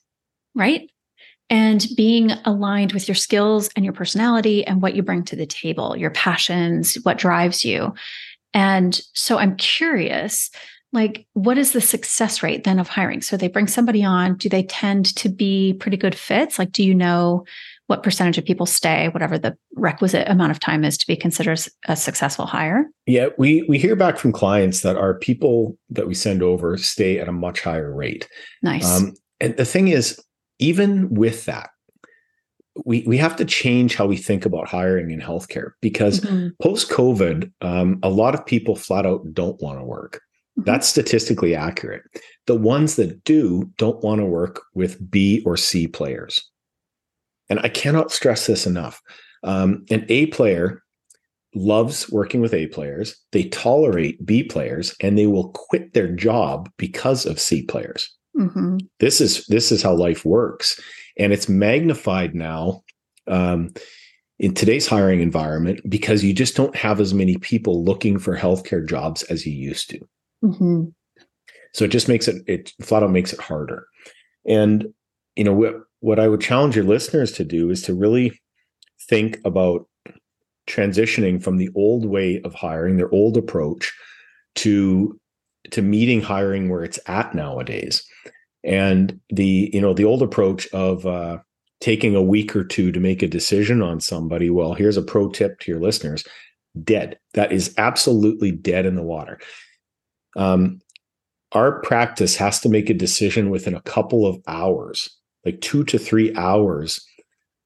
right? 0.54 0.90
And 1.48 1.86
being 1.96 2.32
aligned 2.44 2.92
with 2.92 3.06
your 3.06 3.14
skills 3.14 3.70
and 3.76 3.84
your 3.84 3.94
personality 3.94 4.66
and 4.66 4.82
what 4.82 4.96
you 4.96 5.02
bring 5.02 5.22
to 5.24 5.36
the 5.36 5.46
table, 5.46 5.96
your 5.96 6.10
passions, 6.10 6.96
what 7.04 7.18
drives 7.18 7.64
you. 7.64 7.94
And 8.52 9.00
so 9.14 9.38
I'm 9.38 9.54
curious, 9.56 10.50
like, 10.92 11.26
what 11.34 11.58
is 11.58 11.72
the 11.72 11.80
success 11.80 12.42
rate 12.42 12.64
then 12.64 12.78
of 12.78 12.88
hiring? 12.88 13.22
So 13.22 13.36
they 13.36 13.48
bring 13.48 13.66
somebody 13.66 14.02
on. 14.02 14.36
Do 14.36 14.48
they 14.48 14.62
tend 14.62 15.14
to 15.16 15.28
be 15.28 15.74
pretty 15.74 15.96
good 15.96 16.14
fits? 16.14 16.58
Like, 16.58 16.72
do 16.72 16.82
you 16.82 16.94
know 16.94 17.44
what 17.86 18.02
percentage 18.02 18.38
of 18.38 18.44
people 18.44 18.66
stay, 18.66 19.08
whatever 19.10 19.38
the 19.38 19.56
requisite 19.74 20.28
amount 20.28 20.50
of 20.50 20.58
time 20.58 20.84
is 20.84 20.98
to 20.98 21.06
be 21.06 21.16
considered 21.16 21.60
a 21.86 21.94
successful 21.94 22.46
hire? 22.46 22.86
Yeah, 23.06 23.28
we 23.38 23.62
we 23.68 23.78
hear 23.78 23.94
back 23.94 24.18
from 24.18 24.32
clients 24.32 24.80
that 24.80 24.96
our 24.96 25.14
people 25.14 25.78
that 25.90 26.08
we 26.08 26.14
send 26.14 26.42
over 26.42 26.76
stay 26.78 27.20
at 27.20 27.28
a 27.28 27.32
much 27.32 27.60
higher 27.60 27.94
rate. 27.94 28.28
Nice. 28.62 28.90
Um, 28.90 29.14
and 29.38 29.56
the 29.56 29.64
thing 29.64 29.88
is, 29.88 30.20
even 30.58 31.12
with 31.14 31.44
that, 31.46 31.70
we 32.84 33.04
we 33.06 33.16
have 33.16 33.36
to 33.36 33.44
change 33.44 33.94
how 33.96 34.06
we 34.06 34.16
think 34.16 34.44
about 34.44 34.68
hiring 34.68 35.10
in 35.10 35.20
healthcare 35.20 35.70
because 35.80 36.20
mm-hmm. 36.20 36.48
post 36.60 36.90
COVID, 36.90 37.50
um, 37.62 37.98
a 38.02 38.10
lot 38.10 38.34
of 38.34 38.44
people 38.44 38.76
flat 38.76 39.06
out 39.06 39.32
don't 39.32 39.60
want 39.62 39.78
to 39.78 39.84
work. 39.84 40.20
Mm-hmm. 40.58 40.64
That's 40.64 40.86
statistically 40.86 41.54
accurate. 41.54 42.02
The 42.46 42.56
ones 42.56 42.96
that 42.96 43.24
do 43.24 43.70
don't 43.78 44.02
want 44.02 44.20
to 44.20 44.26
work 44.26 44.62
with 44.74 45.10
B 45.10 45.42
or 45.46 45.56
C 45.56 45.86
players. 45.88 46.48
And 47.48 47.60
I 47.60 47.68
cannot 47.68 48.10
stress 48.10 48.46
this 48.46 48.66
enough. 48.66 49.00
Um, 49.44 49.84
an 49.90 50.04
A 50.08 50.26
player 50.26 50.82
loves 51.54 52.10
working 52.10 52.40
with 52.40 52.52
A 52.52 52.66
players. 52.66 53.16
They 53.32 53.44
tolerate 53.44 54.24
B 54.26 54.42
players, 54.42 54.94
and 55.00 55.16
they 55.16 55.26
will 55.26 55.50
quit 55.50 55.94
their 55.94 56.08
job 56.08 56.70
because 56.76 57.24
of 57.24 57.40
C 57.40 57.62
players. 57.62 58.15
Mm-hmm. 58.36 58.78
This 59.00 59.20
is 59.20 59.46
this 59.46 59.72
is 59.72 59.82
how 59.82 59.94
life 59.94 60.24
works, 60.24 60.80
and 61.18 61.32
it's 61.32 61.48
magnified 61.48 62.34
now 62.34 62.82
um, 63.26 63.72
in 64.38 64.54
today's 64.54 64.86
hiring 64.86 65.20
environment 65.20 65.80
because 65.88 66.22
you 66.22 66.34
just 66.34 66.56
don't 66.56 66.76
have 66.76 67.00
as 67.00 67.14
many 67.14 67.36
people 67.38 67.84
looking 67.84 68.18
for 68.18 68.36
healthcare 68.36 68.86
jobs 68.86 69.22
as 69.24 69.46
you 69.46 69.52
used 69.52 69.90
to. 69.90 70.00
Mm-hmm. 70.44 70.84
So 71.72 71.84
it 71.84 71.90
just 71.90 72.08
makes 72.08 72.28
it 72.28 72.42
it 72.46 72.72
flat 72.82 73.02
out 73.02 73.10
makes 73.10 73.32
it 73.32 73.40
harder. 73.40 73.86
And 74.46 74.92
you 75.34 75.44
know 75.44 75.82
what 76.00 76.20
I 76.20 76.28
would 76.28 76.40
challenge 76.40 76.76
your 76.76 76.84
listeners 76.84 77.32
to 77.32 77.44
do 77.44 77.70
is 77.70 77.82
to 77.82 77.94
really 77.94 78.40
think 79.08 79.40
about 79.44 79.86
transitioning 80.66 81.42
from 81.42 81.56
the 81.56 81.70
old 81.74 82.04
way 82.04 82.40
of 82.42 82.54
hiring, 82.54 82.96
their 82.96 83.12
old 83.12 83.36
approach, 83.36 83.92
to 84.56 85.18
to 85.70 85.82
meeting 85.82 86.22
hiring 86.22 86.68
where 86.68 86.84
it's 86.84 86.98
at 87.06 87.34
nowadays. 87.34 88.04
And 88.66 89.18
the 89.30 89.70
you 89.72 89.80
know 89.80 89.94
the 89.94 90.04
old 90.04 90.22
approach 90.22 90.66
of 90.68 91.06
uh, 91.06 91.38
taking 91.80 92.14
a 92.14 92.22
week 92.22 92.54
or 92.54 92.64
two 92.64 92.92
to 92.92 93.00
make 93.00 93.22
a 93.22 93.28
decision 93.28 93.80
on 93.80 94.00
somebody. 94.00 94.50
Well, 94.50 94.74
here's 94.74 94.96
a 94.96 95.02
pro 95.02 95.30
tip 95.30 95.60
to 95.60 95.70
your 95.70 95.80
listeners: 95.80 96.24
dead. 96.82 97.18
That 97.34 97.52
is 97.52 97.74
absolutely 97.78 98.50
dead 98.50 98.84
in 98.84 98.96
the 98.96 99.02
water. 99.02 99.38
Um, 100.36 100.80
our 101.52 101.80
practice 101.80 102.36
has 102.36 102.60
to 102.60 102.68
make 102.68 102.90
a 102.90 102.94
decision 102.94 103.48
within 103.50 103.74
a 103.74 103.80
couple 103.82 104.26
of 104.26 104.36
hours 104.46 105.16
like 105.46 105.60
two 105.60 105.84
to 105.84 105.98
three 105.98 106.34
hours 106.34 107.06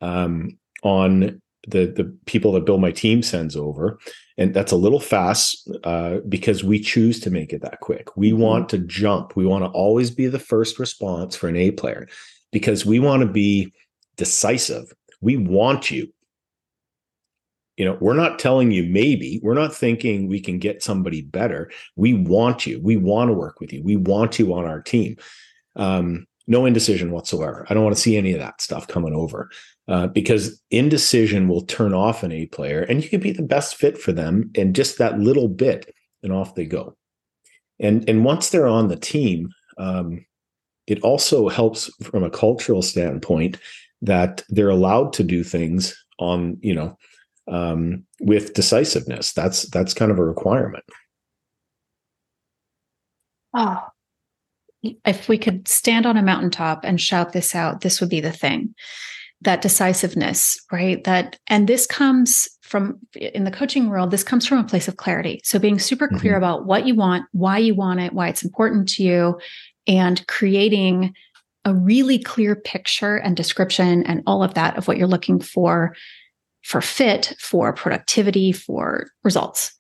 um, 0.03 0.57
on 0.85 1.41
the 1.67 1.87
the 1.87 2.17
people 2.27 2.53
that 2.53 2.67
Build 2.67 2.81
my 2.81 2.93
team 2.93 3.23
sends 3.23 3.57
over, 3.57 3.99
and 4.41 4.55
that's 4.55 4.73
a 4.73 4.77
little 4.77 5.01
fast 5.01 5.71
uh, 5.85 6.17
because 6.27 6.65
we 6.65 6.81
choose 6.81 7.21
to 7.21 7.31
make 7.31 7.53
it 7.53 7.61
that 7.61 7.81
quick. 7.81 8.17
We 8.17 8.31
mm-hmm. 8.31 8.41
want 8.41 8.69
to 8.71 8.79
jump. 8.79 9.37
We 9.37 9.45
want 9.45 9.65
to 9.65 9.71
always 9.71 10.11
be 10.11 10.29
the 10.29 10.39
first 10.39 10.79
response 10.79 11.37
for 11.37 11.47
an 11.47 11.57
A 11.57 11.73
player 11.73 12.09
because 12.51 12.87
we 12.87 12.99
want 13.01 13.21
to 13.21 13.29
be 13.29 13.71
decisive. 14.17 14.93
We 15.21 15.37
want 15.37 15.91
you. 15.91 16.11
You 17.77 17.85
know, 17.85 17.99
we're 18.01 18.15
not 18.15 18.39
telling 18.39 18.71
you 18.71 18.85
maybe. 18.85 19.41
We're 19.43 19.55
not 19.55 19.75
thinking 19.75 20.27
we 20.27 20.41
can 20.41 20.59
get 20.59 20.83
somebody 20.83 21.21
better. 21.21 21.71
We 21.97 22.15
want 22.15 22.67
you. 22.67 22.81
We 22.81 22.97
want 22.97 23.29
to 23.29 23.35
work 23.35 23.61
with 23.61 23.75
you. 23.75 23.83
We 23.83 23.97
want 23.97 24.39
you 24.39 24.55
on 24.55 24.65
our 24.65 24.81
team. 24.81 25.17
Um, 25.77 26.27
no 26.47 26.65
indecision 26.65 27.11
whatsoever. 27.11 27.67
I 27.69 27.75
don't 27.75 27.85
want 27.85 27.95
to 27.95 28.03
see 28.03 28.17
any 28.17 28.33
of 28.33 28.39
that 28.39 28.63
stuff 28.63 28.89
coming 28.89 29.15
over 29.15 29.51
uh, 29.91 30.07
because 30.07 30.63
indecision 30.71 31.49
will 31.49 31.63
turn 31.63 31.93
off 31.93 32.23
an 32.23 32.31
A 32.31 32.47
player 32.47 32.83
and 32.83 33.03
you 33.03 33.11
can 33.11 33.21
be 33.21 33.33
the 33.33 33.43
best 33.43 33.75
fit 33.75 33.99
for 33.99 34.13
them 34.13 34.49
and 34.57 34.75
just 34.75 34.99
that 34.99 35.19
little 35.19 35.49
bit 35.49 35.93
and 36.23 36.33
off 36.33 36.55
they 36.55 36.65
go. 36.65 36.97
And, 37.81 38.09
and 38.09 38.25
once 38.25 38.51
they're 38.51 38.69
on 38.69 38.87
the 38.87 38.97
team, 38.97 39.49
um, 39.79 40.25
it 40.87 41.01
also 41.03 41.49
helps 41.49 41.91
from 42.05 42.23
a 42.23 42.31
cultural 42.31 42.83
standpoint 42.83 43.59
that 44.03 44.45
they're 44.49 44.71
allowed 44.71 45.13
to 45.15 45.25
do 45.25 45.43
things 45.43 45.97
on, 46.21 46.57
you 46.61 46.75
know, 46.75 46.97
um, 47.49 48.05
with 48.21 48.55
decisiveness. 48.55 49.33
That's 49.33 49.69
that's 49.71 49.95
kind 49.95 50.13
of 50.13 50.19
a 50.19 50.25
requirement. 50.25 50.85
Oh, 53.55 53.83
if 54.83 55.29
we 55.29 55.37
could 55.37 55.67
stand 55.67 56.07
on 56.07 56.17
a 56.17 56.23
mountaintop 56.23 56.85
and 56.85 57.01
shout 57.01 57.33
this 57.33 57.55
out, 57.55 57.81
this 57.81 58.01
would 58.01 58.11
be 58.11 58.21
the 58.21 58.33
thing. 58.33 58.75
That 59.43 59.63
decisiveness, 59.63 60.59
right? 60.71 61.03
That, 61.05 61.39
and 61.47 61.67
this 61.67 61.87
comes 61.87 62.49
from 62.63 62.99
in 63.15 63.45
the 63.45 63.51
coaching 63.51 63.89
world, 63.89 64.11
this 64.11 64.23
comes 64.23 64.47
from 64.47 64.59
a 64.59 64.65
place 64.65 64.87
of 64.87 64.97
clarity. 64.97 65.41
So 65.45 65.59
being 65.59 65.79
super 65.79 66.09
clear 66.09 66.35
mm-hmm. 66.35 66.37
about 66.37 66.67
what 66.67 66.87
you 66.87 66.95
want, 66.95 67.25
why 67.33 67.59
you 67.59 67.75
want 67.75 68.01
it, 68.01 68.13
why 68.13 68.29
it's 68.29 68.45
important 68.45 68.89
to 68.91 69.03
you, 69.03 69.41
and 69.87 70.25
creating 70.29 71.15
a 71.65 71.75
really 71.75 72.19
clear 72.19 72.55
picture 72.55 73.17
and 73.17 73.37
description 73.37 74.07
and 74.07 74.23
all 74.27 74.43
of 74.43 74.55
that 74.55 74.77
of 74.77 74.87
what 74.87 74.99
you're 74.99 75.07
looking 75.07 75.41
for 75.41 75.97
for 76.63 76.81
fit, 76.81 77.35
for 77.39 77.73
productivity, 77.73 78.53
for 78.53 79.11
results. 79.25 79.73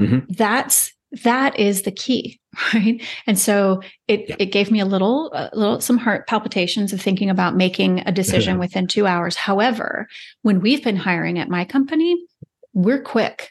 Mm-hmm. 0.00 0.32
That's 0.32 0.92
that 1.24 1.58
is 1.58 1.82
the 1.82 1.92
key 1.92 2.40
right 2.74 3.02
and 3.26 3.38
so 3.38 3.80
it 4.08 4.28
yeah. 4.28 4.36
it 4.38 4.46
gave 4.46 4.70
me 4.70 4.80
a 4.80 4.84
little 4.84 5.30
a 5.32 5.50
little 5.52 5.80
some 5.80 5.98
heart 5.98 6.26
palpitations 6.26 6.92
of 6.92 7.00
thinking 7.00 7.30
about 7.30 7.56
making 7.56 8.00
a 8.06 8.12
decision 8.12 8.58
within 8.60 8.86
2 8.86 9.06
hours 9.06 9.36
however 9.36 10.08
when 10.42 10.60
we've 10.60 10.82
been 10.82 10.96
hiring 10.96 11.38
at 11.38 11.48
my 11.48 11.64
company 11.64 12.16
we're 12.72 13.02
quick 13.02 13.50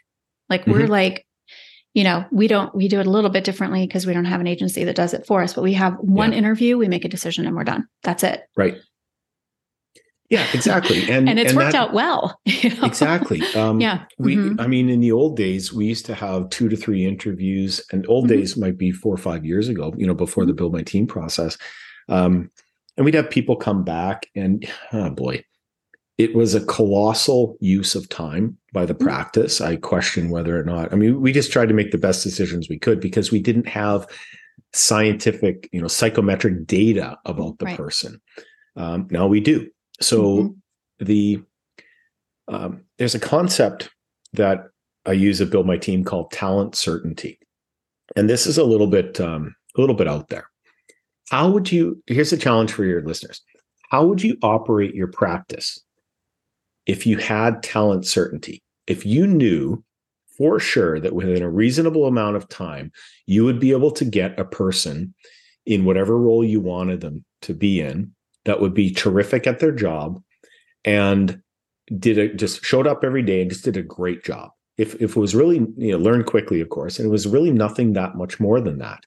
like 0.49 0.61
mm-hmm. 0.61 0.71
we're 0.71 0.87
like 0.87 1.25
you 1.93 2.03
know 2.03 2.25
we 2.31 2.47
don't 2.47 2.73
we 2.73 2.87
do 2.87 2.99
it 2.99 3.07
a 3.07 3.11
little 3.11 3.29
bit 3.29 3.43
differently 3.43 3.85
because 3.85 4.05
we 4.05 4.13
don't 4.13 4.25
have 4.25 4.41
an 4.41 4.47
agency 4.47 4.83
that 4.83 4.95
does 4.95 5.13
it 5.13 5.25
for 5.25 5.41
us 5.41 5.53
but 5.53 5.63
we 5.63 5.73
have 5.73 5.95
one 5.95 6.31
yeah. 6.31 6.37
interview 6.39 6.77
we 6.77 6.87
make 6.87 7.05
a 7.05 7.09
decision 7.09 7.45
and 7.45 7.55
we're 7.55 7.63
done 7.63 7.87
that's 8.03 8.23
it 8.23 8.43
right 8.55 8.77
yeah, 10.31 10.47
exactly. 10.53 11.11
And 11.11 11.27
and 11.27 11.37
it's 11.37 11.49
and 11.49 11.57
worked 11.57 11.73
that, 11.73 11.89
out 11.89 11.93
well. 11.93 12.39
You 12.45 12.69
know? 12.75 12.85
Exactly. 12.85 13.41
Um, 13.55 13.81
yeah. 13.81 14.05
We, 14.17 14.35
mm-hmm. 14.35 14.61
I 14.61 14.67
mean, 14.67 14.87
in 14.89 15.01
the 15.01 15.11
old 15.11 15.35
days, 15.35 15.73
we 15.73 15.85
used 15.85 16.05
to 16.05 16.15
have 16.15 16.49
two 16.49 16.69
to 16.69 16.77
three 16.77 17.05
interviews, 17.05 17.81
and 17.91 18.07
old 18.07 18.25
mm-hmm. 18.25 18.37
days 18.37 18.55
might 18.55 18.77
be 18.77 18.91
four 18.91 19.13
or 19.13 19.17
five 19.17 19.45
years 19.45 19.67
ago. 19.67 19.93
You 19.97 20.07
know, 20.07 20.13
before 20.13 20.45
the 20.45 20.51
mm-hmm. 20.51 20.57
build 20.57 20.73
my 20.73 20.83
team 20.83 21.05
process, 21.05 21.57
um, 22.07 22.49
and 22.95 23.05
we'd 23.05 23.15
have 23.15 23.29
people 23.29 23.57
come 23.57 23.83
back, 23.83 24.27
and 24.33 24.65
oh 24.93 25.09
boy, 25.09 25.43
it 26.17 26.33
was 26.33 26.55
a 26.55 26.65
colossal 26.65 27.57
use 27.59 27.93
of 27.93 28.07
time 28.07 28.57
by 28.71 28.85
the 28.85 28.93
mm-hmm. 28.93 29.03
practice. 29.03 29.59
I 29.59 29.75
question 29.75 30.29
whether 30.29 30.57
or 30.57 30.63
not, 30.63 30.93
I 30.93 30.95
mean, 30.95 31.19
we 31.19 31.33
just 31.33 31.51
tried 31.51 31.67
to 31.67 31.73
make 31.73 31.91
the 31.91 31.97
best 31.97 32.23
decisions 32.23 32.69
we 32.69 32.79
could 32.79 33.01
because 33.01 33.31
we 33.31 33.41
didn't 33.41 33.67
have 33.67 34.07
scientific, 34.73 35.67
you 35.73 35.81
know, 35.81 35.87
psychometric 35.87 36.65
data 36.67 37.17
about 37.25 37.59
the 37.59 37.65
right. 37.65 37.77
person. 37.77 38.21
Um, 38.77 39.07
now 39.11 39.27
we 39.27 39.41
do. 39.41 39.69
So 40.01 40.23
mm-hmm. 40.23 41.05
the 41.05 41.41
um, 42.47 42.81
there's 42.97 43.15
a 43.15 43.19
concept 43.19 43.89
that 44.33 44.65
I 45.05 45.13
use 45.13 45.37
to 45.37 45.45
build 45.45 45.65
my 45.65 45.77
team 45.77 46.03
called 46.03 46.31
talent 46.31 46.75
certainty, 46.75 47.39
and 48.15 48.29
this 48.29 48.45
is 48.45 48.57
a 48.57 48.63
little 48.63 48.87
bit 48.87 49.19
um, 49.19 49.55
a 49.77 49.81
little 49.81 49.95
bit 49.95 50.07
out 50.07 50.29
there. 50.29 50.47
How 51.29 51.49
would 51.49 51.71
you? 51.71 52.01
Here's 52.07 52.33
a 52.33 52.37
challenge 52.37 52.71
for 52.71 52.83
your 52.83 53.01
listeners. 53.01 53.41
How 53.89 54.05
would 54.05 54.21
you 54.21 54.37
operate 54.41 54.95
your 54.95 55.07
practice 55.07 55.79
if 56.85 57.05
you 57.05 57.17
had 57.17 57.63
talent 57.63 58.05
certainty? 58.05 58.61
If 58.87 59.05
you 59.05 59.27
knew 59.27 59.83
for 60.37 60.59
sure 60.59 60.99
that 60.99 61.13
within 61.13 61.43
a 61.43 61.49
reasonable 61.49 62.07
amount 62.07 62.35
of 62.35 62.49
time, 62.49 62.91
you 63.27 63.43
would 63.45 63.59
be 63.59 63.71
able 63.71 63.91
to 63.91 64.05
get 64.05 64.39
a 64.39 64.45
person 64.45 65.13
in 65.65 65.85
whatever 65.85 66.17
role 66.17 66.43
you 66.43 66.59
wanted 66.59 67.01
them 67.01 67.23
to 67.43 67.53
be 67.53 67.79
in 67.81 68.11
that 68.45 68.61
would 68.61 68.73
be 68.73 68.91
terrific 68.91 69.47
at 69.47 69.59
their 69.59 69.71
job 69.71 70.21
and 70.83 71.41
did 71.97 72.17
it 72.17 72.37
just 72.37 72.63
showed 72.63 72.87
up 72.87 73.03
every 73.03 73.21
day 73.21 73.41
and 73.41 73.49
just 73.49 73.65
did 73.65 73.77
a 73.77 73.83
great 73.83 74.23
job. 74.23 74.51
If 74.77 74.95
if 74.95 75.15
it 75.15 75.19
was 75.19 75.35
really 75.35 75.57
you 75.77 75.91
know 75.91 75.97
learn 75.97 76.23
quickly, 76.23 76.61
of 76.61 76.69
course, 76.69 76.97
and 76.97 77.07
it 77.07 77.11
was 77.11 77.27
really 77.27 77.51
nothing 77.51 77.93
that 77.93 78.15
much 78.15 78.39
more 78.39 78.61
than 78.61 78.79
that, 78.79 79.03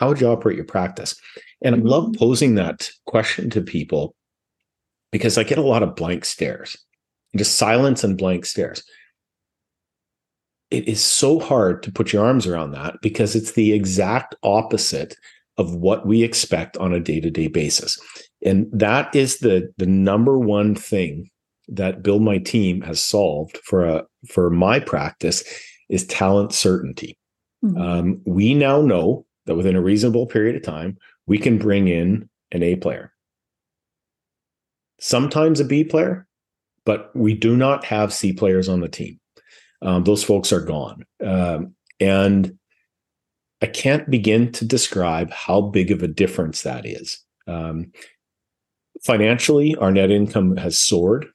how 0.00 0.08
would 0.08 0.20
you 0.20 0.28
operate 0.28 0.56
your 0.56 0.64
practice? 0.64 1.14
And 1.62 1.74
I 1.74 1.78
love 1.78 2.04
mm-hmm. 2.04 2.18
posing 2.18 2.56
that 2.56 2.90
question 3.06 3.50
to 3.50 3.60
people 3.60 4.14
because 5.12 5.38
I 5.38 5.44
get 5.44 5.58
a 5.58 5.62
lot 5.62 5.82
of 5.82 5.96
blank 5.96 6.24
stares, 6.24 6.76
just 7.36 7.56
silence 7.56 8.02
and 8.04 8.18
blank 8.18 8.44
stares. 8.44 8.82
It 10.70 10.88
is 10.88 11.02
so 11.02 11.38
hard 11.38 11.82
to 11.84 11.92
put 11.92 12.12
your 12.12 12.24
arms 12.24 12.46
around 12.46 12.72
that 12.72 12.96
because 13.00 13.36
it's 13.36 13.52
the 13.52 13.72
exact 13.72 14.34
opposite 14.42 15.14
of 15.56 15.74
what 15.76 16.04
we 16.04 16.24
expect 16.24 16.76
on 16.78 16.92
a 16.92 16.98
day-to-day 16.98 17.46
basis. 17.46 17.96
And 18.42 18.66
that 18.72 19.14
is 19.14 19.38
the 19.38 19.72
the 19.78 19.86
number 19.86 20.38
one 20.38 20.74
thing 20.74 21.30
that 21.68 22.02
build 22.02 22.22
my 22.22 22.38
team 22.38 22.82
has 22.82 23.02
solved 23.02 23.58
for 23.64 23.84
a 23.84 24.04
for 24.28 24.50
my 24.50 24.80
practice 24.80 25.44
is 25.88 26.06
talent 26.06 26.52
certainty. 26.52 27.16
Mm-hmm. 27.64 27.80
Um, 27.80 28.20
we 28.26 28.54
now 28.54 28.82
know 28.82 29.26
that 29.46 29.56
within 29.56 29.76
a 29.76 29.82
reasonable 29.82 30.26
period 30.26 30.56
of 30.56 30.62
time, 30.62 30.98
we 31.26 31.38
can 31.38 31.58
bring 31.58 31.88
in 31.88 32.28
an 32.52 32.62
A 32.62 32.76
player, 32.76 33.12
sometimes 35.00 35.60
a 35.60 35.64
B 35.64 35.84
player, 35.84 36.26
but 36.84 37.10
we 37.14 37.34
do 37.34 37.56
not 37.56 37.84
have 37.84 38.12
C 38.12 38.32
players 38.32 38.68
on 38.68 38.80
the 38.80 38.88
team. 38.88 39.18
Um, 39.82 40.04
those 40.04 40.24
folks 40.24 40.52
are 40.52 40.60
gone. 40.60 41.04
Um, 41.24 41.74
and 42.00 42.58
I 43.62 43.66
can't 43.66 44.10
begin 44.10 44.52
to 44.52 44.64
describe 44.64 45.30
how 45.30 45.60
big 45.60 45.90
of 45.90 46.02
a 46.02 46.08
difference 46.08 46.62
that 46.62 46.84
is. 46.86 47.18
Um, 47.46 47.92
financially, 49.04 49.76
our 49.76 49.92
net 49.92 50.10
income 50.10 50.56
has 50.56 50.78
soared 50.78 51.26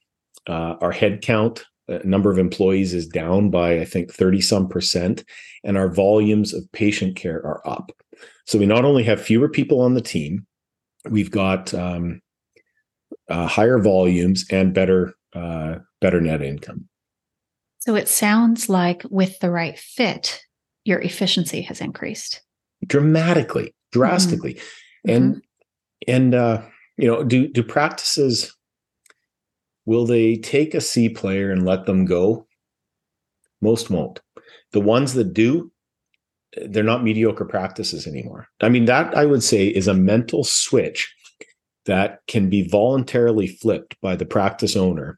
uh, 0.48 0.76
our 0.82 0.92
headcount, 0.92 1.64
uh, 1.88 2.00
number 2.04 2.32
of 2.32 2.38
employees 2.38 2.94
is 2.94 3.08
down 3.08 3.50
by, 3.50 3.80
I 3.80 3.86
think, 3.86 4.12
30 4.14 4.42
some 4.42 4.68
percent, 4.68 5.24
and 5.64 5.78
our 5.78 5.90
volumes 5.90 6.54
of 6.54 6.70
patient 6.72 7.16
care 7.16 7.38
are 7.38 7.62
up. 7.68 7.92
So 8.46 8.58
we 8.58 8.66
not 8.66 8.86
only 8.86 9.04
have 9.04 9.22
fewer 9.22 9.48
people 9.48 9.82
on 9.82 9.94
the 9.94 10.02
team, 10.02 10.46
we've 11.10 11.32
got 11.32 11.74
um, 11.74 12.22
uh, 13.30 13.48
higher 13.48 13.80
volumes 13.80 14.46
and 14.52 14.74
better 14.74 15.14
uh, 15.34 15.76
better 16.02 16.20
net 16.20 16.42
income. 16.42 16.88
So 17.80 17.96
it 17.96 18.08
sounds 18.08 18.70
like 18.70 19.04
with 19.10 19.40
the 19.40 19.52
right 19.52 19.78
fit, 19.78 20.42
your 20.86 21.00
efficiency 21.00 21.62
has 21.62 21.80
increased 21.80 22.42
dramatically, 22.86 23.76
drastically, 23.92 24.56
mm-hmm. 24.56 25.12
and 25.12 25.36
mm-hmm. 25.36 26.12
and 26.12 26.36
uh, 26.36 26.62
you 27.00 27.08
know, 27.08 27.24
do 27.24 27.48
do 27.48 27.64
practices 27.64 28.54
Will 29.90 30.06
they 30.06 30.36
take 30.36 30.76
a 30.76 30.82
C 30.82 31.10
player 31.10 31.50
and 31.50 31.66
let 31.66 31.88
them 31.88 32.06
go? 32.06 32.46
Most 33.60 33.90
won't. 33.90 34.20
The 34.72 34.80
ones 34.80 35.16
that 35.16 35.34
do, 35.34 35.72
they're 36.68 36.84
not 36.84 37.04
mediocre 37.04 37.46
practices 37.46 38.06
anymore. 38.06 38.48
I 38.62 38.70
mean, 38.70 38.86
that 38.86 39.18
I 39.18 39.26
would 39.26 39.42
say 39.42 39.66
is 39.66 39.88
a 39.88 39.96
mental 39.96 40.44
switch 40.44 41.12
that 41.88 42.20
can 42.28 42.52
be 42.52 42.68
voluntarily 42.68 43.48
flipped 43.48 44.00
by 44.00 44.16
the 44.16 44.28
practice 44.28 44.76
owner 44.76 45.18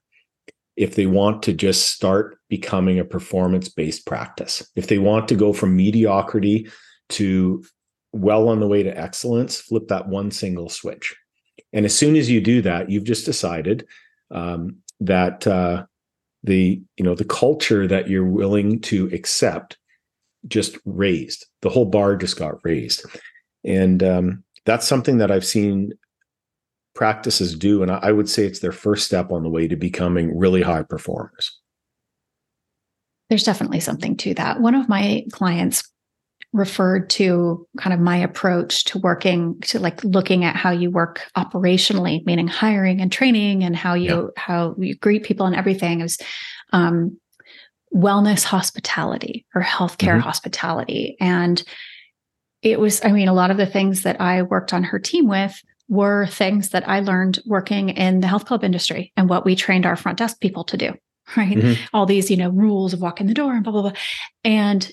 if 0.77 0.95
they 0.95 1.05
want 1.05 1.43
to 1.43 1.53
just 1.53 1.89
start 1.89 2.37
becoming 2.47 2.97
a 2.97 3.03
performance 3.03 3.67
based 3.67 4.05
practice. 4.05 4.65
If 4.77 4.87
they 4.87 4.99
want 4.99 5.27
to 5.27 5.35
go 5.35 5.51
from 5.51 5.75
mediocrity 5.75 6.69
to 7.09 7.61
well 8.13 8.47
on 8.47 8.61
the 8.61 8.67
way 8.69 8.83
to 8.83 8.97
excellence, 8.97 9.59
flip 9.59 9.89
that 9.89 10.07
one 10.07 10.31
single 10.31 10.69
switch. 10.69 11.13
And 11.73 11.85
as 11.85 11.97
soon 11.97 12.15
as 12.15 12.29
you 12.29 12.41
do 12.41 12.61
that, 12.61 12.89
you've 12.89 13.03
just 13.03 13.25
decided 13.25 13.85
um, 14.29 14.77
that 14.99 15.45
uh, 15.47 15.85
the 16.43 16.81
you 16.97 17.03
know 17.03 17.15
the 17.15 17.25
culture 17.25 17.87
that 17.87 18.09
you're 18.09 18.25
willing 18.25 18.79
to 18.81 19.09
accept 19.13 19.77
just 20.47 20.77
raised. 20.85 21.45
The 21.61 21.69
whole 21.69 21.85
bar 21.85 22.15
just 22.15 22.37
got 22.37 22.63
raised. 22.63 23.05
And 23.63 24.01
um, 24.01 24.43
that's 24.65 24.87
something 24.87 25.17
that 25.17 25.31
i've 25.31 25.45
seen 25.45 25.93
practices 26.93 27.55
do 27.55 27.81
and 27.81 27.91
i 27.91 28.11
would 28.11 28.29
say 28.29 28.45
it's 28.45 28.59
their 28.59 28.73
first 28.73 29.05
step 29.05 29.31
on 29.31 29.43
the 29.43 29.49
way 29.49 29.67
to 29.67 29.75
becoming 29.75 30.37
really 30.37 30.61
high 30.61 30.83
performers. 30.83 31.57
There's 33.29 33.43
definitely 33.43 33.79
something 33.79 34.17
to 34.17 34.33
that. 34.33 34.59
One 34.59 34.75
of 34.75 34.89
my 34.89 35.25
clients 35.31 35.89
referred 36.53 37.09
to 37.09 37.65
kind 37.77 37.93
of 37.93 37.99
my 37.99 38.17
approach 38.17 38.83
to 38.83 38.99
working 38.99 39.59
to 39.61 39.79
like 39.79 40.03
looking 40.03 40.43
at 40.43 40.55
how 40.55 40.69
you 40.69 40.91
work 40.91 41.21
operationally 41.37 42.25
meaning 42.25 42.47
hiring 42.47 42.99
and 42.99 43.11
training 43.11 43.63
and 43.63 43.75
how 43.75 43.93
you 43.93 44.31
yeah. 44.35 44.41
how 44.41 44.75
you 44.77 44.95
greet 44.95 45.23
people 45.23 45.45
and 45.45 45.55
everything 45.55 46.01
is 46.01 46.17
um, 46.73 47.17
wellness 47.93 48.43
hospitality 48.43 49.45
or 49.55 49.61
healthcare 49.61 50.15
mm-hmm. 50.15 50.19
hospitality 50.19 51.15
and 51.21 51.63
it 52.61 52.79
was 52.79 53.03
i 53.05 53.11
mean 53.11 53.29
a 53.29 53.33
lot 53.33 53.51
of 53.51 53.57
the 53.57 53.65
things 53.65 54.03
that 54.03 54.19
i 54.19 54.41
worked 54.41 54.73
on 54.73 54.83
her 54.83 54.99
team 54.99 55.27
with 55.27 55.61
were 55.87 56.27
things 56.27 56.69
that 56.69 56.87
i 56.87 56.99
learned 56.99 57.39
working 57.45 57.89
in 57.89 58.19
the 58.19 58.27
health 58.27 58.45
club 58.45 58.63
industry 58.63 59.11
and 59.15 59.29
what 59.29 59.45
we 59.45 59.55
trained 59.55 59.85
our 59.85 59.95
front 59.95 60.17
desk 60.17 60.39
people 60.41 60.65
to 60.65 60.75
do 60.75 60.93
right 61.37 61.57
mm-hmm. 61.57 61.83
all 61.93 62.05
these 62.05 62.29
you 62.29 62.37
know 62.37 62.49
rules 62.49 62.93
of 62.93 63.01
walking 63.01 63.27
the 63.27 63.33
door 63.33 63.53
and 63.53 63.63
blah 63.63 63.71
blah 63.71 63.81
blah 63.83 63.93
and 64.43 64.91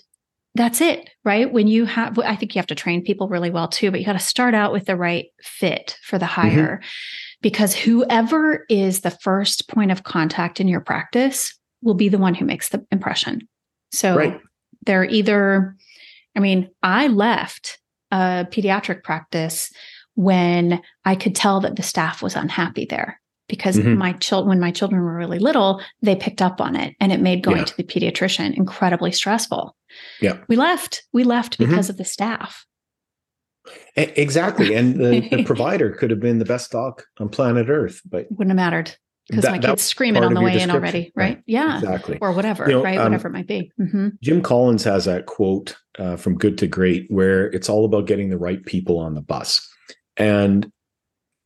that's 0.59 0.81
it, 0.81 1.09
right? 1.25 1.51
When 1.51 1.68
you 1.68 1.85
have, 1.85 2.18
I 2.18 2.35
think 2.35 2.55
you 2.55 2.59
have 2.59 2.66
to 2.66 2.75
train 2.75 3.05
people 3.05 3.29
really 3.29 3.49
well 3.49 3.68
too, 3.68 3.90
but 3.90 4.01
you 4.01 4.07
got 4.07 4.14
to 4.14 4.18
start 4.18 4.55
out 4.55 4.73
with 4.73 4.87
the 4.87 4.97
right 4.97 5.27
fit 5.40 5.97
for 6.03 6.18
the 6.18 6.27
mm-hmm. 6.27 6.40
hire 6.40 6.81
mm-hmm. 6.83 7.38
because 7.40 7.75
whoever 7.75 8.66
is 8.68 9.01
the 9.01 9.12
first 9.12 9.68
point 9.68 9.92
of 9.92 10.03
contact 10.03 10.61
in 10.61 10.66
your 10.66 10.81
practice 10.81 11.57
will 11.81 11.94
be 11.94 12.09
the 12.09 12.18
one 12.18 12.35
who 12.35 12.44
makes 12.44 12.71
the 12.71 12.85
impression. 12.90 13.49
So 13.92 14.16
right. 14.16 14.40
they're 14.85 15.05
either, 15.05 15.77
I 16.37 16.40
mean, 16.40 16.68
I 16.83 17.07
left 17.07 17.79
a 18.11 18.47
pediatric 18.51 19.05
practice 19.05 19.71
when 20.16 20.83
I 21.05 21.14
could 21.14 21.37
tell 21.37 21.61
that 21.61 21.77
the 21.77 21.85
staff 21.85 22.21
was 22.21 22.35
unhappy 22.35 22.85
there 22.85 23.21
because 23.48 23.76
mm-hmm. 23.76 23.96
my 23.96 24.12
children 24.14 24.48
when 24.48 24.61
my 24.61 24.70
children 24.70 25.00
were 25.02 25.16
really 25.16 25.38
little 25.38 25.80
they 26.02 26.14
picked 26.14 26.42
up 26.42 26.61
on 26.61 26.76
it 26.76 26.94
and 27.00 27.12
it 27.12 27.20
made 27.20 27.42
going 27.42 27.58
yeah. 27.58 27.64
to 27.64 27.76
the 27.76 27.84
pediatrician 27.84 28.56
incredibly 28.56 29.11
stressful 29.11 29.76
yeah 30.20 30.38
we 30.48 30.56
left 30.56 31.04
we 31.12 31.24
left 31.24 31.54
mm-hmm. 31.54 31.70
because 31.70 31.87
mm-hmm. 31.87 31.92
of 31.92 31.96
the 31.98 32.04
staff 32.04 32.66
exactly 33.96 34.74
and 34.74 34.94
the, 34.94 35.28
the, 35.30 35.44
provider 35.44 35.90
could 35.90 36.11
have 36.11 36.20
been 36.20 36.38
the 36.38 36.44
best 36.44 36.70
doc 36.70 37.04
on 37.18 37.28
planet 37.28 37.68
earth 37.68 38.00
but 38.08 38.26
wouldn't 38.30 38.50
have 38.50 38.56
mattered 38.56 38.96
because 39.28 39.44
my 39.44 39.58
kid's 39.58 39.82
screaming 39.82 40.24
on 40.24 40.32
the 40.32 40.40
way 40.40 40.58
in 40.58 40.70
already 40.70 41.12
right? 41.14 41.37
right? 41.37 41.42
yeah 41.46 41.78
exactly 41.78 42.18
or 42.20 42.32
whatever 42.32 42.66
you 42.66 42.76
know, 42.76 42.82
right 42.82 42.98
um, 42.98 43.04
whatever 43.04 43.28
it 43.28 43.32
might 43.32 43.46
be 43.46 43.70
mm-hmm. 43.78 44.08
jim 44.22 44.40
collins 44.40 44.84
has 44.84 45.04
that 45.04 45.26
quote 45.26 45.76
uh, 45.98 46.16
from 46.16 46.38
good 46.38 46.56
to 46.56 46.66
great 46.66 47.06
where 47.11 47.46
it's 47.48 47.68
all 47.68 47.84
about 47.84 48.06
getting 48.06 48.30
the 48.30 48.38
right 48.38 48.64
people 48.64 48.98
on 48.98 49.14
the 49.14 49.20
bus 49.20 49.68
and 50.16 50.70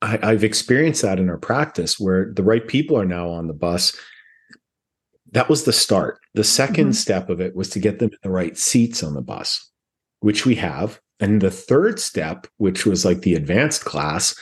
I, 0.02 0.32
have 0.32 0.44
experienced 0.44 1.02
that 1.02 1.18
in 1.18 1.30
our 1.30 1.38
practice 1.38 1.98
where 1.98 2.32
the 2.34 2.42
right 2.42 2.66
people 2.66 2.98
are 2.98 3.06
now 3.06 3.28
on 3.30 3.46
the 3.46 3.54
bus. 3.54 3.96
That 5.30 5.48
was 5.48 5.64
the 5.64 5.72
start. 5.72 6.18
The 6.34 6.42
2nd 6.42 6.74
mm-hmm. 6.74 6.92
step 6.92 7.30
of 7.30 7.40
it 7.40 7.54
was 7.54 7.70
to 7.70 7.78
get 7.78 8.00
them 8.00 8.10
in 8.10 8.18
the 8.22 8.30
right 8.30 8.58
seats 8.58 9.02
on 9.02 9.14
the 9.14 9.22
bus, 9.22 9.70
which 10.20 10.44
we 10.44 10.56
have. 10.56 11.00
And 11.20 11.40
the 11.40 11.50
third 11.50 12.00
step, 12.00 12.48
which 12.56 12.84
was 12.84 13.04
like 13.04 13.20
the 13.20 13.36
advanced 13.36 13.84
class, 13.84 14.34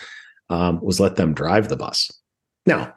um, 0.49 0.81
was 0.81 0.99
let 0.99 1.17
them 1.17 1.35
drive 1.35 1.69
the 1.69 1.77
bus. 1.77 2.11
Now, 2.67 2.95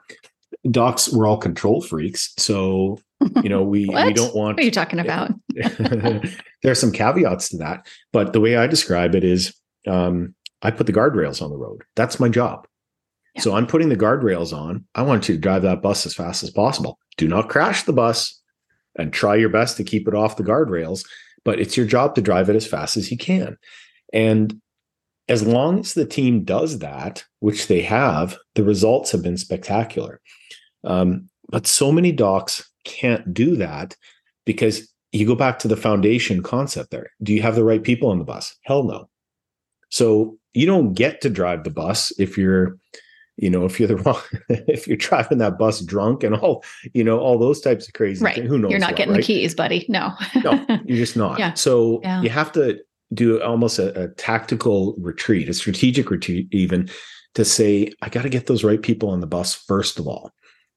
docs 0.71 1.09
were 1.09 1.27
all 1.27 1.37
control 1.37 1.81
freaks, 1.81 2.33
so 2.37 2.99
you 3.41 3.49
know 3.49 3.61
we 3.61 3.85
we 4.05 4.13
don't 4.13 4.35
want. 4.35 4.55
What 4.55 4.63
are 4.63 4.65
you 4.65 4.71
talking 4.71 4.99
about? 4.99 5.31
there 5.49 6.31
are 6.65 6.75
some 6.75 6.91
caveats 6.91 7.49
to 7.49 7.57
that, 7.57 7.85
but 8.11 8.33
the 8.33 8.39
way 8.39 8.55
I 8.55 8.67
describe 8.67 9.15
it 9.15 9.23
is 9.23 9.53
um, 9.87 10.33
I 10.63 10.71
put 10.71 10.87
the 10.87 10.93
guardrails 10.93 11.41
on 11.41 11.51
the 11.51 11.57
road. 11.57 11.83
That's 11.95 12.19
my 12.19 12.29
job. 12.29 12.67
Yeah. 13.35 13.41
So 13.41 13.55
I'm 13.55 13.67
putting 13.67 13.89
the 13.89 13.95
guardrails 13.95 14.53
on. 14.53 14.85
I 14.95 15.03
want 15.03 15.29
you 15.29 15.35
to 15.35 15.41
drive 15.41 15.61
that 15.63 15.81
bus 15.81 16.05
as 16.05 16.15
fast 16.15 16.41
as 16.43 16.49
possible. 16.49 16.97
Do 17.17 17.27
not 17.27 17.49
crash 17.49 17.83
the 17.83 17.93
bus 17.93 18.41
and 18.97 19.11
try 19.11 19.35
your 19.35 19.49
best 19.49 19.77
to 19.77 19.83
keep 19.83 20.07
it 20.07 20.15
off 20.15 20.37
the 20.37 20.43
guardrails, 20.43 21.05
but 21.43 21.59
it's 21.59 21.75
your 21.75 21.85
job 21.85 22.15
to 22.15 22.21
drive 22.21 22.49
it 22.49 22.55
as 22.55 22.65
fast 22.65 22.97
as 22.97 23.11
you 23.11 23.17
can. 23.17 23.57
And 24.13 24.59
as 25.29 25.45
long 25.45 25.79
as 25.79 25.93
the 25.93 26.05
team 26.05 26.43
does 26.43 26.79
that, 26.79 27.23
which 27.39 27.67
they 27.67 27.81
have, 27.81 28.37
the 28.55 28.63
results 28.63 29.11
have 29.11 29.23
been 29.23 29.37
spectacular. 29.37 30.21
Um, 30.83 31.29
but 31.49 31.67
so 31.67 31.91
many 31.91 32.11
docs 32.11 32.69
can't 32.83 33.33
do 33.33 33.55
that 33.57 33.95
because 34.45 34.87
you 35.11 35.25
go 35.25 35.35
back 35.35 35.59
to 35.59 35.67
the 35.67 35.77
foundation 35.77 36.43
concept 36.43 36.91
there. 36.91 37.11
Do 37.21 37.33
you 37.33 37.41
have 37.41 37.55
the 37.55 37.63
right 37.63 37.83
people 37.83 38.09
on 38.09 38.19
the 38.19 38.25
bus? 38.25 38.55
Hell 38.63 38.83
no. 38.83 39.09
So 39.89 40.37
you 40.53 40.65
don't 40.65 40.93
get 40.93 41.21
to 41.21 41.29
drive 41.29 41.63
the 41.63 41.69
bus 41.69 42.11
if 42.19 42.37
you're, 42.37 42.77
you 43.37 43.49
know, 43.49 43.65
if 43.65 43.79
you're 43.79 43.87
the 43.87 43.95
wrong, 44.05 44.21
if 44.49 44.87
you're 44.87 44.97
driving 44.97 45.39
that 45.39 45.57
bus 45.57 45.81
drunk 45.81 46.23
and 46.23 46.35
all, 46.35 46.63
you 46.93 47.03
know, 47.03 47.19
all 47.19 47.37
those 47.37 47.61
types 47.61 47.87
of 47.87 47.93
crazy 47.93 48.23
right. 48.23 48.35
things. 48.35 48.47
Who 48.47 48.57
knows? 48.57 48.71
You're 48.71 48.79
not 48.79 48.91
what, 48.91 48.97
getting 48.97 49.13
right? 49.13 49.21
the 49.21 49.27
keys, 49.27 49.55
buddy. 49.55 49.85
No. 49.89 50.13
no, 50.43 50.65
you're 50.85 50.97
just 50.97 51.17
not. 51.17 51.39
Yeah. 51.39 51.53
So 51.53 51.99
Yeah. 52.03 52.21
you 52.21 52.29
have 52.29 52.51
to 52.53 52.79
do 53.13 53.41
almost 53.41 53.79
a, 53.79 54.03
a 54.03 54.07
tactical 54.09 54.95
retreat, 54.97 55.49
a 55.49 55.53
strategic 55.53 56.09
retreat, 56.09 56.47
even 56.51 56.89
to 57.35 57.45
say, 57.45 57.91
I 58.01 58.09
got 58.09 58.23
to 58.23 58.29
get 58.29 58.47
those 58.47 58.63
right 58.63 58.81
people 58.81 59.09
on 59.09 59.19
the 59.19 59.27
bus 59.27 59.55
first 59.55 59.99
of 59.99 60.07
all, 60.07 60.31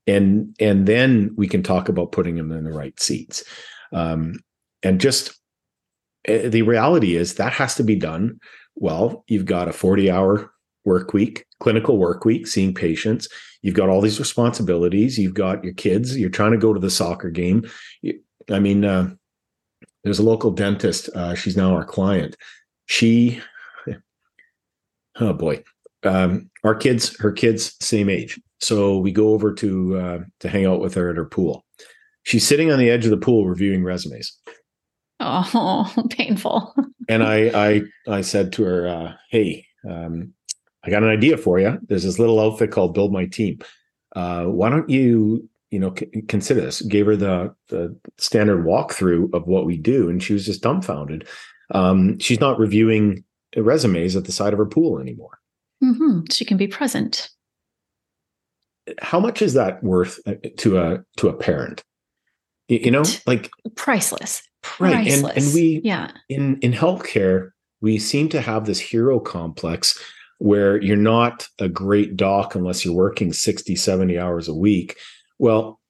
and 0.07 0.55
and 0.61 0.87
then 0.87 1.35
we 1.37 1.49
can 1.49 1.63
talk 1.63 1.89
about 1.89 2.13
putting 2.13 2.37
them 2.37 2.53
in 2.53 2.65
the 2.65 2.73
right 2.73 2.99
seats. 2.99 3.45
Um, 3.93 4.41
and 4.83 5.01
just 5.01 5.39
eh, 6.27 6.49
the 6.49 6.63
reality 6.63 7.17
is 7.17 7.35
that 7.35 7.53
has 7.53 7.75
to 7.77 7.83
be 7.83 7.97
done. 7.97 8.39
Well, 8.77 9.25
you've 9.27 9.47
got 9.47 9.69
a 9.69 9.73
40 9.73 10.11
hour 10.11 10.53
work 10.85 11.13
week, 11.13 11.45
clinical 11.61 11.99
work 11.99 12.25
week, 12.25 12.47
seeing 12.47 12.73
patients. 12.73 13.29
You've 13.63 13.75
got 13.75 13.89
all 13.89 14.01
these 14.01 14.21
responsibilities. 14.21 15.19
You've 15.19 15.35
got 15.35 15.65
your 15.65 15.75
kids. 15.75 16.17
You're 16.17 16.31
trying 16.31 16.53
to 16.53 16.59
go 16.59 16.73
to 16.73 16.81
the 16.81 16.91
soccer 16.91 17.31
game. 17.31 17.69
I 18.51 18.61
mean, 18.61 18.85
uh, 18.85 19.11
there's 20.05 20.21
a 20.21 20.25
local 20.25 20.53
dentist. 20.53 21.09
Uh, 21.15 21.35
she's 21.35 21.57
now 21.57 21.75
our 21.75 21.85
client. 21.85 22.37
She, 22.87 23.41
oh 25.17 25.33
boy, 25.33 25.65
um, 26.05 26.49
our 26.63 26.77
kids, 26.77 27.19
her 27.19 27.33
kids, 27.33 27.75
same 27.81 28.09
age. 28.09 28.41
So 28.61 28.99
we 28.99 29.11
go 29.11 29.31
over 29.31 29.53
to 29.55 29.99
uh, 29.99 30.19
to 30.41 30.49
hang 30.49 30.67
out 30.67 30.81
with 30.81 30.95
her 30.95 31.11
at 31.11 31.17
her 31.17 31.25
pool. 31.25 31.65
She's 32.23 32.47
sitting 32.47 32.71
on 32.71 32.79
the 32.79 32.91
edge 32.91 33.05
of 33.05 33.11
the 33.11 33.17
pool 33.17 33.47
reviewing 33.47 33.83
resumes. 33.83 34.39
Oh, 35.21 35.93
painful. 36.11 36.75
And 37.09 37.23
I 37.23 37.51
I 37.55 37.83
I 38.09 38.21
said 38.21 38.53
to 38.55 38.65
her, 38.65 38.89
uh, 38.89 39.13
"Hey, 39.31 39.67
um, 39.89 40.33
I 40.85 40.91
got 40.91 41.03
an 41.03 41.09
idea 41.09 41.37
for 41.37 41.59
you. 41.59 41.79
There's 41.89 42.05
this 42.05 42.19
little 42.19 42.41
outfit 42.41 42.71
called 42.71 42.95
Build 42.95 43.13
My 43.13 43.27
Team. 43.27 43.59
Uh, 44.15 44.45
why 44.45 44.71
don't 44.71 44.89
you 44.89 45.49
you 45.71 45.79
know 45.79 45.95
c- 45.99 46.23
consider 46.29 46.61
this?" 46.61 46.83
Gave 46.83 47.07
her 47.07 47.17
the 47.17 47.55
the 47.69 47.97
standard 48.19 48.65
walkthrough 48.65 49.33
of 49.35 49.47
what 49.47 49.67
we 49.67 49.77
do, 49.77 50.09
and 50.09 50.23
she 50.23 50.33
was 50.33 50.47
just 50.47 50.63
dumbfounded. 50.63 51.27
Um, 51.73 52.19
she's 52.19 52.41
not 52.41 52.59
reviewing 52.59 53.25
resumes 53.57 54.17
at 54.17 54.25
the 54.25 54.33
side 54.33 54.53
of 54.53 54.59
her 54.59 54.67
pool 54.67 54.99
anymore. 54.99 55.39
hmm 55.81 56.21
She 56.31 56.45
can 56.45 56.57
be 56.57 56.69
present. 56.69 57.29
How 59.01 59.19
much 59.19 59.43
is 59.43 59.55
that 59.55 59.83
worth 59.83 60.21
uh, 60.27 60.35
to 60.59 60.79
a 60.79 61.05
to 61.17 61.29
a 61.29 61.33
parent? 61.33 61.83
You 62.69 62.91
know, 62.91 63.05
like 63.27 63.51
Priceless. 63.75 64.43
Right, 64.81 65.07
and- 65.09 65.25
and 65.37 65.55
we- 65.55 65.81
yeah. 65.85 66.11
in 66.29 66.59
in 66.61 66.73
healthcare, 66.73 67.51
we 67.81 67.99
seem 67.99 68.29
to 68.31 68.41
have 68.41 68.67
this 68.67 68.79
hero 68.81 69.21
complex 69.21 69.99
where 70.39 70.81
you're 70.83 70.97
not 70.97 71.49
a 71.59 71.69
great 71.69 72.17
doc 72.17 72.55
unless 72.55 72.85
you're 72.85 72.95
working 72.95 73.33
60, 73.33 73.75
70 73.77 74.19
hours 74.19 74.49
a 74.49 74.55
week. 74.55 74.97
Well, 75.39 75.81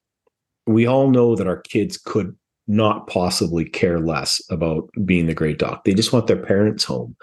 we 0.65 0.85
all 0.85 1.09
know 1.09 1.35
that 1.35 1.47
our 1.47 1.61
kids 1.61 1.97
could 1.97 2.35
not 2.67 3.07
possibly 3.07 3.63
care 3.65 3.99
less 3.99 4.41
about 4.49 4.89
being 5.05 5.25
the 5.27 5.33
great 5.33 5.57
doc. 5.59 5.83
They 5.83 5.93
just 5.93 6.11
want 6.13 6.27
their 6.27 6.41
parents 6.43 6.83
home. 6.83 7.15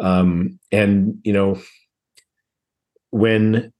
Um, 0.00 0.58
and 0.72 1.18
you 1.24 1.32
know, 1.32 1.60
when 3.10 3.72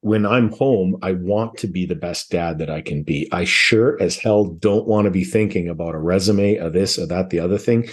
when 0.00 0.24
I'm 0.24 0.52
home, 0.52 0.96
I 1.02 1.12
want 1.12 1.56
to 1.58 1.66
be 1.66 1.84
the 1.84 1.96
best 1.96 2.30
dad 2.30 2.58
that 2.58 2.70
I 2.70 2.80
can 2.80 3.02
be. 3.02 3.28
I 3.32 3.44
sure 3.44 4.00
as 4.00 4.16
hell 4.16 4.44
don't 4.44 4.86
want 4.86 5.06
to 5.06 5.10
be 5.10 5.24
thinking 5.24 5.68
about 5.68 5.94
a 5.94 5.98
resume 5.98 6.56
of 6.56 6.72
this 6.72 6.98
or 6.98 7.06
that, 7.06 7.30
the 7.30 7.40
other 7.40 7.58
thing. 7.58 7.88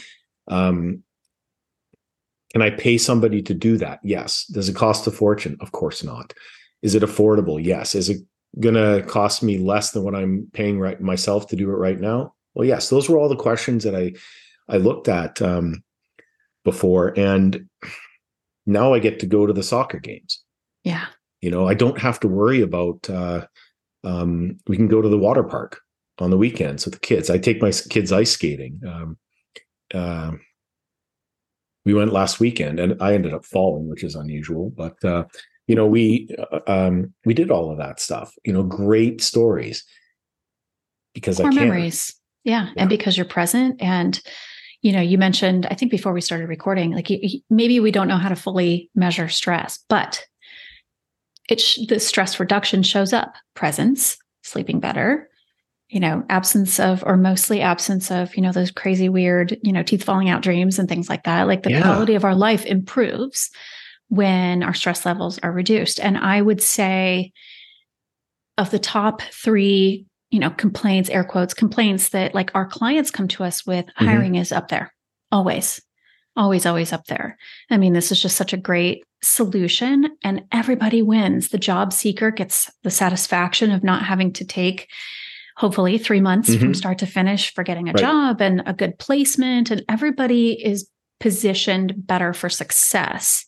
Um, 0.48 1.04
can 2.52 2.62
I 2.62 2.70
pay 2.70 2.98
somebody 2.98 3.42
to 3.42 3.54
do 3.54 3.78
that? 3.78 4.00
Yes. 4.04 4.46
Does 4.46 4.70
it 4.70 4.76
cost 4.76 5.08
a 5.08 5.12
fortune? 5.12 5.58
Of 5.60 5.72
course 5.72 6.04
not. 6.04 6.34
Is 6.82 6.96
it 6.96 7.04
affordable? 7.04 7.62
Yes. 7.62 7.96
Is 7.96 8.10
it 8.10 8.22
going 8.60 8.76
to 8.76 9.06
cost 9.08 9.44
me 9.44 9.58
less 9.58 9.92
than 9.92 10.04
what 10.04 10.16
I'm 10.16 10.48
paying 10.54 10.80
right 10.80 11.02
myself 11.02 11.48
to 11.48 11.56
do 11.56 11.70
it 11.70 11.76
right 11.76 12.00
now? 12.00 12.34
Well, 12.54 12.68
yes. 12.68 12.90
Those 12.90 13.10
were 13.10 13.18
all 13.18 13.30
the 13.30 13.36
questions 13.36 13.84
that 13.84 13.96
I 13.96 14.14
I 14.68 14.78
looked 14.78 15.08
at 15.08 15.42
um, 15.42 15.84
before, 16.64 17.14
and 17.20 17.68
now 18.66 18.94
I 18.94 19.00
get 19.00 19.20
to 19.20 19.28
go 19.28 19.46
to 19.46 19.54
the 19.54 19.62
soccer 19.62 20.00
games. 20.00 20.42
Yeah. 20.84 21.06
You 21.46 21.52
know, 21.52 21.68
I 21.68 21.76
don't 21.76 22.00
have 22.02 22.20
to 22.22 22.28
worry 22.28 22.62
about. 22.62 23.08
Uh, 23.08 23.46
um, 24.04 24.58
we 24.66 24.76
can 24.78 24.88
go 24.88 25.00
to 25.00 25.08
the 25.08 25.18
water 25.18 25.44
park 25.44 25.80
on 26.18 26.32
the 26.32 26.40
weekends 26.40 26.86
with 26.86 26.96
the 26.96 27.00
kids. 27.00 27.30
I 27.30 27.38
take 27.38 27.62
my 27.62 27.72
kids 27.72 28.12
ice 28.12 28.32
skating. 28.32 28.82
Um, 28.84 29.18
uh, 29.94 30.32
we 31.86 31.94
went 31.94 32.14
last 32.14 32.40
weekend, 32.40 32.80
and 32.80 33.00
I 33.00 33.14
ended 33.14 33.36
up 33.36 33.46
falling, 33.46 33.88
which 33.88 34.04
is 34.04 34.16
unusual. 34.16 34.74
But 34.76 35.06
uh, 35.06 35.26
you 35.68 35.76
know, 35.76 35.86
we 35.86 36.36
uh, 36.52 36.62
um, 36.66 37.14
we 37.26 37.36
did 37.36 37.52
all 37.52 37.72
of 37.72 37.78
that 37.78 38.00
stuff. 38.00 38.34
You 38.44 38.52
know, 38.52 38.64
great 38.64 39.22
stories 39.22 39.86
because 41.14 41.38
Core 41.38 41.52
I 41.52 41.54
can. 41.54 41.68
memories. 41.68 42.12
Yeah. 42.44 42.70
Yeah. 42.70 42.74
And 42.78 42.90
because 42.90 43.18
you're 43.18 43.28
present 43.28 43.80
and 43.84 44.20
you 44.82 44.92
know, 44.92 45.02
you 45.02 45.18
mentioned, 45.18 45.68
I 45.72 45.76
think 45.76 45.92
before 45.92 46.14
we 46.14 46.22
started 46.22 46.48
recording, 46.48 46.92
like 46.92 47.10
maybe 47.50 47.80
we 47.80 47.92
don't 47.92 48.08
know 48.08 48.18
how 48.18 48.30
to 48.30 48.36
fully 48.36 48.90
measure 48.94 49.30
stress, 49.30 49.80
but 49.90 50.24
it 51.50 51.62
sh- 51.62 51.80
the 51.88 52.00
stress 52.00 52.40
reduction 52.40 52.84
shows 52.84 53.14
up 53.14 53.34
presence, 53.54 54.18
sleeping 54.44 54.80
better, 54.80 55.30
you 55.90 56.00
know, 56.00 56.24
absence 56.30 56.80
of 56.80 57.04
or 57.06 57.16
mostly 57.18 57.62
absence 57.62 58.10
of, 58.12 58.36
you 58.36 58.42
know, 58.42 58.52
those 58.52 58.72
crazy 58.72 59.10
weird, 59.10 59.58
you 59.62 59.72
know, 59.72 59.84
teeth 59.84 60.04
falling 60.04 60.30
out 60.30 60.42
dreams 60.42 60.80
and 60.80 60.90
things 60.90 61.10
like 61.10 61.24
that. 61.24 61.48
Like 61.48 61.64
the 61.64 61.70
Yeah. 61.72 61.82
quality 61.84 62.16
of 62.16 62.26
our 62.26 62.36
life 62.36 62.66
improves 62.66 63.52
when 64.10 64.64
our 64.64 64.74
stress 64.74 65.06
levels 65.06 65.40
are 65.40 65.52
reduced. 65.52 66.00
And 66.00 66.18
I 66.18 66.42
would 66.42 66.62
say 66.62 67.32
of 68.58 68.72
the 68.72 68.80
top 68.80 69.22
3 69.22 70.06
you 70.32 70.40
know 70.40 70.50
complaints 70.50 71.10
air 71.10 71.24
quotes 71.24 71.54
complaints 71.54 72.10
that 72.10 72.34
like 72.34 72.50
our 72.56 72.66
clients 72.66 73.12
come 73.12 73.28
to 73.28 73.44
us 73.44 73.66
with 73.66 73.86
Mhm. 73.86 74.06
hiring 74.08 74.36
is 74.36 74.52
up 74.52 74.70
there 74.70 74.94
always 75.32 75.82
always 76.36 76.66
always 76.66 76.92
up 76.94 77.06
there 77.08 77.38
i 77.70 77.78
mean 77.78 77.94
this 77.94 78.12
is 78.12 78.22
just 78.22 78.36
such 78.36 78.54
a 78.54 78.58
great 78.58 79.04
solution 79.22 80.10
and 80.24 80.44
everybody 80.52 81.02
wins 81.02 81.50
the 81.50 81.58
job 81.58 81.92
seeker 81.94 82.32
gets 82.32 82.72
the 82.84 82.92
satisfaction 82.92 83.72
of 83.72 83.84
not 83.84 84.04
having 84.04 84.32
to 84.34 84.46
take 84.46 84.90
hopefully 85.58 85.98
3 85.98 86.20
months 86.22 86.54
from 86.56 86.74
Mhm. 86.74 86.76
start 86.76 86.98
to 87.00 87.06
finish 87.06 87.54
for 87.54 87.64
getting 87.64 87.88
a 87.88 87.94
Right. 87.94 88.02
job 88.02 88.42
and 88.42 88.62
a 88.66 88.74
good 88.74 89.00
placement 89.00 89.72
and 89.72 89.84
everybody 89.90 90.52
is 90.54 90.90
positioned 91.20 91.94
better 91.98 92.34
for 92.34 92.50
success 92.50 93.46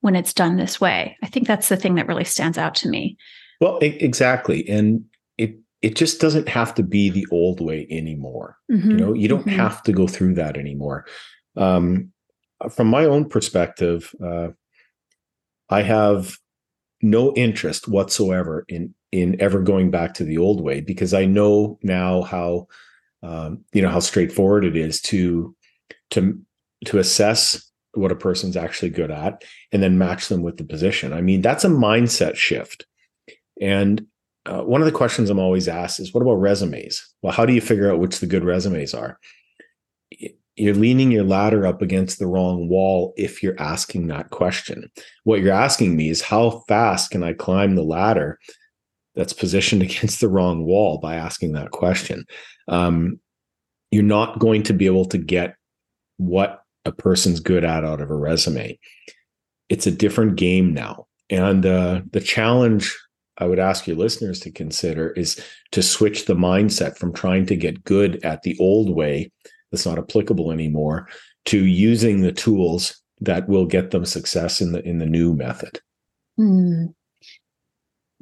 when 0.00 0.14
it's 0.14 0.34
done 0.34 0.56
this 0.56 0.80
way 0.80 1.16
i 1.22 1.26
think 1.26 1.46
that's 1.46 1.68
the 1.70 1.76
thing 1.76 1.94
that 1.94 2.06
really 2.06 2.24
stands 2.24 2.58
out 2.58 2.74
to 2.76 2.88
me 2.88 3.16
Well, 3.60 3.78
exactly, 3.80 4.68
and 4.68 5.02
it 5.38 5.56
it 5.82 5.96
just 5.96 6.20
doesn't 6.20 6.48
have 6.48 6.74
to 6.74 6.82
be 6.82 7.08
the 7.10 7.26
old 7.30 7.60
way 7.60 7.86
anymore. 7.90 8.56
you 8.68 8.76
Mhm. 8.76 8.94
know 9.00 9.14
you 9.14 9.28
don't 9.28 9.46
Mhm. 9.46 9.52
have 9.56 9.82
to 9.84 9.92
go 9.92 10.06
through 10.06 10.34
that 10.34 10.56
anymore 10.58 11.06
um, 11.56 12.12
from 12.70 12.88
my 12.88 13.04
own 13.04 13.28
perspective 13.28 14.14
uh, 14.24 14.48
i 15.68 15.82
have 15.82 16.36
no 17.02 17.32
interest 17.34 17.88
whatsoever 17.88 18.64
in 18.68 18.94
in 19.12 19.40
ever 19.40 19.60
going 19.60 19.90
back 19.90 20.14
to 20.14 20.24
the 20.24 20.38
old 20.38 20.62
way 20.62 20.80
because 20.80 21.14
i 21.14 21.24
know 21.24 21.78
now 21.82 22.22
how 22.22 22.66
um, 23.22 23.64
you 23.72 23.82
know 23.82 23.90
how 23.90 24.00
straightforward 24.00 24.64
it 24.64 24.76
is 24.76 25.00
to 25.00 25.54
to 26.10 26.40
to 26.84 26.98
assess 26.98 27.70
what 27.94 28.12
a 28.12 28.16
person's 28.16 28.56
actually 28.56 28.90
good 28.90 29.10
at 29.10 29.42
and 29.72 29.82
then 29.82 29.98
match 29.98 30.28
them 30.28 30.42
with 30.42 30.56
the 30.56 30.64
position 30.64 31.12
i 31.12 31.20
mean 31.20 31.40
that's 31.40 31.64
a 31.64 31.68
mindset 31.68 32.36
shift 32.36 32.86
and 33.60 34.06
uh, 34.46 34.62
one 34.62 34.80
of 34.80 34.86
the 34.86 34.92
questions 34.92 35.28
I'm 35.28 35.38
always 35.38 35.68
asked 35.68 36.00
is, 36.00 36.14
what 36.14 36.22
about 36.22 36.34
resumes? 36.34 37.04
Well, 37.22 37.32
how 37.32 37.44
do 37.46 37.52
you 37.52 37.60
figure 37.60 37.90
out 37.90 37.98
which 37.98 38.20
the 38.20 38.26
good 38.26 38.44
resumes 38.44 38.94
are? 38.94 39.18
You're 40.56 40.74
leaning 40.74 41.12
your 41.12 41.24
ladder 41.24 41.66
up 41.66 41.82
against 41.82 42.18
the 42.18 42.26
wrong 42.26 42.68
wall 42.68 43.12
if 43.16 43.42
you're 43.42 43.60
asking 43.60 44.06
that 44.06 44.30
question. 44.30 44.90
What 45.24 45.40
you're 45.40 45.52
asking 45.52 45.96
me 45.96 46.08
is, 46.08 46.22
how 46.22 46.64
fast 46.66 47.10
can 47.10 47.22
I 47.22 47.34
climb 47.34 47.74
the 47.74 47.82
ladder 47.82 48.38
that's 49.14 49.32
positioned 49.32 49.82
against 49.82 50.20
the 50.20 50.28
wrong 50.28 50.64
wall 50.64 50.98
by 50.98 51.16
asking 51.16 51.52
that 51.52 51.70
question? 51.70 52.24
Um, 52.68 53.20
you're 53.90 54.02
not 54.02 54.38
going 54.38 54.62
to 54.64 54.72
be 54.72 54.86
able 54.86 55.06
to 55.06 55.18
get 55.18 55.56
what 56.16 56.62
a 56.84 56.92
person's 56.92 57.40
good 57.40 57.64
at 57.64 57.84
out 57.84 58.00
of 58.00 58.10
a 58.10 58.16
resume. 58.16 58.78
It's 59.68 59.86
a 59.86 59.92
different 59.92 60.36
game 60.36 60.72
now. 60.72 61.06
And 61.28 61.66
uh, 61.66 62.02
the 62.12 62.20
challenge 62.20 62.96
I 63.38 63.46
would 63.46 63.58
ask 63.58 63.86
your 63.86 63.96
listeners 63.96 64.40
to 64.40 64.50
consider 64.50 65.10
is 65.10 65.42
to 65.72 65.82
switch 65.82 66.24
the 66.24 66.34
mindset 66.34 66.96
from 66.96 67.12
trying 67.12 67.46
to 67.46 67.56
get 67.56 67.84
good 67.84 68.24
at 68.24 68.42
the 68.42 68.56
old 68.58 68.94
way 68.94 69.30
that's 69.76 69.86
not 69.86 69.98
applicable 69.98 70.50
anymore 70.50 71.06
to 71.44 71.66
using 71.66 72.22
the 72.22 72.32
tools 72.32 73.00
that 73.20 73.48
will 73.48 73.66
get 73.66 73.90
them 73.90 74.06
success 74.06 74.60
in 74.60 74.72
the 74.72 74.82
in 74.86 74.98
the 74.98 75.06
new 75.06 75.34
method. 75.34 75.80
Mm. 76.40 76.94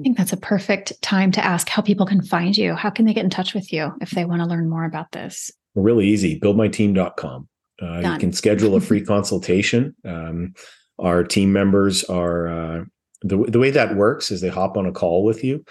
I 0.00 0.02
think 0.02 0.18
that's 0.18 0.32
a 0.32 0.36
perfect 0.36 1.00
time 1.02 1.30
to 1.32 1.44
ask 1.44 1.68
how 1.68 1.80
people 1.80 2.06
can 2.06 2.20
find 2.20 2.56
you. 2.56 2.74
How 2.74 2.90
can 2.90 3.06
they 3.06 3.14
get 3.14 3.22
in 3.22 3.30
touch 3.30 3.54
with 3.54 3.72
you 3.72 3.92
if 4.00 4.10
they 4.10 4.24
want 4.24 4.42
to 4.42 4.48
learn 4.48 4.68
more 4.68 4.84
about 4.84 5.12
this? 5.12 5.52
Really 5.76 6.08
easy. 6.08 6.40
Buildmyteam.com. 6.40 7.48
Uh, 7.80 7.98
you 7.98 8.18
can 8.18 8.32
schedule 8.32 8.74
a 8.74 8.80
free 8.80 9.00
consultation. 9.04 9.94
Um, 10.04 10.54
our 10.98 11.22
team 11.22 11.52
members 11.52 12.02
are 12.04 12.48
uh, 12.48 12.84
the, 13.22 13.36
the 13.48 13.60
way 13.60 13.70
that 13.70 13.94
works 13.94 14.32
is 14.32 14.40
they 14.40 14.48
hop 14.48 14.76
on 14.76 14.86
a 14.86 14.92
call 14.92 15.22
with 15.22 15.44
you 15.44 15.64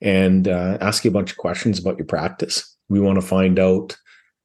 and 0.00 0.48
uh, 0.48 0.78
ask 0.80 1.04
you 1.04 1.10
a 1.10 1.14
bunch 1.14 1.30
of 1.30 1.36
questions 1.36 1.78
about 1.78 1.98
your 1.98 2.06
practice. 2.06 2.76
We 2.88 2.98
want 2.98 3.20
to 3.20 3.26
find 3.26 3.60
out 3.60 3.96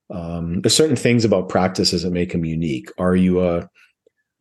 um, 0.09 0.61
there's 0.61 0.75
certain 0.75 0.95
things 0.95 1.25
about 1.25 1.49
practices 1.49 2.03
that 2.03 2.11
make 2.11 2.31
them 2.31 2.45
unique. 2.45 2.89
Are 2.97 3.15
you 3.15 3.41
a 3.41 3.69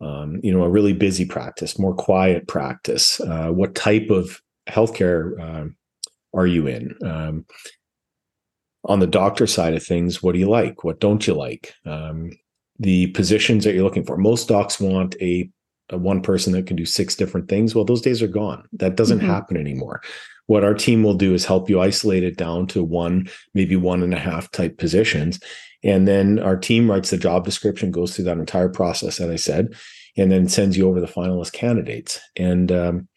um, 0.00 0.40
you 0.42 0.52
know 0.52 0.64
a 0.64 0.70
really 0.70 0.92
busy 0.92 1.24
practice, 1.24 1.78
more 1.78 1.94
quiet 1.94 2.48
practice? 2.48 3.20
Uh, 3.20 3.48
what 3.48 3.74
type 3.74 4.10
of 4.10 4.40
healthcare 4.68 5.40
uh, 5.40 5.68
are 6.34 6.46
you 6.46 6.66
in? 6.66 6.94
Um, 7.04 7.46
on 8.84 8.98
the 8.98 9.06
doctor 9.06 9.46
side 9.46 9.74
of 9.74 9.82
things, 9.82 10.22
what 10.22 10.32
do 10.32 10.38
you 10.38 10.48
like? 10.48 10.82
What 10.82 10.98
don't 10.98 11.26
you 11.26 11.34
like? 11.34 11.72
Um, 11.86 12.32
the 12.80 13.08
positions 13.08 13.62
that 13.62 13.74
you're 13.74 13.84
looking 13.84 14.04
for. 14.04 14.16
Most 14.16 14.48
docs 14.48 14.80
want 14.80 15.14
a 15.20 15.48
one 15.90 16.22
person 16.22 16.52
that 16.54 16.66
can 16.66 16.76
do 16.76 16.86
six 16.86 17.14
different 17.14 17.48
things 17.48 17.74
well 17.74 17.84
those 17.84 18.00
days 18.00 18.22
are 18.22 18.28
gone 18.28 18.66
that 18.72 18.96
doesn't 18.96 19.18
mm-hmm. 19.18 19.28
happen 19.28 19.56
anymore 19.56 20.00
what 20.46 20.64
our 20.64 20.74
team 20.74 21.02
will 21.02 21.14
do 21.14 21.34
is 21.34 21.44
help 21.44 21.70
you 21.70 21.80
isolate 21.80 22.22
it 22.22 22.36
down 22.36 22.66
to 22.68 22.82
one 22.82 23.28
maybe 23.54 23.76
one 23.76 24.02
and 24.02 24.14
a 24.14 24.18
half 24.18 24.50
type 24.50 24.78
positions. 24.78 25.40
And 25.84 26.06
then 26.06 26.38
our 26.38 26.56
team 26.56 26.90
writes 26.90 27.10
the 27.10 27.16
job 27.16 27.44
description 27.44 27.90
goes 27.90 28.14
through 28.14 28.26
that 28.26 28.38
entire 28.38 28.68
process 28.68 29.20
as 29.20 29.28
i 29.30 29.36
said 29.36 29.74
and 30.16 30.30
then 30.30 30.48
sends 30.48 30.76
you 30.76 30.88
over 30.88 31.00
the 31.00 31.06
finalist 31.06 31.52
candidates. 31.52 32.20
And 32.36 32.70
um, 32.70 33.08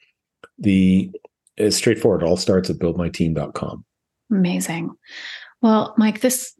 the 0.58 1.12
it's 1.58 1.78
straightforward. 1.78 2.22
It 2.22 2.26
all 2.26 2.38
starts 2.38 2.70
at 2.70 2.78
buildmyteam.com 2.78 3.86
amazing. 4.32 4.92
Well 5.62 5.94
mike 5.98 6.22
this 6.22 6.54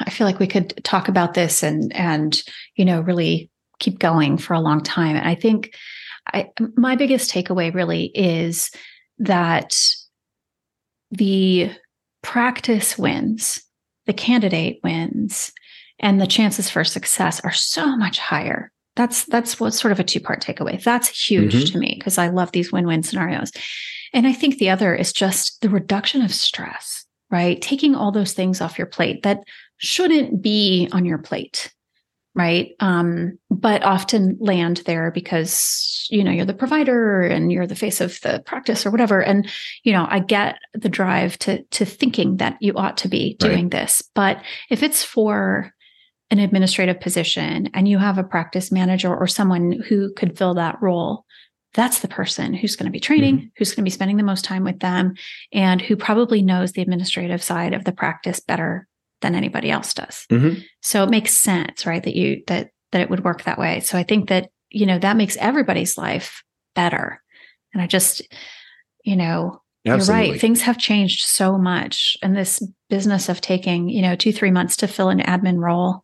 i 0.00 0.10
feel 0.10 0.26
like 0.26 0.38
we 0.38 0.46
could 0.46 0.82
talk 0.84 1.08
about 1.08 1.34
this 1.34 1.62
and 1.62 1.94
and 1.96 2.40
you 2.76 2.84
know 2.84 3.00
really 3.00 3.50
keep 3.78 3.98
going 3.98 4.38
for 4.38 4.54
a 4.54 4.60
long 4.60 4.80
time. 4.80 5.16
And 5.16 5.26
I 5.26 5.34
think 5.34 5.74
I, 6.28 6.50
my 6.76 6.96
biggest 6.96 7.30
takeaway 7.30 7.74
really 7.74 8.04
is 8.14 8.70
that 9.18 9.76
the 11.10 11.70
practice 12.22 12.98
wins, 12.98 13.62
the 14.06 14.12
candidate 14.12 14.80
wins, 14.82 15.52
and 16.00 16.20
the 16.20 16.26
chances 16.26 16.68
for 16.68 16.84
success 16.84 17.40
are 17.40 17.52
so 17.52 17.96
much 17.96 18.18
higher. 18.18 18.72
That's 18.96 19.24
that's 19.24 19.58
what's 19.58 19.80
sort 19.80 19.92
of 19.92 20.00
a 20.00 20.04
two-part 20.04 20.42
takeaway. 20.42 20.82
That's 20.82 21.08
huge 21.08 21.54
mm-hmm. 21.54 21.72
to 21.72 21.78
me 21.78 21.94
because 21.98 22.18
I 22.18 22.28
love 22.28 22.52
these 22.52 22.72
win-win 22.72 23.02
scenarios. 23.02 23.52
And 24.12 24.26
I 24.26 24.32
think 24.32 24.58
the 24.58 24.70
other 24.70 24.94
is 24.94 25.12
just 25.12 25.60
the 25.60 25.68
reduction 25.68 26.22
of 26.22 26.32
stress, 26.32 27.04
right? 27.30 27.60
Taking 27.60 27.94
all 27.96 28.12
those 28.12 28.32
things 28.32 28.60
off 28.60 28.78
your 28.78 28.86
plate 28.86 29.24
that 29.24 29.40
shouldn't 29.78 30.40
be 30.40 30.88
on 30.92 31.04
your 31.04 31.18
plate 31.18 31.72
right 32.34 32.72
um, 32.80 33.38
but 33.50 33.82
often 33.82 34.36
land 34.40 34.82
there 34.86 35.10
because 35.10 36.06
you 36.10 36.24
know 36.24 36.30
you're 36.30 36.44
the 36.44 36.54
provider 36.54 37.22
and 37.22 37.52
you're 37.52 37.66
the 37.66 37.76
face 37.76 38.00
of 38.00 38.20
the 38.22 38.42
practice 38.46 38.84
or 38.84 38.90
whatever 38.90 39.20
and 39.20 39.48
you 39.82 39.92
know 39.92 40.06
i 40.10 40.18
get 40.18 40.56
the 40.74 40.88
drive 40.88 41.38
to 41.38 41.62
to 41.64 41.84
thinking 41.84 42.36
that 42.38 42.56
you 42.60 42.72
ought 42.74 42.96
to 42.96 43.08
be 43.08 43.34
doing 43.38 43.64
right. 43.64 43.70
this 43.70 44.02
but 44.14 44.42
if 44.70 44.82
it's 44.82 45.04
for 45.04 45.72
an 46.30 46.38
administrative 46.38 47.00
position 47.00 47.68
and 47.74 47.86
you 47.86 47.98
have 47.98 48.18
a 48.18 48.24
practice 48.24 48.72
manager 48.72 49.14
or 49.14 49.26
someone 49.26 49.72
who 49.88 50.12
could 50.14 50.36
fill 50.36 50.54
that 50.54 50.80
role 50.82 51.24
that's 51.74 51.98
the 51.98 52.08
person 52.08 52.54
who's 52.54 52.76
going 52.76 52.86
to 52.86 52.92
be 52.92 53.00
training, 53.00 53.36
mm-hmm. 53.36 53.46
who's 53.58 53.70
going 53.70 53.82
to 53.82 53.90
be 53.90 53.90
spending 53.90 54.16
the 54.16 54.22
most 54.22 54.44
time 54.44 54.62
with 54.62 54.78
them, 54.78 55.14
and 55.52 55.80
who 55.80 55.96
probably 55.96 56.40
knows 56.40 56.72
the 56.72 56.82
administrative 56.82 57.42
side 57.42 57.74
of 57.74 57.84
the 57.84 57.92
practice 57.92 58.40
better 58.40 58.86
than 59.24 59.34
anybody 59.34 59.70
else 59.70 59.94
does. 59.94 60.26
Mm-hmm. 60.30 60.60
So 60.82 61.02
it 61.02 61.10
makes 61.10 61.32
sense, 61.32 61.86
right? 61.86 62.02
That 62.02 62.14
you 62.14 62.42
that 62.46 62.70
that 62.92 63.00
it 63.00 63.10
would 63.10 63.24
work 63.24 63.44
that 63.44 63.58
way. 63.58 63.80
So 63.80 63.98
I 63.98 64.04
think 64.04 64.28
that, 64.28 64.50
you 64.70 64.86
know, 64.86 64.98
that 64.98 65.16
makes 65.16 65.36
everybody's 65.38 65.98
life 65.98 66.44
better. 66.74 67.22
And 67.72 67.82
I 67.82 67.86
just, 67.86 68.22
you 69.02 69.16
know, 69.16 69.60
Absolutely. 69.86 70.24
You're 70.24 70.32
right. 70.32 70.40
Things 70.40 70.62
have 70.62 70.78
changed 70.78 71.26
so 71.26 71.58
much. 71.58 72.16
And 72.22 72.34
this 72.34 72.62
business 72.88 73.28
of 73.28 73.42
taking, 73.42 73.90
you 73.90 74.00
know, 74.00 74.16
two, 74.16 74.32
three 74.32 74.50
months 74.50 74.76
to 74.78 74.88
fill 74.88 75.10
an 75.10 75.20
admin 75.20 75.58
role, 75.58 76.02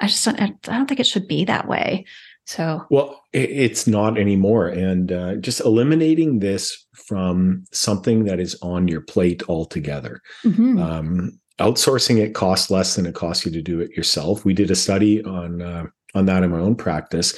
I 0.00 0.06
just 0.06 0.22
don't, 0.24 0.38
I 0.38 0.52
don't 0.76 0.86
think 0.86 1.00
it 1.00 1.06
should 1.06 1.26
be 1.26 1.46
that 1.46 1.66
way. 1.66 2.04
So, 2.44 2.84
well, 2.90 3.22
it's 3.32 3.86
not 3.86 4.18
anymore. 4.18 4.68
And 4.68 5.10
uh, 5.10 5.36
just 5.36 5.60
eliminating 5.60 6.40
this 6.40 6.86
from 6.94 7.64
something 7.72 8.24
that 8.24 8.38
is 8.38 8.56
on 8.60 8.86
your 8.86 9.00
plate 9.00 9.42
altogether. 9.48 10.20
Mm-hmm. 10.44 10.78
Um, 10.78 11.40
outsourcing 11.58 12.18
it 12.18 12.34
costs 12.34 12.70
less 12.70 12.96
than 12.96 13.06
it 13.06 13.14
costs 13.14 13.46
you 13.46 13.52
to 13.52 13.62
do 13.62 13.80
it 13.80 13.96
yourself. 13.96 14.44
We 14.44 14.54
did 14.54 14.70
a 14.70 14.76
study 14.76 15.22
on 15.24 15.62
uh, 15.62 15.86
on 16.14 16.26
that 16.26 16.42
in 16.42 16.50
my 16.50 16.58
own 16.58 16.76
practice, 16.76 17.36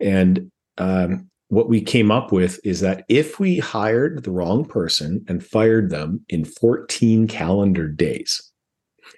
and 0.00 0.50
um, 0.78 1.30
what 1.48 1.68
we 1.68 1.80
came 1.80 2.10
up 2.10 2.32
with 2.32 2.58
is 2.64 2.80
that 2.80 3.04
if 3.08 3.38
we 3.38 3.58
hired 3.58 4.24
the 4.24 4.30
wrong 4.30 4.64
person 4.64 5.24
and 5.28 5.44
fired 5.44 5.90
them 5.90 6.24
in 6.28 6.44
14 6.44 7.28
calendar 7.28 7.86
days, 7.86 8.50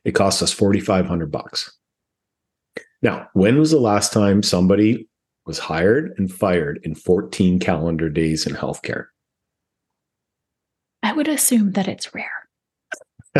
it 0.04 0.12
cost 0.12 0.42
us 0.42 0.52
4,500 0.52 1.30
bucks. 1.30 1.76
Now, 3.02 3.28
when 3.34 3.58
was 3.58 3.70
the 3.70 3.80
last 3.80 4.12
time 4.12 4.42
somebody 4.42 5.08
was 5.46 5.58
hired 5.58 6.12
and 6.18 6.32
fired 6.32 6.80
in 6.82 6.94
14 6.94 7.58
calendar 7.58 8.08
days 8.08 8.46
in 8.46 8.54
healthcare? 8.54 9.06
I 11.02 11.12
would 11.12 11.28
assume 11.28 11.72
that 11.72 11.88
it's 11.88 12.14
rare. 12.14 12.45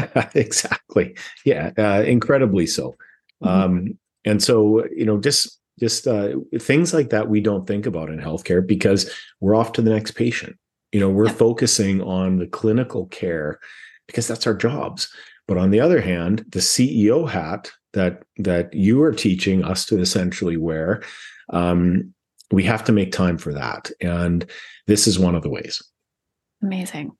exactly. 0.35 1.17
Yeah, 1.45 1.71
uh, 1.79 2.03
incredibly 2.03 2.67
so. 2.67 2.97
Mm-hmm. 3.43 3.49
Um, 3.49 3.99
and 4.25 4.43
so, 4.43 4.85
you 4.95 5.05
know, 5.05 5.19
just 5.21 5.61
just 5.79 6.07
uh, 6.07 6.35
things 6.59 6.95
like 6.95 7.11
that 7.11 7.29
we 7.29 7.41
don't 7.41 7.67
think 7.67 7.87
about 7.87 8.09
in 8.09 8.19
healthcare 8.19 8.67
because 8.67 9.11
we're 9.41 9.55
off 9.55 9.73
to 9.73 9.83
the 9.83 9.91
next 9.91 10.13
patient. 10.13 10.57
You 10.93 11.01
know, 11.01 11.11
we're 11.11 11.29
focusing 11.29 12.01
on 12.01 12.39
the 12.39 12.47
clinical 12.47 13.07
care 13.07 13.59
because 14.07 14.27
that's 14.27 14.47
our 14.47 14.55
jobs. 14.55 15.09
But 15.47 15.59
on 15.59 15.71
the 15.71 15.81
other 15.81 16.01
hand, 16.01 16.45
the 16.49 16.61
CEO 16.61 17.29
hat 17.29 17.71
that 17.93 18.23
that 18.39 18.73
you 18.75 19.03
are 19.03 19.13
teaching 19.13 19.65
us 19.65 19.85
to 19.87 20.01
essentially 20.01 20.57
wear, 20.57 21.03
um, 21.51 22.15
we 22.51 22.63
have 22.65 22.85
to 22.85 22.93
make 22.93 23.13
time 23.13 23.39
for 23.39 23.53
that, 23.53 23.91
and 24.01 24.47
this 24.87 25.07
is 25.07 25.19
one 25.19 25.35
of 25.35 25.43
the 25.43 25.51
ways. 25.51 25.83
Amazing. 26.63 27.13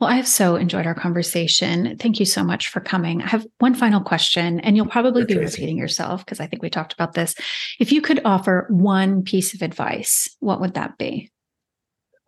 Well, 0.00 0.10
I 0.10 0.14
have 0.14 0.28
so 0.28 0.54
enjoyed 0.54 0.86
our 0.86 0.94
conversation. 0.94 1.96
Thank 1.98 2.20
you 2.20 2.26
so 2.26 2.44
much 2.44 2.68
for 2.68 2.78
coming. 2.78 3.20
I 3.20 3.26
have 3.26 3.46
one 3.58 3.74
final 3.74 4.00
question, 4.00 4.60
and 4.60 4.76
you'll 4.76 4.86
probably 4.86 5.24
be 5.24 5.36
repeating 5.36 5.76
yourself 5.76 6.24
because 6.24 6.38
I 6.38 6.46
think 6.46 6.62
we 6.62 6.70
talked 6.70 6.92
about 6.92 7.14
this. 7.14 7.34
If 7.80 7.90
you 7.90 8.00
could 8.00 8.20
offer 8.24 8.66
one 8.70 9.24
piece 9.24 9.54
of 9.54 9.62
advice, 9.62 10.28
what 10.38 10.60
would 10.60 10.74
that 10.74 10.98
be? 10.98 11.30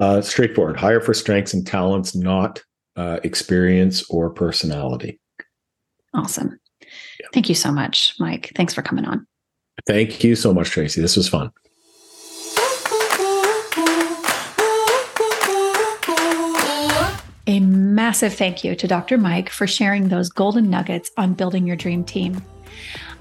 Uh, 0.01 0.21
straightforward 0.21 0.79
hire 0.79 1.01
for 1.01 1.15
strengths 1.15 1.55
and 1.55 1.65
talents, 1.65 2.17
not 2.17 2.61
uh, 2.97 3.21
experience 3.23 4.03
or 4.11 4.31
personality. 4.31 5.21
Awesome. 6.13 6.59
Yeah. 6.81 7.27
Thank 7.33 7.49
you 7.49 7.55
so 7.55 7.71
much, 7.71 8.15
Mike. 8.19 8.51
Thanks 8.57 8.75
for 8.75 8.83
coming 8.83 9.05
on. 9.05 9.27
Thank 9.87 10.25
you 10.25 10.35
so 10.35 10.53
much, 10.53 10.71
Tracy. 10.71 11.01
This 11.01 11.17
was 11.17 11.29
fun. 11.29 11.51
A 17.51 17.59
massive 17.59 18.35
thank 18.35 18.63
you 18.63 18.77
to 18.77 18.87
Dr. 18.87 19.19
Mike 19.19 19.51
for 19.51 19.67
sharing 19.67 20.09
those 20.09 20.29
golden 20.29 20.71
nuggets 20.71 21.11
on 21.17 21.35
building 21.35 21.67
your 21.67 21.75
dream 21.75 22.05
team. 22.05 22.41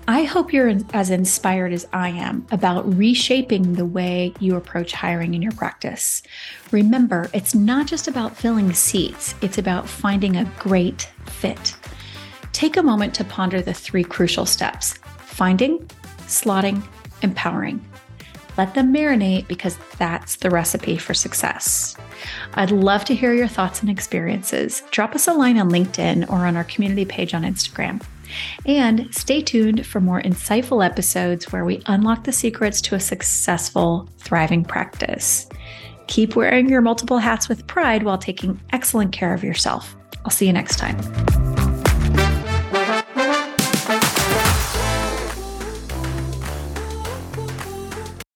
I 0.08 0.22
hope 0.22 0.54
you're 0.54 0.72
as 0.94 1.10
inspired 1.10 1.74
as 1.74 1.88
I 1.94 2.10
am 2.10 2.46
about 2.52 2.96
reshaping 2.96 3.74
the 3.74 3.88
way 3.88 4.36
you 4.40 4.56
approach 4.56 4.92
hiring 4.92 5.34
in 5.34 5.42
your 5.42 5.54
practice. 5.54 6.22
Remember, 6.70 7.28
it's 7.34 7.56
not 7.56 7.88
just 7.88 8.08
about 8.08 8.38
filling 8.38 8.72
seats, 8.72 9.34
it's 9.42 9.58
about 9.58 9.90
finding 9.90 10.38
a 10.38 10.46
great 10.60 11.10
fit. 11.26 11.76
Take 12.52 12.78
a 12.78 12.84
moment 12.84 13.16
to 13.16 13.24
ponder 13.24 13.64
the 13.64 13.74
three 13.74 14.04
crucial 14.04 14.46
steps 14.46 14.94
finding, 15.18 15.80
slotting, 16.28 16.84
empowering. 17.24 17.84
Let 18.60 18.74
them 18.74 18.94
marinate 18.94 19.48
because 19.48 19.78
that's 19.98 20.36
the 20.36 20.50
recipe 20.50 20.98
for 20.98 21.14
success. 21.14 21.96
I'd 22.56 22.72
love 22.72 23.06
to 23.06 23.16
hear 23.16 23.34
your 23.34 23.48
thoughts 23.48 23.80
and 23.80 23.90
experiences. 23.90 24.84
Drop 24.92 25.16
us 25.16 25.30
a 25.30 25.34
line 25.34 25.58
on 25.58 25.70
LinkedIn 25.70 26.30
or 26.30 26.46
on 26.46 26.58
our 26.58 26.66
community 26.66 27.06
page 27.06 27.34
on 27.34 27.44
Instagram. 27.44 28.04
And 28.66 29.16
stay 29.16 29.42
tuned 29.42 29.86
for 29.86 30.02
more 30.02 30.22
insightful 30.22 30.86
episodes 30.86 31.54
where 31.54 31.64
we 31.64 31.82
unlock 31.86 32.26
the 32.26 32.34
secrets 32.34 32.82
to 32.82 32.96
a 32.96 33.00
successful, 33.00 34.10
thriving 34.18 34.66
practice. 34.66 35.48
Keep 36.08 36.36
wearing 36.36 36.68
your 36.68 36.82
multiple 36.82 37.20
hats 37.20 37.48
with 37.48 37.66
pride 37.66 38.04
while 38.04 38.18
taking 38.18 38.60
excellent 38.74 39.14
care 39.14 39.34
of 39.34 39.42
yourself. 39.42 39.96
I'll 40.26 40.32
see 40.32 40.48
you 40.48 40.52
next 40.52 40.76
time. 40.76 40.98